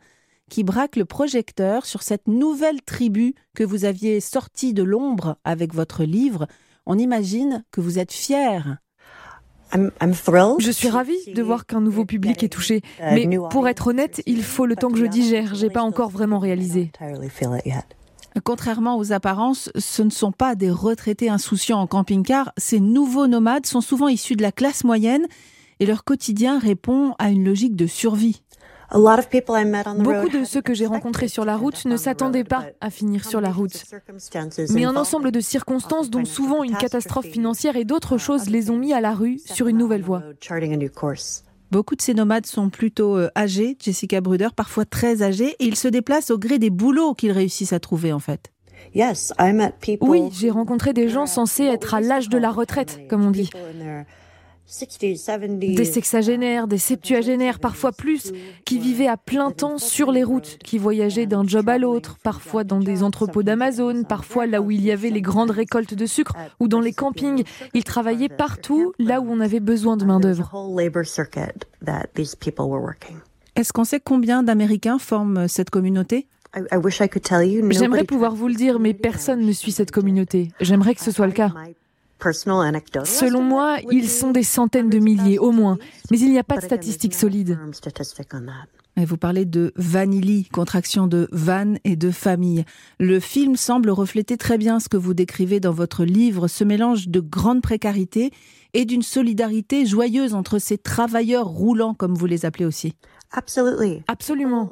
qui 0.50 0.64
braque 0.64 0.96
le 0.96 1.06
projecteur 1.06 1.86
sur 1.86 2.02
cette 2.02 2.28
nouvelle 2.28 2.82
tribu 2.82 3.36
que 3.54 3.64
vous 3.64 3.86
aviez 3.86 4.20
sortie 4.20 4.74
de 4.74 4.82
l'ombre 4.82 5.38
avec 5.44 5.72
votre 5.72 6.04
livre. 6.04 6.48
On 6.88 6.98
imagine 6.98 7.64
que 7.70 7.80
vous 7.80 8.00
êtes 8.00 8.12
fier. 8.12 8.80
Je 10.60 10.72
suis 10.72 10.90
ravie 10.90 11.34
de 11.34 11.42
voir 11.42 11.66
qu'un 11.66 11.82
nouveau 11.82 12.06
public 12.06 12.44
est 12.44 12.50
touché. 12.50 12.82
Mais 13.00 13.28
pour 13.50 13.68
être 13.68 13.88
honnête, 13.88 14.22
il 14.26 14.44
faut 14.44 14.66
le 14.66 14.76
temps 14.76 14.90
que 14.90 14.98
je 14.98 15.06
digère. 15.06 15.56
J'ai 15.56 15.70
pas 15.70 15.84
encore 15.84 16.10
vraiment 16.10 16.40
réalisé. 16.40 16.92
Contrairement 18.44 18.98
aux 18.98 19.12
apparences, 19.12 19.72
ce 19.76 20.04
ne 20.04 20.10
sont 20.10 20.32
pas 20.32 20.56
des 20.56 20.70
retraités 20.70 21.30
insouciants 21.30 21.80
en 21.80 21.88
camping-car. 21.88 22.52
Ces 22.58 22.80
nouveaux 22.80 23.28
nomades 23.28 23.66
sont 23.66 23.82
souvent 23.82 24.08
issus 24.08 24.36
de 24.36 24.44
la 24.44 24.52
classe 24.52 24.84
moyenne 24.84 25.26
et 25.80 25.86
leur 25.86 26.04
quotidien 26.04 26.60
répond 26.60 27.16
à 27.18 27.30
une 27.30 27.44
logique 27.44 27.76
de 27.76 27.88
survie. 27.88 28.42
Beaucoup 28.92 30.30
de 30.30 30.44
ceux 30.44 30.62
que 30.62 30.74
j'ai 30.74 30.88
rencontrés 30.88 31.28
sur 31.28 31.46
la 31.46 31.56
route 31.56 31.86
ne 31.86 31.98
s'attendaient 31.98 32.44
pas 32.44 32.66
à 32.82 32.90
finir 32.90 33.26
sur 33.26 33.42
la 33.42 33.52
route. 33.52 33.86
Mais 34.72 34.86
un 34.86 34.96
ensemble 34.96 35.32
de 35.32 35.40
circonstances, 35.40 36.10
dont 36.10 36.26
souvent 36.26 36.64
une 36.64 36.76
catastrophe 36.76 37.28
financière 37.28 37.76
et 37.76 37.86
d'autres 37.86 38.18
choses, 38.18 38.50
les 38.50 38.70
ont 38.70 38.78
mis 38.78 38.94
à 38.94 39.02
la 39.02 39.14
rue 39.14 39.40
sur 39.46 39.68
une 39.68 39.78
nouvelle 39.78 40.02
voie. 40.02 40.24
Beaucoup 41.72 41.96
de 41.96 42.02
ces 42.02 42.16
nomades 42.16 42.48
sont 42.48 42.72
plutôt 42.72 43.16
euh, 43.16 43.30
âgés, 43.38 43.78
Jessica 43.80 44.22
Bruder, 44.22 44.48
parfois 44.56 44.86
très 44.86 45.22
âgés, 45.22 45.56
et 45.60 45.66
ils 45.66 45.76
se 45.76 45.88
déplacent 45.88 46.32
au 46.32 46.40
gré 46.40 46.58
des 46.58 46.72
boulots 46.72 47.14
qu'ils 47.14 47.32
réussissent 47.32 47.74
à 47.74 47.80
trouver 47.80 48.12
en 48.12 48.18
fait. 48.18 48.52
Oui, 50.02 50.30
j'ai 50.32 50.50
rencontré 50.50 50.94
des 50.94 51.10
gens 51.10 51.28
censés 51.28 51.66
être 51.66 51.94
à 51.94 52.02
l'âge 52.02 52.30
de 52.30 52.40
la 52.40 52.50
retraite, 52.50 53.02
comme 53.08 53.24
on 53.24 53.30
dit. 53.30 53.52
Des 55.76 55.86
sexagénaires, 55.86 56.68
des 56.68 56.78
septuagénaires, 56.78 57.60
parfois 57.60 57.92
plus, 57.92 58.32
qui 58.66 58.78
vivaient 58.78 59.08
à 59.08 59.18
plein 59.18 59.50
temps 59.50 59.80
sur 59.80 60.12
les 60.12 60.24
routes, 60.24 60.60
qui 60.64 60.78
voyageaient 60.78 61.26
d'un 61.26 61.46
job 61.46 61.68
à 61.70 61.80
l'autre, 61.80 62.18
parfois 62.22 62.64
dans 62.64 62.80
des 62.80 63.02
entrepôts 63.02 63.42
d'Amazon, 63.42 64.04
parfois 64.04 64.46
là 64.46 64.62
où 64.62 64.70
il 64.70 64.82
y 64.82 64.92
avait 64.92 65.10
les 65.10 65.22
grandes 65.22 65.50
récoltes 65.50 65.96
de 65.96 66.06
sucre, 66.06 66.34
ou 66.60 66.68
dans 66.68 66.82
les 66.82 66.94
campings. 66.94 67.44
Ils 67.74 67.84
travaillaient 67.84 68.30
partout 68.30 68.94
là 69.00 69.22
où 69.22 69.26
on 69.32 69.40
avait 69.40 69.60
besoin 69.60 69.98
de 69.98 70.06
main-d'œuvre. 70.06 70.52
Est-ce 73.56 73.74
qu'on 73.74 73.86
sait 73.86 74.00
combien 74.00 74.44
d'Américains 74.44 75.00
forment 75.00 75.48
cette 75.48 75.72
communauté? 75.72 76.28
J'aimerais 77.72 78.04
pouvoir 78.04 78.36
vous 78.36 78.48
le 78.48 78.56
dire, 78.56 78.80
mais 78.80 78.94
personne 78.94 79.42
ne 79.46 79.52
suit 79.52 79.72
cette 79.72 79.92
communauté. 79.92 80.52
J'aimerais 80.62 80.94
que 80.96 81.02
ce 81.02 81.12
soit 81.12 81.28
le 81.28 81.34
cas. 81.34 81.54
Selon 83.06 83.42
moi, 83.42 83.78
ils 83.92 84.10
sont 84.10 84.32
des 84.32 84.44
centaines 84.44 84.90
de 84.90 85.00
milliers 85.00 85.40
au 85.40 85.52
moins, 85.52 85.78
mais 86.12 86.20
il 86.20 86.32
n'y 86.32 86.40
a 86.40 86.44
pas 86.44 86.58
de 86.58 86.62
statistiques 86.62 87.16
solides. 87.16 87.58
Et 88.98 89.06
vous 89.06 89.18
parlez 89.18 89.46
de 89.46 89.72
vanilly, 89.78 90.46
contraction 90.52 91.08
de 91.08 91.30
van 91.32 91.76
et 91.86 91.96
de 91.96 92.12
famille. 92.12 92.66
Le 93.00 93.22
film 93.22 93.56
semble 93.56 93.92
refléter 93.92 94.36
très 94.36 94.58
bien 94.58 94.82
ce 94.82 94.90
que 94.90 94.98
vous 94.98 95.14
décrivez 95.14 95.62
dans 95.62 95.72
votre 95.72 96.04
livre, 96.04 96.50
ce 96.50 96.66
mélange 96.66 97.08
de 97.08 97.22
grande 97.22 97.62
précarité 97.62 98.32
et 98.74 98.86
d'une 98.86 99.02
solidarité 99.02 99.86
joyeuse 99.86 100.34
entre 100.34 100.60
ces 100.60 100.78
travailleurs 100.78 101.48
roulants, 101.48 101.94
comme 101.94 102.14
vous 102.14 102.26
les 102.26 102.46
appelez 102.46 102.66
aussi. 102.66 102.94
Absolument. 104.08 104.72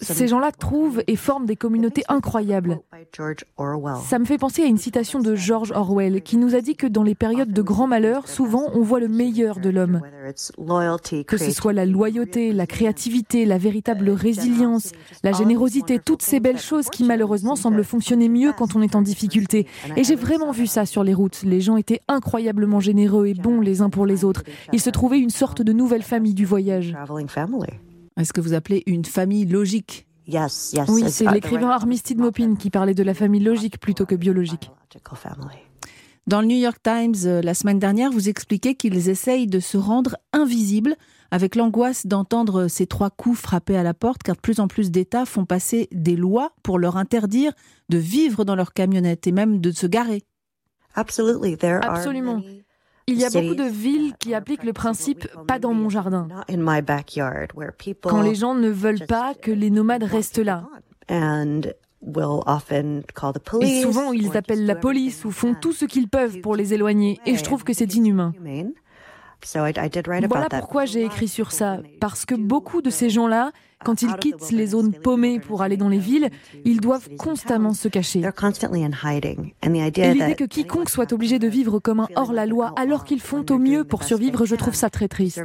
Ces 0.00 0.26
gens-là 0.26 0.50
trouvent 0.50 1.02
et 1.06 1.14
forment 1.14 1.46
des 1.46 1.54
communautés 1.54 2.02
incroyables. 2.08 2.80
Ça 4.08 4.18
me 4.18 4.24
fait 4.24 4.38
penser 4.38 4.62
à 4.62 4.66
une 4.66 4.76
citation 4.78 5.20
de 5.20 5.36
George 5.36 5.70
Orwell 5.72 6.20
qui 6.22 6.36
nous 6.36 6.56
a 6.56 6.60
dit 6.60 6.74
que 6.74 6.88
dans 6.88 7.04
les 7.04 7.14
périodes 7.14 7.52
de 7.52 7.62
grand 7.62 7.86
malheur, 7.86 8.26
souvent 8.26 8.70
on 8.74 8.82
voit 8.82 8.98
le 8.98 9.06
meilleur 9.06 9.60
de 9.60 9.70
l'homme. 9.70 10.00
Que 11.28 11.36
ce 11.36 11.50
soit 11.52 11.72
la 11.72 11.86
loyauté, 11.86 12.52
la 12.52 12.66
créativité, 12.66 13.44
la 13.44 13.58
véritable 13.58 14.10
résilience, 14.10 14.90
la 15.22 15.30
générosité, 15.32 16.00
toutes 16.04 16.22
ces 16.22 16.40
belles 16.40 16.58
choses 16.58 16.88
qui 16.88 17.04
malheureusement 17.04 17.54
semblent 17.54 17.84
fonctionner 17.84 18.28
mieux 18.28 18.52
quand 18.52 18.74
on 18.74 18.82
est 18.82 18.96
en 18.96 19.02
difficulté. 19.02 19.68
Et 19.96 20.02
j'ai 20.02 20.16
vraiment 20.16 20.50
vu 20.50 20.66
ça 20.66 20.86
sur 20.86 21.04
les 21.04 21.14
routes. 21.14 21.42
Les 21.44 21.60
gens 21.60 21.76
étaient 21.76 22.00
incroyablement 22.08 22.80
généreux 22.80 23.26
et 23.28 23.34
bons 23.34 23.60
les 23.60 23.80
uns 23.80 23.90
pour 23.90 24.06
les 24.06 24.24
autres. 24.24 24.42
Ils 24.72 24.80
se 24.80 24.90
trouvaient 24.90 25.20
une 25.20 25.30
sorte 25.30 25.62
de 25.62 25.72
nouvelle 25.72 26.02
famille 26.02 26.34
du 26.34 26.44
voyage. 26.44 26.63
Est-ce 28.16 28.32
que 28.32 28.40
vous 28.40 28.54
appelez 28.54 28.82
une 28.86 29.04
famille 29.04 29.44
logique 29.44 30.06
Oui, 30.88 31.04
c'est 31.08 31.30
l'écrivain 31.30 31.68
Armistead 31.70 32.18
Maupin 32.18 32.54
qui 32.56 32.70
parlait 32.70 32.94
de 32.94 33.02
la 33.02 33.14
famille 33.14 33.42
logique 33.42 33.78
plutôt 33.78 34.06
que 34.06 34.14
biologique. 34.14 34.70
Dans 36.26 36.40
le 36.40 36.46
New 36.46 36.56
York 36.56 36.78
Times, 36.82 37.14
euh, 37.26 37.42
la 37.42 37.52
semaine 37.52 37.78
dernière, 37.78 38.10
vous 38.10 38.30
expliquez 38.30 38.74
qu'ils 38.76 39.10
essayent 39.10 39.46
de 39.46 39.60
se 39.60 39.76
rendre 39.76 40.16
invisibles 40.32 40.96
avec 41.30 41.54
l'angoisse 41.54 42.06
d'entendre 42.06 42.68
ces 42.68 42.86
trois 42.86 43.10
coups 43.10 43.38
frappés 43.38 43.76
à 43.76 43.82
la 43.82 43.92
porte, 43.92 44.22
car 44.22 44.36
de 44.36 44.40
plus 44.40 44.60
en 44.60 44.68
plus 44.68 44.90
d'États 44.90 45.26
font 45.26 45.44
passer 45.44 45.88
des 45.92 46.16
lois 46.16 46.52
pour 46.62 46.78
leur 46.78 46.96
interdire 46.96 47.52
de 47.90 47.98
vivre 47.98 48.44
dans 48.44 48.54
leur 48.54 48.72
camionnette 48.72 49.26
et 49.26 49.32
même 49.32 49.60
de 49.60 49.70
se 49.70 49.86
garer. 49.86 50.22
Absolument. 51.82 52.40
Il 53.06 53.18
y 53.18 53.24
a 53.24 53.30
beaucoup 53.30 53.54
de 53.54 53.68
villes 53.68 54.14
qui 54.18 54.34
appliquent 54.34 54.64
le 54.64 54.72
principe 54.72 55.28
pas 55.46 55.58
dans 55.58 55.74
mon 55.74 55.88
jardin. 55.88 56.26
Quand 58.02 58.22
les 58.22 58.34
gens 58.34 58.54
ne 58.54 58.68
veulent 58.70 59.06
pas 59.06 59.34
que 59.34 59.50
les 59.50 59.70
nomades 59.70 60.04
restent 60.04 60.38
là. 60.38 60.66
Et 63.62 63.82
souvent, 63.82 64.12
ils 64.12 64.36
appellent 64.36 64.66
la 64.66 64.74
police 64.74 65.24
ou 65.24 65.30
font 65.30 65.54
tout 65.54 65.72
ce 65.72 65.84
qu'ils 65.84 66.08
peuvent 66.08 66.40
pour 66.40 66.56
les 66.56 66.74
éloigner. 66.74 67.18
Et 67.26 67.36
je 67.36 67.42
trouve 67.42 67.64
que 67.64 67.72
c'est 67.72 67.94
inhumain. 67.94 68.32
Voilà 70.28 70.48
pourquoi 70.48 70.84
j'ai 70.84 71.04
écrit 71.04 71.28
sur 71.28 71.52
ça. 71.52 71.78
Parce 72.00 72.24
que 72.24 72.34
beaucoup 72.34 72.82
de 72.82 72.90
ces 72.90 73.10
gens-là 73.10 73.52
quand 73.84 74.02
ils 74.02 74.16
quittent 74.16 74.50
les 74.50 74.68
zones 74.68 74.92
paumées 74.92 75.38
pour 75.38 75.62
aller 75.62 75.76
dans 75.76 75.88
les 75.88 75.98
villes, 75.98 76.30
ils 76.64 76.80
doivent 76.80 77.08
constamment 77.16 77.74
se 77.74 77.88
cacher. 77.88 78.20
Et 78.20 80.14
l'idée 80.14 80.34
que 80.34 80.44
quiconque 80.44 80.90
soit 80.90 81.12
obligé 81.12 81.38
de 81.38 81.46
vivre 81.46 81.78
comme 81.78 82.00
un 82.00 82.08
hors-la-loi 82.16 82.72
alors 82.76 83.04
qu'ils 83.04 83.20
font 83.20 83.44
au 83.50 83.58
mieux 83.58 83.84
pour 83.84 84.02
survivre, 84.02 84.46
je 84.46 84.56
trouve 84.56 84.74
ça 84.74 84.90
très 84.90 85.08
triste. 85.08 85.42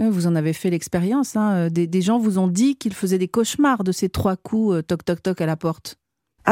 Uh, 0.00 0.08
vous 0.08 0.26
en 0.26 0.34
avez 0.34 0.52
fait 0.52 0.70
l'expérience. 0.70 1.36
Hein. 1.36 1.68
Des, 1.68 1.86
des, 1.86 2.00
gens 2.00 2.18
vous 2.18 2.38
ont 2.38 2.48
dit 2.48 2.76
qu'ils 2.76 2.94
faisaient 2.94 3.18
des 3.18 3.28
cauchemars 3.28 3.84
de 3.84 3.92
ces 3.92 4.08
trois 4.08 4.36
coups 4.36 4.76
euh, 4.76 4.82
toc 4.82 5.04
toc 5.04 5.22
toc 5.22 5.40
à 5.40 5.46
la 5.46 5.56
porte. 5.56 5.98
Uh, 6.44 6.50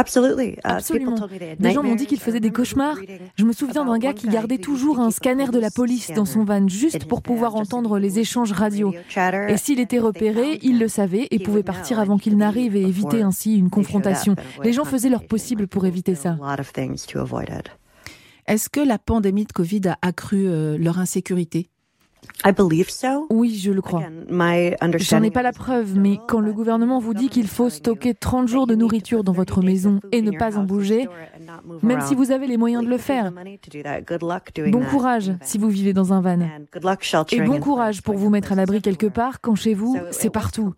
Absolument. 0.62 1.16
Des 1.58 1.72
gens 1.72 1.82
m'ont 1.82 1.96
dit 1.96 2.06
qu'il 2.06 2.20
faisait 2.20 2.40
des 2.40 2.52
cauchemars. 2.52 2.96
Je 3.36 3.44
me 3.44 3.52
souviens 3.52 3.84
d'un 3.84 3.98
gars 3.98 4.12
qui 4.12 4.28
gardait 4.28 4.58
toujours 4.58 5.00
un 5.00 5.10
scanner 5.10 5.48
de 5.48 5.58
la 5.58 5.70
police 5.70 6.12
dans 6.14 6.24
son 6.24 6.44
van 6.44 6.68
juste 6.68 7.06
pour 7.06 7.22
pouvoir 7.22 7.56
entendre 7.56 7.98
les 7.98 8.18
échanges 8.20 8.52
radio. 8.52 8.94
Et 9.48 9.56
s'il 9.56 9.80
était 9.80 9.98
repéré, 9.98 10.58
il 10.62 10.78
le 10.78 10.88
savait 10.88 11.26
et 11.30 11.38
pouvait 11.40 11.64
partir 11.64 11.98
avant 11.98 12.18
qu'il 12.18 12.36
n'arrive 12.36 12.76
et 12.76 12.82
éviter 12.82 13.22
ainsi 13.22 13.56
une 13.56 13.70
confrontation. 13.70 14.36
Les 14.62 14.72
gens 14.72 14.84
faisaient 14.84 15.10
leur 15.10 15.26
possible 15.26 15.66
pour 15.66 15.86
éviter 15.86 16.14
ça. 16.14 16.36
Est-ce 18.46 18.68
que 18.68 18.80
la 18.80 18.98
pandémie 18.98 19.44
de 19.44 19.52
Covid 19.52 19.82
a 19.88 19.98
accru 20.02 20.48
euh, 20.48 20.76
leur 20.78 20.98
insécurité? 20.98 21.68
Oui, 23.30 23.56
je 23.56 23.70
le 23.70 23.82
crois. 23.82 24.02
J'en 24.98 25.22
ai 25.22 25.30
pas 25.30 25.42
la 25.42 25.52
preuve, 25.52 25.98
mais 25.98 26.18
quand 26.26 26.40
le 26.40 26.52
gouvernement 26.52 26.98
vous 26.98 27.14
dit 27.14 27.28
qu'il 27.28 27.48
faut 27.48 27.68
stocker 27.68 28.14
30 28.14 28.48
jours 28.48 28.66
de 28.66 28.74
nourriture 28.74 29.24
dans 29.24 29.32
votre 29.32 29.62
maison 29.62 30.00
et 30.12 30.22
ne 30.22 30.30
pas 30.30 30.56
en 30.58 30.64
bouger, 30.64 31.08
même 31.82 32.00
si 32.00 32.14
vous 32.14 32.30
avez 32.30 32.46
les 32.46 32.56
moyens 32.56 32.84
de 32.84 32.88
le 32.88 32.98
faire, 32.98 33.32
bon 34.70 34.84
courage 34.84 35.32
si 35.42 35.58
vous 35.58 35.68
vivez 35.68 35.92
dans 35.92 36.12
un 36.12 36.20
van. 36.20 36.38
Et 37.32 37.40
bon 37.42 37.60
courage 37.60 38.02
pour 38.02 38.16
vous 38.16 38.30
mettre 38.30 38.52
à 38.52 38.54
l'abri 38.54 38.80
quelque 38.80 39.06
part 39.06 39.40
quand 39.40 39.54
chez 39.54 39.74
vous, 39.74 39.98
c'est 40.10 40.30
partout. 40.30 40.74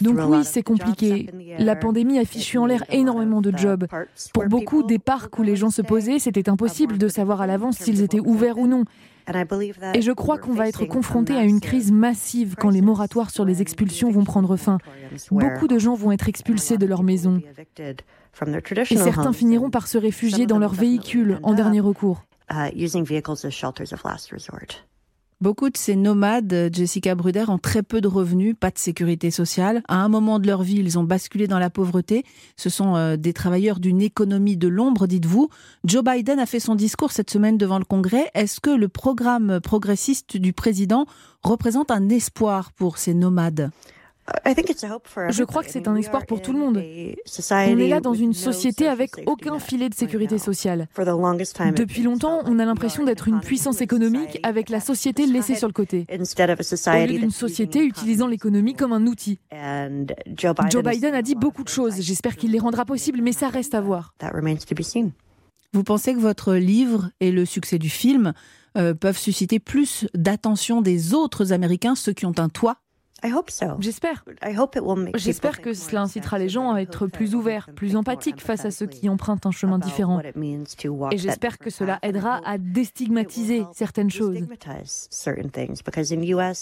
Donc 0.00 0.18
oui, 0.26 0.44
c'est 0.44 0.62
compliqué. 0.62 1.30
La 1.58 1.76
pandémie 1.76 2.18
a 2.18 2.24
fichu 2.24 2.58
en 2.58 2.66
l'air 2.66 2.84
énormément 2.90 3.40
de 3.40 3.56
jobs. 3.56 3.86
Pour 4.32 4.46
beaucoup 4.46 4.82
des 4.82 4.98
parcs 4.98 5.38
où 5.38 5.42
les 5.42 5.56
gens 5.56 5.70
se 5.70 5.82
posaient, 5.82 6.18
c'était 6.18 6.48
impossible 6.48 6.98
de 6.98 7.08
savoir 7.08 7.40
à 7.40 7.46
l'avance 7.46 7.78
s'ils 7.78 8.02
étaient 8.02 8.20
ouverts 8.20 8.58
ou 8.58 8.66
non. 8.66 8.84
Et 9.94 10.02
je 10.02 10.12
crois 10.12 10.38
qu'on 10.38 10.52
va 10.52 10.68
être 10.68 10.84
confronté 10.86 11.34
à 11.34 11.42
une 11.42 11.60
crise 11.60 11.92
massive 11.92 12.54
quand 12.56 12.70
les 12.70 12.80
moratoires 12.80 13.30
sur 13.30 13.44
les 13.44 13.62
expulsions 13.62 14.10
vont 14.10 14.24
prendre 14.24 14.56
fin. 14.56 14.78
Beaucoup 15.30 15.68
de 15.68 15.78
gens 15.78 15.94
vont 15.94 16.12
être 16.12 16.28
expulsés 16.28 16.78
de 16.78 16.86
leur 16.86 17.02
maison. 17.02 17.40
Et 17.78 18.96
certains 18.96 19.32
finiront 19.32 19.70
par 19.70 19.86
se 19.86 19.98
réfugier 19.98 20.46
dans 20.46 20.58
leurs 20.58 20.74
véhicules 20.74 21.38
en 21.42 21.54
dernier 21.54 21.80
recours. 21.80 22.22
Beaucoup 25.40 25.70
de 25.70 25.76
ces 25.76 25.94
nomades, 25.94 26.68
Jessica 26.72 27.14
Bruder, 27.14 27.44
ont 27.46 27.58
très 27.58 27.84
peu 27.84 28.00
de 28.00 28.08
revenus, 28.08 28.56
pas 28.58 28.72
de 28.72 28.78
sécurité 28.78 29.30
sociale. 29.30 29.82
À 29.86 30.02
un 30.02 30.08
moment 30.08 30.40
de 30.40 30.48
leur 30.48 30.64
vie, 30.64 30.78
ils 30.78 30.98
ont 30.98 31.04
basculé 31.04 31.46
dans 31.46 31.60
la 31.60 31.70
pauvreté. 31.70 32.24
Ce 32.56 32.68
sont 32.68 32.96
euh, 32.96 33.16
des 33.16 33.32
travailleurs 33.32 33.78
d'une 33.78 34.00
économie 34.00 34.56
de 34.56 34.66
l'ombre, 34.66 35.06
dites-vous. 35.06 35.48
Joe 35.84 36.02
Biden 36.02 36.40
a 36.40 36.46
fait 36.46 36.58
son 36.58 36.74
discours 36.74 37.12
cette 37.12 37.30
semaine 37.30 37.56
devant 37.56 37.78
le 37.78 37.84
Congrès. 37.84 38.32
Est-ce 38.34 38.58
que 38.58 38.70
le 38.70 38.88
programme 38.88 39.60
progressiste 39.60 40.36
du 40.36 40.52
président 40.52 41.06
représente 41.44 41.92
un 41.92 42.08
espoir 42.08 42.72
pour 42.72 42.98
ces 42.98 43.14
nomades? 43.14 43.70
Je 45.30 45.44
crois 45.44 45.62
que 45.62 45.70
c'est 45.70 45.88
un 45.88 45.96
espoir 45.96 46.26
pour 46.26 46.42
tout 46.42 46.52
le 46.52 46.58
monde. 46.58 46.76
On 46.76 47.78
est 47.78 47.88
là 47.88 48.00
dans 48.00 48.14
une 48.14 48.32
société 48.32 48.88
avec 48.88 49.12
aucun 49.26 49.58
filet 49.58 49.88
de 49.88 49.94
sécurité 49.94 50.38
sociale. 50.38 50.88
Depuis 50.96 52.02
longtemps, 52.02 52.40
on 52.46 52.58
a 52.58 52.64
l'impression 52.64 53.04
d'être 53.04 53.28
une 53.28 53.40
puissance 53.40 53.80
économique 53.80 54.40
avec 54.42 54.68
la 54.68 54.80
société 54.80 55.26
laissée 55.26 55.54
sur 55.54 55.68
le 55.68 55.72
côté, 55.72 56.06
au 56.10 57.06
lieu 57.06 57.18
d'une 57.18 57.30
société 57.30 57.84
utilisant 57.84 58.26
l'économie 58.26 58.74
comme 58.74 58.92
un 58.92 59.06
outil. 59.06 59.38
Joe 60.70 60.82
Biden 60.82 61.14
a 61.14 61.22
dit 61.22 61.34
beaucoup 61.34 61.64
de 61.64 61.68
choses. 61.68 62.00
J'espère 62.00 62.36
qu'il 62.36 62.52
les 62.52 62.58
rendra 62.58 62.84
possibles, 62.84 63.20
mais 63.22 63.32
ça 63.32 63.48
reste 63.48 63.74
à 63.74 63.80
voir. 63.80 64.14
Vous 65.74 65.84
pensez 65.84 66.14
que 66.14 66.18
votre 66.18 66.54
livre 66.54 67.10
et 67.20 67.30
le 67.30 67.44
succès 67.44 67.78
du 67.78 67.90
film 67.90 68.32
euh, 68.76 68.94
peuvent 68.94 69.18
susciter 69.18 69.58
plus 69.58 70.06
d'attention 70.14 70.80
des 70.80 71.12
autres 71.12 71.52
Américains, 71.52 71.94
ceux 71.94 72.12
qui 72.12 72.24
ont 72.24 72.38
un 72.38 72.48
toit? 72.48 72.78
J'espère. 73.80 74.24
J'espère 75.16 75.60
que 75.60 75.74
cela 75.74 76.02
incitera 76.02 76.38
les 76.38 76.48
gens 76.48 76.72
à 76.72 76.80
être 76.80 77.06
plus 77.06 77.34
ouverts, 77.34 77.68
plus 77.74 77.96
empathiques 77.96 78.40
face 78.40 78.64
à 78.64 78.70
ceux 78.70 78.86
qui 78.86 79.08
empruntent 79.08 79.46
un 79.46 79.50
chemin 79.50 79.78
différent. 79.78 80.20
Et 81.10 81.18
j'espère 81.18 81.58
que 81.58 81.70
cela 81.70 81.98
aidera 82.02 82.40
à 82.44 82.58
déstigmatiser 82.58 83.64
certaines 83.74 84.10
choses. 84.10 84.38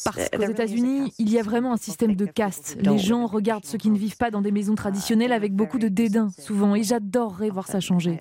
Parce 0.05 0.29
qu'aux 0.31 0.43
États-Unis, 0.43 1.13
il 1.19 1.31
y 1.31 1.39
a 1.39 1.43
vraiment 1.43 1.73
un 1.73 1.77
système 1.77 2.15
de 2.15 2.27
caste. 2.27 2.77
Les 2.81 2.99
gens 2.99 3.27
regardent 3.27 3.65
ceux 3.65 3.79
qui 3.79 3.91
ne 3.91 3.99
vivent 3.99 4.17
pas 4.17 4.31
dans 4.31 4.41
des 4.41 4.53
maisons 4.53 4.75
traditionnelles 4.75 5.33
avec 5.33 5.55
beaucoup 5.55 5.79
de 5.79 5.89
dédain, 5.89 6.31
souvent, 6.39 6.75
et 6.75 6.83
j'adorerais 6.83 7.51
voir 7.51 7.67
ça 7.67 7.81
changer. 7.81 8.21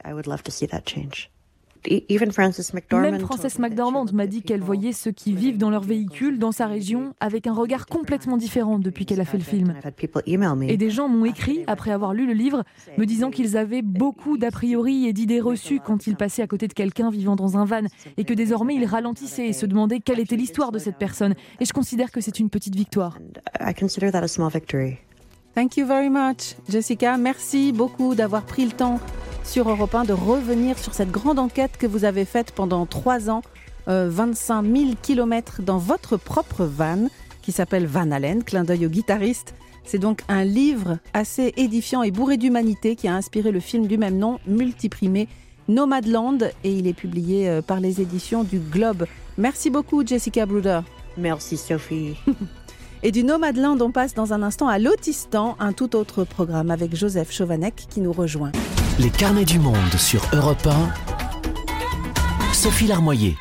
Même 1.88 3.20
Frances 3.20 3.60
McDormand 3.60 4.06
m'a 4.14 4.28
dit 4.28 4.42
qu'elle 4.42 4.62
voyait 4.62 4.94
ceux 4.94 5.12
qui 5.12 5.34
vivent 5.34 5.58
dans 5.58 5.70
leur 5.70 5.84
véhicule 5.84 6.40
dans 6.40 6.52
sa 6.52 6.68
région 6.68 7.14
avec 7.20 7.48
un 7.48 7.54
regard 7.54 7.86
complètement 7.86 8.38
différent 8.38 8.80
depuis 8.80 9.06
qu'elle 9.06 9.22
a 9.22 9.26
fait 9.26 9.38
le 9.38 9.44
film. 9.44 9.74
Et 10.68 10.78
des 10.78 10.90
gens 10.90 11.08
m'ont 11.08 11.26
écrit, 11.26 11.64
après 11.68 11.92
avoir 11.92 12.14
lu 12.14 12.26
le 12.26 12.34
livre, 12.34 12.64
me 12.98 13.06
disant 13.06 13.32
qu'ils 13.32 13.58
avaient 13.58 13.82
beaucoup 13.82 14.38
d'a 14.38 14.52
priori 14.52 15.08
et 15.08 15.14
d'idées 15.14 15.42
reçues 15.42 15.80
quand 15.84 16.08
ils 16.08 16.16
passaient 16.16 16.42
à 16.42 16.48
côté 16.48 16.68
de 16.68 16.74
quelqu'un 16.74 17.10
vivant 17.10 17.36
dans 17.36 17.58
un 17.58 17.66
van 17.66 17.84
et 18.18 18.24
que 18.24 18.34
désormais 18.34 18.76
ils 18.76 18.86
ralentissaient 18.86 19.48
et 19.48 19.54
se 19.54 19.66
demandaient 19.66 20.00
quelle 20.00 20.20
était 20.20 20.36
l'histoire 20.36 20.72
de 20.72 20.80
cette 20.80 20.98
personne. 20.98 21.36
Et 21.60 21.66
je 21.66 21.74
considère 21.74 22.12
que 22.12 22.22
c'est 22.22 22.40
une 22.40 22.50
petite 22.50 22.76
victoire. 22.76 23.20
Thank 25.56 25.78
you 25.78 25.86
very 25.86 26.10
much, 26.10 26.56
Jessica. 26.68 27.18
Merci 27.18 27.72
beaucoup 27.72 28.14
d'avoir 28.14 28.44
pris 28.44 28.66
le 28.66 28.72
temps 28.72 29.00
sur 29.46 29.70
Europe 29.70 29.96
1 29.96 30.06
de 30.06 30.14
revenir 30.14 30.78
sur 30.78 30.94
cette 30.94 31.12
grande 31.12 31.40
enquête 31.40 31.78
que 31.78 31.88
vous 31.88 32.06
avez 32.06 32.26
faite 32.26 32.52
pendant 32.52 32.86
trois 32.86 33.30
ans, 33.30 33.42
25 33.88 34.64
000 34.64 34.86
kilomètres 35.02 35.62
dans 35.62 35.78
votre 35.78 36.18
propre 36.18 36.66
van, 36.66 37.08
qui 37.42 37.52
s'appelle 37.52 37.86
Van 37.86 38.12
Allen, 38.12 38.44
clin 38.44 38.64
d'œil 38.64 38.86
au 38.86 38.90
guitariste. 38.90 39.54
C'est 39.84 40.00
donc 40.00 40.22
un 40.28 40.44
livre 40.44 40.98
assez 41.14 41.54
édifiant 41.58 42.02
et 42.02 42.12
bourré 42.12 42.38
d'humanité 42.38 42.96
qui 42.96 43.08
a 43.08 43.16
inspiré 43.16 43.52
le 43.52 43.60
film 43.60 43.88
du 43.88 43.98
même 43.98 44.18
nom, 44.18 44.40
multiprimé 44.48 45.28
Nomadland, 45.68 46.52
et 46.64 46.72
il 46.72 46.88
est 46.88 46.94
publié 46.94 47.48
euh, 47.48 47.62
par 47.62 47.80
les 47.80 48.02
éditions 48.02 48.44
du 48.44 48.60
Globe. 48.60 49.06
Merci 49.38 49.70
beaucoup, 49.70 50.06
Jessica 50.06 50.46
Bruder. 50.46 50.82
Merci, 51.18 51.58
Sophie. 51.58 52.16
Et 53.04 53.12
du 53.12 53.24
Nomadland, 53.24 53.80
on 53.82 53.92
passe 53.92 54.16
dans 54.16 54.34
un 54.34 54.42
instant 54.42 54.68
à 54.68 54.80
l'Autistan, 54.80 55.56
un 55.60 55.74
tout 55.74 55.96
autre 55.96 56.24
programme 56.24 56.72
avec 56.72 56.96
Joseph 56.96 57.32
Chauvanec 57.32 57.76
qui 57.88 58.02
nous 58.02 58.12
rejoint. 58.12 58.52
Les 58.98 59.10
carnets 59.10 59.44
du 59.44 59.60
monde 59.60 59.94
sur 59.98 60.22
Europe 60.34 60.66
1. 60.66 62.54
Sophie 62.54 62.88
Larmoyer. 62.88 63.36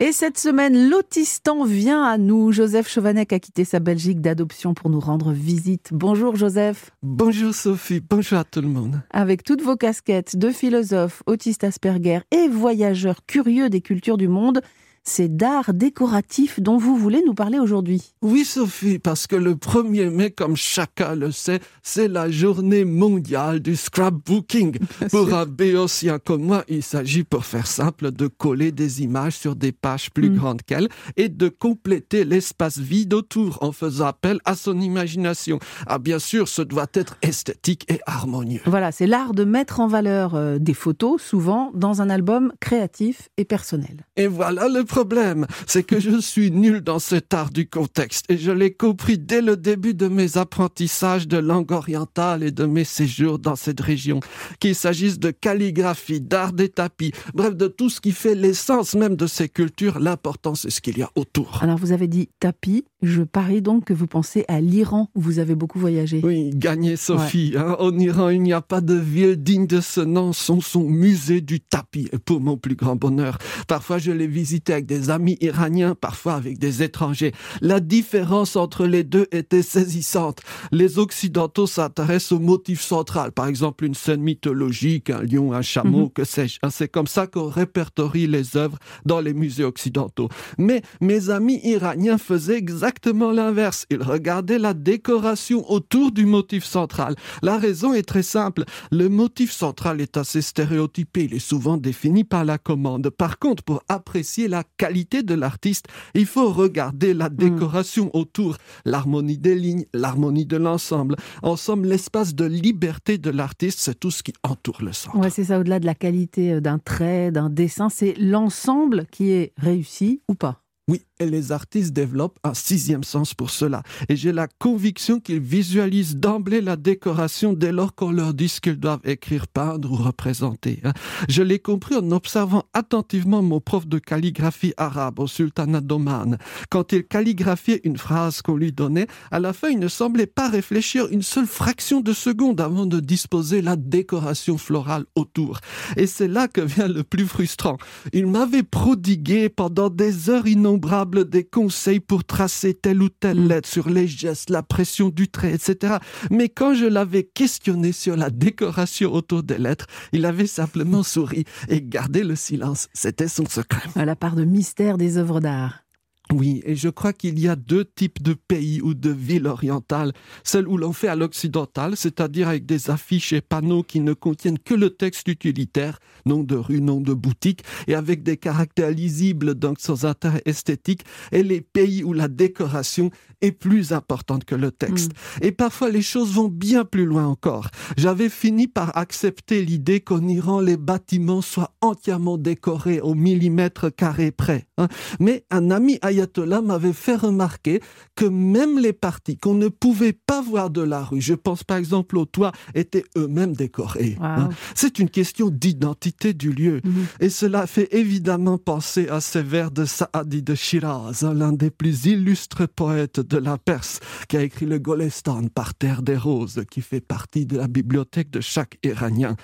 Et 0.00 0.10
cette 0.10 0.36
semaine, 0.36 0.90
l'Autistan 0.90 1.64
vient 1.64 2.02
à 2.02 2.18
nous. 2.18 2.50
Joseph 2.50 2.88
Chauvanec 2.88 3.32
a 3.32 3.38
quitté 3.38 3.64
sa 3.64 3.78
Belgique 3.78 4.20
d'adoption 4.20 4.74
pour 4.74 4.90
nous 4.90 4.98
rendre 4.98 5.30
visite. 5.30 5.90
Bonjour 5.92 6.34
Joseph. 6.34 6.90
Bonjour 7.04 7.54
Sophie, 7.54 8.00
bonjour 8.00 8.38
à 8.38 8.44
tout 8.44 8.60
le 8.60 8.66
monde. 8.66 9.00
Avec 9.10 9.44
toutes 9.44 9.62
vos 9.62 9.76
casquettes 9.76 10.36
de 10.36 10.50
philosophe, 10.50 11.22
autiste 11.26 11.62
Asperger 11.62 12.22
et 12.32 12.48
voyageur 12.48 13.24
curieux 13.26 13.70
des 13.70 13.82
cultures 13.82 14.16
du 14.16 14.26
monde, 14.26 14.60
c'est 15.06 15.34
d'art 15.34 15.72
décoratif 15.72 16.60
dont 16.60 16.76
vous 16.76 16.96
voulez 16.96 17.22
nous 17.24 17.34
parler 17.34 17.58
aujourd'hui. 17.58 18.12
Oui, 18.22 18.44
Sophie, 18.44 18.98
parce 18.98 19.26
que 19.26 19.36
le 19.36 19.54
1er 19.54 20.10
mai, 20.10 20.30
comme 20.30 20.56
chacun 20.56 21.14
le 21.14 21.30
sait, 21.30 21.60
c'est 21.82 22.08
la 22.08 22.30
journée 22.30 22.84
mondiale 22.84 23.60
du 23.60 23.76
scrapbooking. 23.76 24.78
Pour 25.10 25.32
un 25.32 25.46
béotien 25.46 26.18
comme 26.18 26.42
moi, 26.42 26.64
il 26.68 26.82
s'agit, 26.82 27.22
pour 27.22 27.44
faire 27.44 27.66
simple, 27.66 28.10
de 28.10 28.26
coller 28.26 28.72
des 28.72 29.02
images 29.02 29.36
sur 29.36 29.54
des 29.54 29.72
pages 29.72 30.10
plus 30.10 30.30
mm. 30.30 30.36
grandes 30.36 30.62
qu'elles 30.62 30.88
et 31.16 31.28
de 31.28 31.48
compléter 31.48 32.24
l'espace 32.24 32.78
vide 32.78 33.14
autour 33.14 33.58
en 33.62 33.72
faisant 33.72 34.06
appel 34.06 34.40
à 34.44 34.56
son 34.56 34.80
imagination. 34.80 35.60
Ah, 35.86 35.98
bien 35.98 36.18
sûr, 36.18 36.48
ce 36.48 36.62
doit 36.62 36.86
être 36.94 37.16
esthétique 37.22 37.84
et 37.88 38.00
harmonieux. 38.06 38.60
Voilà, 38.66 38.90
c'est 38.90 39.06
l'art 39.06 39.32
de 39.32 39.44
mettre 39.44 39.80
en 39.80 39.86
valeur 39.86 40.34
euh, 40.34 40.58
des 40.58 40.74
photos, 40.74 41.22
souvent 41.22 41.70
dans 41.74 42.02
un 42.02 42.10
album 42.10 42.52
créatif 42.60 43.28
et 43.36 43.44
personnel. 43.44 44.04
Et 44.16 44.26
voilà 44.26 44.68
le 44.68 44.84
problème, 44.96 45.46
c'est 45.66 45.82
que 45.82 46.00
je 46.00 46.18
suis 46.22 46.50
nul 46.50 46.80
dans 46.80 46.98
cet 46.98 47.34
art 47.34 47.50
du 47.50 47.68
contexte 47.68 48.24
et 48.30 48.38
je 48.38 48.50
l'ai 48.50 48.72
compris 48.72 49.18
dès 49.18 49.42
le 49.42 49.54
début 49.54 49.92
de 49.92 50.08
mes 50.08 50.38
apprentissages 50.38 51.28
de 51.28 51.36
langue 51.36 51.70
orientale 51.70 52.42
et 52.42 52.50
de 52.50 52.64
mes 52.64 52.84
séjours 52.84 53.38
dans 53.38 53.56
cette 53.56 53.82
région. 53.82 54.20
Qu'il 54.58 54.74
s'agisse 54.74 55.18
de 55.18 55.30
calligraphie, 55.30 56.22
d'art 56.22 56.54
des 56.54 56.70
tapis, 56.70 57.12
bref, 57.34 57.54
de 57.54 57.66
tout 57.66 57.90
ce 57.90 58.00
qui 58.00 58.12
fait 58.12 58.34
l'essence 58.34 58.94
même 58.94 59.16
de 59.16 59.26
ces 59.26 59.50
cultures, 59.50 59.98
l'important 59.98 60.54
c'est 60.54 60.70
ce 60.70 60.80
qu'il 60.80 60.96
y 60.96 61.02
a 61.02 61.10
autour. 61.14 61.58
Alors 61.62 61.76
vous 61.76 61.92
avez 61.92 62.08
dit 62.08 62.30
tapis, 62.40 62.86
je 63.02 63.22
parie 63.22 63.60
donc 63.60 63.84
que 63.84 63.92
vous 63.92 64.06
pensez 64.06 64.46
à 64.48 64.60
l'Iran 64.60 65.10
où 65.14 65.20
vous 65.20 65.38
avez 65.38 65.54
beaucoup 65.54 65.78
voyagé. 65.78 66.22
Oui, 66.24 66.50
gagné 66.54 66.96
Sophie. 66.96 67.52
Hein. 67.56 67.76
En 67.78 67.96
Iran, 67.98 68.30
il 68.30 68.40
n'y 68.40 68.54
a 68.54 68.62
pas 68.62 68.80
de 68.80 68.94
ville 68.94 69.36
digne 69.36 69.66
de 69.66 69.82
ce 69.82 70.00
nom, 70.00 70.32
son, 70.32 70.62
son 70.62 70.84
musée 70.84 71.42
du 71.42 71.60
tapis. 71.60 72.08
Et 72.12 72.18
pour 72.18 72.40
mon 72.40 72.56
plus 72.56 72.74
grand 72.74 72.96
bonheur, 72.96 73.36
parfois 73.68 73.98
je 73.98 74.12
l'ai 74.12 74.26
visité 74.26 74.72
avec 74.72 74.86
des 74.86 75.10
amis 75.10 75.36
iraniens, 75.42 75.94
parfois 75.94 76.34
avec 76.34 76.58
des 76.58 76.82
étrangers. 76.82 77.32
La 77.60 77.80
différence 77.80 78.56
entre 78.56 78.86
les 78.86 79.04
deux 79.04 79.26
était 79.30 79.62
saisissante. 79.62 80.40
Les 80.72 80.98
Occidentaux 80.98 81.66
s'intéressent 81.66 82.32
au 82.32 82.40
motif 82.40 82.80
central, 82.80 83.32
par 83.32 83.46
exemple 83.46 83.84
une 83.84 83.94
scène 83.94 84.22
mythologique, 84.22 85.10
un 85.10 85.22
lion, 85.22 85.52
un 85.52 85.62
chameau, 85.62 86.04
mhm. 86.04 86.12
que 86.12 86.24
sais-je. 86.24 86.58
Hein, 86.62 86.70
c'est 86.70 86.88
comme 86.88 87.06
ça 87.06 87.26
qu'on 87.26 87.48
répertorie 87.48 88.26
les 88.26 88.56
œuvres 88.56 88.78
dans 89.04 89.20
les 89.20 89.34
musées 89.34 89.64
occidentaux. 89.64 90.30
Mais 90.56 90.80
mes 91.02 91.28
amis 91.28 91.60
iraniens 91.62 92.16
faisaient 92.16 92.56
exactement 92.56 92.85
l'inverse. 93.32 93.86
Ils 93.90 94.02
regardaient 94.02 94.58
la 94.58 94.74
décoration 94.74 95.68
autour 95.70 96.12
du 96.12 96.26
motif 96.26 96.64
central. 96.64 97.14
La 97.42 97.58
raison 97.58 97.92
est 97.92 98.02
très 98.02 98.22
simple. 98.22 98.64
Le 98.90 99.08
motif 99.08 99.52
central 99.52 100.00
est 100.00 100.16
assez 100.16 100.42
stéréotypé. 100.42 101.24
Il 101.24 101.34
est 101.34 101.38
souvent 101.38 101.76
défini 101.76 102.24
par 102.24 102.44
la 102.44 102.58
commande. 102.58 103.10
Par 103.10 103.38
contre, 103.38 103.62
pour 103.62 103.82
apprécier 103.88 104.48
la 104.48 104.64
qualité 104.76 105.22
de 105.22 105.34
l'artiste, 105.34 105.86
il 106.14 106.26
faut 106.26 106.50
regarder 106.50 107.14
la 107.14 107.28
hmm. 107.28 107.36
décoration 107.36 108.10
autour, 108.14 108.56
l'harmonie 108.84 109.38
des 109.38 109.54
lignes, 109.54 109.86
l'harmonie 109.92 110.46
de 110.46 110.56
l'ensemble. 110.56 111.16
En 111.42 111.56
somme, 111.56 111.84
l'espace 111.84 112.34
de 112.34 112.44
liberté 112.44 113.18
de 113.18 113.30
l'artiste, 113.30 113.80
c'est 113.80 113.98
tout 113.98 114.10
ce 114.10 114.22
qui 114.22 114.32
entoure 114.42 114.82
le 114.82 114.92
centre. 114.92 115.16
Ouais, 115.16 115.30
c'est 115.30 115.44
ça, 115.44 115.58
au-delà 115.58 115.80
de 115.80 115.86
la 115.86 115.94
qualité 115.94 116.54
euh, 116.54 116.60
d'un 116.60 116.78
trait, 116.78 117.30
d'un 117.30 117.50
dessin, 117.50 117.88
c'est 117.88 118.14
l'ensemble 118.18 119.06
qui 119.10 119.30
est 119.30 119.52
réussi 119.56 120.22
ou 120.28 120.34
pas. 120.34 120.62
Oui, 120.88 121.02
et 121.18 121.26
les 121.26 121.52
artistes 121.52 121.92
développent 121.92 122.38
un 122.44 122.54
sixième 122.54 123.04
sens 123.04 123.34
pour 123.34 123.50
cela. 123.50 123.82
Et 124.08 124.16
j'ai 124.16 124.32
la 124.32 124.48
conviction 124.48 125.20
qu'ils 125.20 125.40
visualisent 125.40 126.16
d'emblée 126.16 126.60
la 126.60 126.76
décoration 126.76 127.52
dès 127.52 127.72
lors 127.72 127.94
qu'on 127.94 128.10
leur 128.10 128.34
dit 128.34 128.48
ce 128.48 128.60
qu'ils 128.60 128.78
doivent 128.78 129.00
écrire, 129.04 129.46
peindre 129.48 129.92
ou 129.92 129.96
représenter. 129.96 130.80
Hein. 130.84 130.92
Je 131.28 131.42
l'ai 131.42 131.58
compris 131.58 131.94
en 131.96 132.10
observant 132.10 132.64
attentivement 132.74 133.42
mon 133.42 133.60
prof 133.60 133.86
de 133.86 133.98
calligraphie 133.98 134.74
arabe 134.76 135.18
au 135.18 135.26
sultanat 135.26 135.80
d'Oman. 135.80 136.38
Quand 136.70 136.92
il 136.92 137.06
calligraphiait 137.06 137.80
une 137.84 137.96
phrase 137.96 138.42
qu'on 138.42 138.56
lui 138.56 138.72
donnait, 138.72 139.06
à 139.30 139.40
la 139.40 139.52
fin, 139.52 139.68
il 139.68 139.78
ne 139.78 139.88
semblait 139.88 140.26
pas 140.26 140.48
réfléchir 140.48 141.06
une 141.10 141.22
seule 141.22 141.46
fraction 141.46 142.00
de 142.00 142.12
seconde 142.12 142.60
avant 142.60 142.86
de 142.86 143.00
disposer 143.00 143.62
la 143.62 143.76
décoration 143.76 144.58
florale 144.58 145.04
autour. 145.14 145.60
Et 145.96 146.06
c'est 146.06 146.28
là 146.28 146.48
que 146.48 146.60
vient 146.60 146.88
le 146.88 147.02
plus 147.02 147.26
frustrant. 147.26 147.78
Il 148.12 148.26
m'avait 148.26 148.62
prodigué 148.62 149.48
pendant 149.48 149.90
des 149.90 150.30
heures 150.30 150.46
innombrables 150.46 151.05
des 151.06 151.44
conseils 151.44 152.00
pour 152.00 152.24
tracer 152.24 152.74
telle 152.74 153.02
ou 153.02 153.08
telle 153.08 153.40
mm. 153.40 153.48
lettre 153.48 153.68
sur 153.68 153.88
les 153.88 154.08
gestes, 154.08 154.50
la 154.50 154.62
pression 154.62 155.08
du 155.08 155.28
trait, 155.28 155.54
etc. 155.54 155.96
Mais 156.30 156.48
quand 156.48 156.74
je 156.74 156.86
l'avais 156.86 157.24
questionné 157.24 157.92
sur 157.92 158.16
la 158.16 158.30
décoration 158.30 159.12
autour 159.12 159.42
des 159.42 159.58
lettres, 159.58 159.86
il 160.12 160.24
avait 160.26 160.46
simplement 160.46 161.02
souri 161.02 161.44
et 161.68 161.82
gardé 161.82 162.22
le 162.22 162.36
silence. 162.36 162.88
C'était 162.92 163.28
son 163.28 163.46
secret. 163.46 163.88
À 163.94 164.04
la 164.04 164.16
part 164.16 164.36
de 164.36 164.44
mystère 164.44 164.98
des 164.98 165.18
œuvres 165.18 165.40
d'art. 165.40 165.85
Oui, 166.32 166.60
et 166.66 166.74
je 166.74 166.88
crois 166.88 167.12
qu'il 167.12 167.38
y 167.38 167.46
a 167.46 167.54
deux 167.54 167.84
types 167.84 168.20
de 168.20 168.34
pays 168.34 168.80
ou 168.82 168.94
de 168.94 169.10
villes 169.10 169.46
orientales. 169.46 170.12
Celle 170.42 170.66
où 170.66 170.76
l'on 170.76 170.92
fait 170.92 171.06
à 171.06 171.14
l'occidental, 171.14 171.96
c'est-à-dire 171.96 172.48
avec 172.48 172.66
des 172.66 172.90
affiches 172.90 173.32
et 173.32 173.40
panneaux 173.40 173.84
qui 173.84 174.00
ne 174.00 174.12
contiennent 174.12 174.58
que 174.58 174.74
le 174.74 174.90
texte 174.90 175.28
utilitaire, 175.28 176.00
nom 176.24 176.42
de 176.42 176.56
rue, 176.56 176.80
nom 176.80 177.00
de 177.00 177.14
boutique, 177.14 177.62
et 177.86 177.94
avec 177.94 178.24
des 178.24 178.36
caractères 178.36 178.90
lisibles, 178.90 179.54
donc 179.54 179.78
sans 179.78 180.04
intérêt 180.04 180.42
esthétique, 180.46 181.04
et 181.30 181.44
les 181.44 181.60
pays 181.60 182.02
où 182.02 182.12
la 182.12 182.26
décoration 182.26 183.10
est 183.40 183.52
plus 183.52 183.92
importante 183.92 184.44
que 184.44 184.54
le 184.54 184.72
texte. 184.72 185.12
Mm. 185.12 185.44
Et 185.44 185.52
parfois 185.52 185.90
les 185.90 186.02
choses 186.02 186.32
vont 186.32 186.48
bien 186.48 186.84
plus 186.84 187.04
loin 187.04 187.26
encore. 187.26 187.70
J'avais 187.96 188.30
fini 188.30 188.66
par 188.66 188.96
accepter 188.96 189.64
l'idée 189.64 190.00
qu'en 190.00 190.26
Iran, 190.26 190.60
les 190.60 190.76
bâtiments 190.76 191.42
soient 191.42 191.74
entièrement 191.80 192.38
décorés 192.38 193.00
au 193.00 193.14
millimètre 193.14 193.94
carré 193.94 194.32
près. 194.32 194.66
Hein. 194.78 194.88
Mais 195.20 195.44
un 195.50 195.70
ami 195.70 195.98
Ayatollah 196.16 196.62
m'avait 196.62 196.92
fait 196.92 197.16
remarquer 197.16 197.80
que 198.14 198.24
même 198.24 198.78
les 198.78 198.92
parties 198.92 199.36
qu'on 199.36 199.54
ne 199.54 199.68
pouvait 199.68 200.14
pas 200.14 200.40
voir 200.40 200.70
de 200.70 200.80
la 200.80 201.02
rue, 201.02 201.20
je 201.20 201.34
pense 201.34 201.64
par 201.64 201.76
exemple 201.76 202.16
au 202.16 202.24
toit, 202.24 202.52
étaient 202.74 203.04
eux-mêmes 203.16 203.54
décorés. 203.54 204.16
Hein. 204.20 204.48
C'est 204.74 204.98
une 204.98 205.10
question 205.10 205.50
d'identité 205.50 206.32
du 206.32 206.52
lieu. 206.52 206.80
Mm-hmm. 206.80 207.24
Et 207.24 207.30
cela 207.30 207.66
fait 207.66 207.88
évidemment 207.94 208.58
penser 208.58 209.08
à 209.08 209.20
ces 209.20 209.42
vers 209.42 209.70
de 209.70 209.84
Saadi 209.84 210.42
de 210.42 210.54
Shiraz, 210.54 211.22
l'un 211.22 211.52
des 211.52 211.70
plus 211.70 212.06
illustres 212.06 212.66
poètes 212.68 213.20
de 213.20 213.36
la 213.36 213.58
Perse, 213.58 214.00
qui 214.28 214.36
a 214.36 214.42
écrit 214.42 214.66
le 214.66 214.78
Golestan 214.78 215.48
par 215.54 215.74
terre 215.74 216.02
des 216.02 216.16
roses, 216.16 216.64
qui 216.70 216.80
fait 216.80 217.00
partie 217.00 217.46
de 217.46 217.58
la 217.58 217.68
bibliothèque 217.68 218.30
de 218.30 218.40
chaque 218.40 218.78
Iranien. 218.82 219.36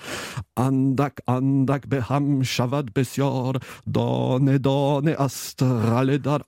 Andak, 0.55 1.19
andak, 1.27 1.87
beham, 1.87 2.43
shavad, 2.43 2.89
donne, 3.85 4.57
donne, 4.57 5.15
astraledar, 5.17 6.39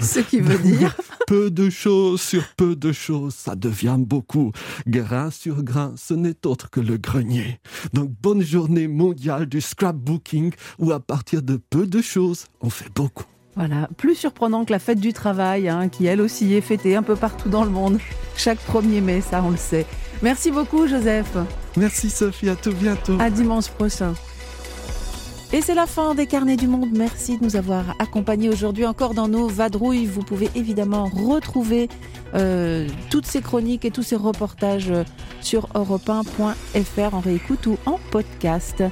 Ce 0.00 0.20
qui 0.20 0.40
veut 0.40 0.58
dire 0.58 0.96
Peu 1.26 1.50
de 1.50 1.70
choses 1.70 2.20
sur 2.20 2.44
peu 2.56 2.76
de 2.76 2.92
choses, 2.92 3.34
ça 3.34 3.56
devient 3.56 3.96
beaucoup. 3.98 4.52
Grain 4.86 5.30
sur 5.32 5.64
grain, 5.64 5.92
ce 5.96 6.14
n'est 6.14 6.46
autre 6.46 6.70
que 6.70 6.78
le 6.78 6.98
grenier. 6.98 7.58
Donc 7.92 8.10
bonne 8.22 8.42
journée 8.42 8.86
mondiale 8.86 9.46
du 9.46 9.60
scrapbooking, 9.60 10.52
où 10.78 10.92
à 10.92 11.00
partir 11.00 11.42
de 11.42 11.56
peu 11.56 11.86
de 11.86 12.00
choses, 12.00 12.46
on 12.60 12.70
fait 12.70 12.94
beaucoup. 12.94 13.24
Voilà, 13.56 13.88
plus 13.96 14.14
surprenant 14.14 14.64
que 14.64 14.72
la 14.72 14.78
fête 14.78 15.00
du 15.00 15.12
travail, 15.12 15.68
hein, 15.68 15.88
qui 15.88 16.06
elle 16.06 16.20
aussi 16.20 16.54
est 16.54 16.60
fêtée 16.60 16.94
un 16.94 17.02
peu 17.02 17.16
partout 17.16 17.48
dans 17.48 17.64
le 17.64 17.70
monde, 17.70 17.98
chaque 18.36 18.60
1er 18.68 19.00
mai, 19.00 19.20
ça 19.22 19.42
on 19.42 19.50
le 19.50 19.56
sait. 19.56 19.86
Merci 20.22 20.50
beaucoup 20.50 20.86
Joseph. 20.86 21.36
Merci 21.76 22.10
Sophie, 22.10 22.50
à 22.50 22.56
tout 22.56 22.72
bientôt. 22.72 23.16
À 23.18 23.30
dimanche 23.30 23.68
prochain. 23.68 24.14
Et 25.52 25.62
c'est 25.62 25.74
la 25.74 25.86
fin 25.86 26.14
des 26.14 26.26
carnets 26.26 26.56
du 26.56 26.66
monde. 26.66 26.88
Merci 26.92 27.38
de 27.38 27.44
nous 27.44 27.56
avoir 27.56 27.94
accompagnés 28.00 28.48
aujourd'hui 28.48 28.84
encore 28.84 29.14
dans 29.14 29.28
nos 29.28 29.46
vadrouilles. 29.46 30.04
Vous 30.04 30.22
pouvez 30.22 30.50
évidemment 30.56 31.04
retrouver 31.04 31.88
euh, 32.34 32.88
toutes 33.10 33.26
ces 33.26 33.40
chroniques 33.40 33.84
et 33.84 33.92
tous 33.92 34.02
ces 34.02 34.16
reportages 34.16 34.92
sur 35.40 35.68
europe1.fr 35.74 37.14
en 37.14 37.20
réécoute 37.20 37.66
ou 37.66 37.78
en 37.86 37.98
podcast. 38.10 38.82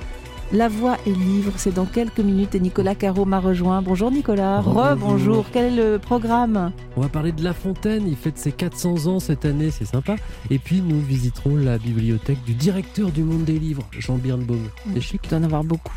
La 0.52 0.68
voix 0.68 0.96
est 1.06 1.10
livre, 1.10 1.52
c'est 1.56 1.74
dans 1.74 1.86
quelques 1.86 2.20
minutes 2.20 2.54
et 2.54 2.60
Nicolas 2.60 2.94
Caro 2.94 3.24
m'a 3.24 3.40
rejoint. 3.40 3.82
Bonjour 3.82 4.12
Nicolas. 4.12 4.60
Re-bonjour. 4.60 5.46
Quel 5.52 5.72
est 5.72 5.76
le 5.76 5.98
programme? 5.98 6.70
On 6.96 7.00
va 7.00 7.08
parler 7.08 7.32
de 7.32 7.42
La 7.42 7.54
Fontaine, 7.54 8.06
il 8.06 8.14
fête 8.14 8.38
ses 8.38 8.52
400 8.52 9.06
ans 9.06 9.18
cette 9.18 9.44
année, 9.44 9.72
c'est 9.72 9.86
sympa. 9.86 10.14
Et 10.50 10.60
puis 10.60 10.80
nous 10.82 11.00
visiterons 11.00 11.56
la 11.56 11.78
bibliothèque 11.78 12.44
du 12.44 12.54
directeur 12.54 13.10
du 13.10 13.24
monde 13.24 13.44
des 13.44 13.58
livres, 13.58 13.82
Jean 13.98 14.16
Birnbaum. 14.16 14.68
C'est 14.94 15.00
chic. 15.00 15.20
Il 15.24 15.30
doit 15.30 15.38
en 15.40 15.42
avoir 15.42 15.64
beaucoup. 15.64 15.92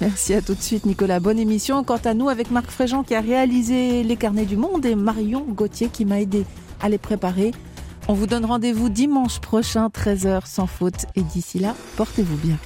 Merci 0.00 0.34
à 0.34 0.42
tout 0.42 0.54
de 0.54 0.60
suite 0.60 0.84
Nicolas. 0.84 1.20
Bonne 1.20 1.38
émission. 1.38 1.82
Quant 1.82 2.00
à 2.04 2.14
nous 2.14 2.28
avec 2.28 2.50
Marc 2.50 2.70
Fréjean 2.70 3.02
qui 3.02 3.14
a 3.14 3.20
réalisé 3.20 4.02
les 4.02 4.16
carnets 4.16 4.44
du 4.44 4.56
monde 4.56 4.84
et 4.84 4.94
Marion 4.94 5.44
Gauthier 5.48 5.88
qui 5.88 6.04
m'a 6.04 6.20
aidé 6.20 6.44
à 6.80 6.88
les 6.88 6.98
préparer. 6.98 7.52
On 8.08 8.12
vous 8.12 8.26
donne 8.26 8.44
rendez-vous 8.44 8.88
dimanche 8.88 9.40
prochain, 9.40 9.88
13h 9.88 10.46
sans 10.46 10.66
faute. 10.66 11.06
Et 11.16 11.22
d'ici 11.22 11.58
là, 11.58 11.74
portez-vous 11.96 12.36
bien. 12.36 12.58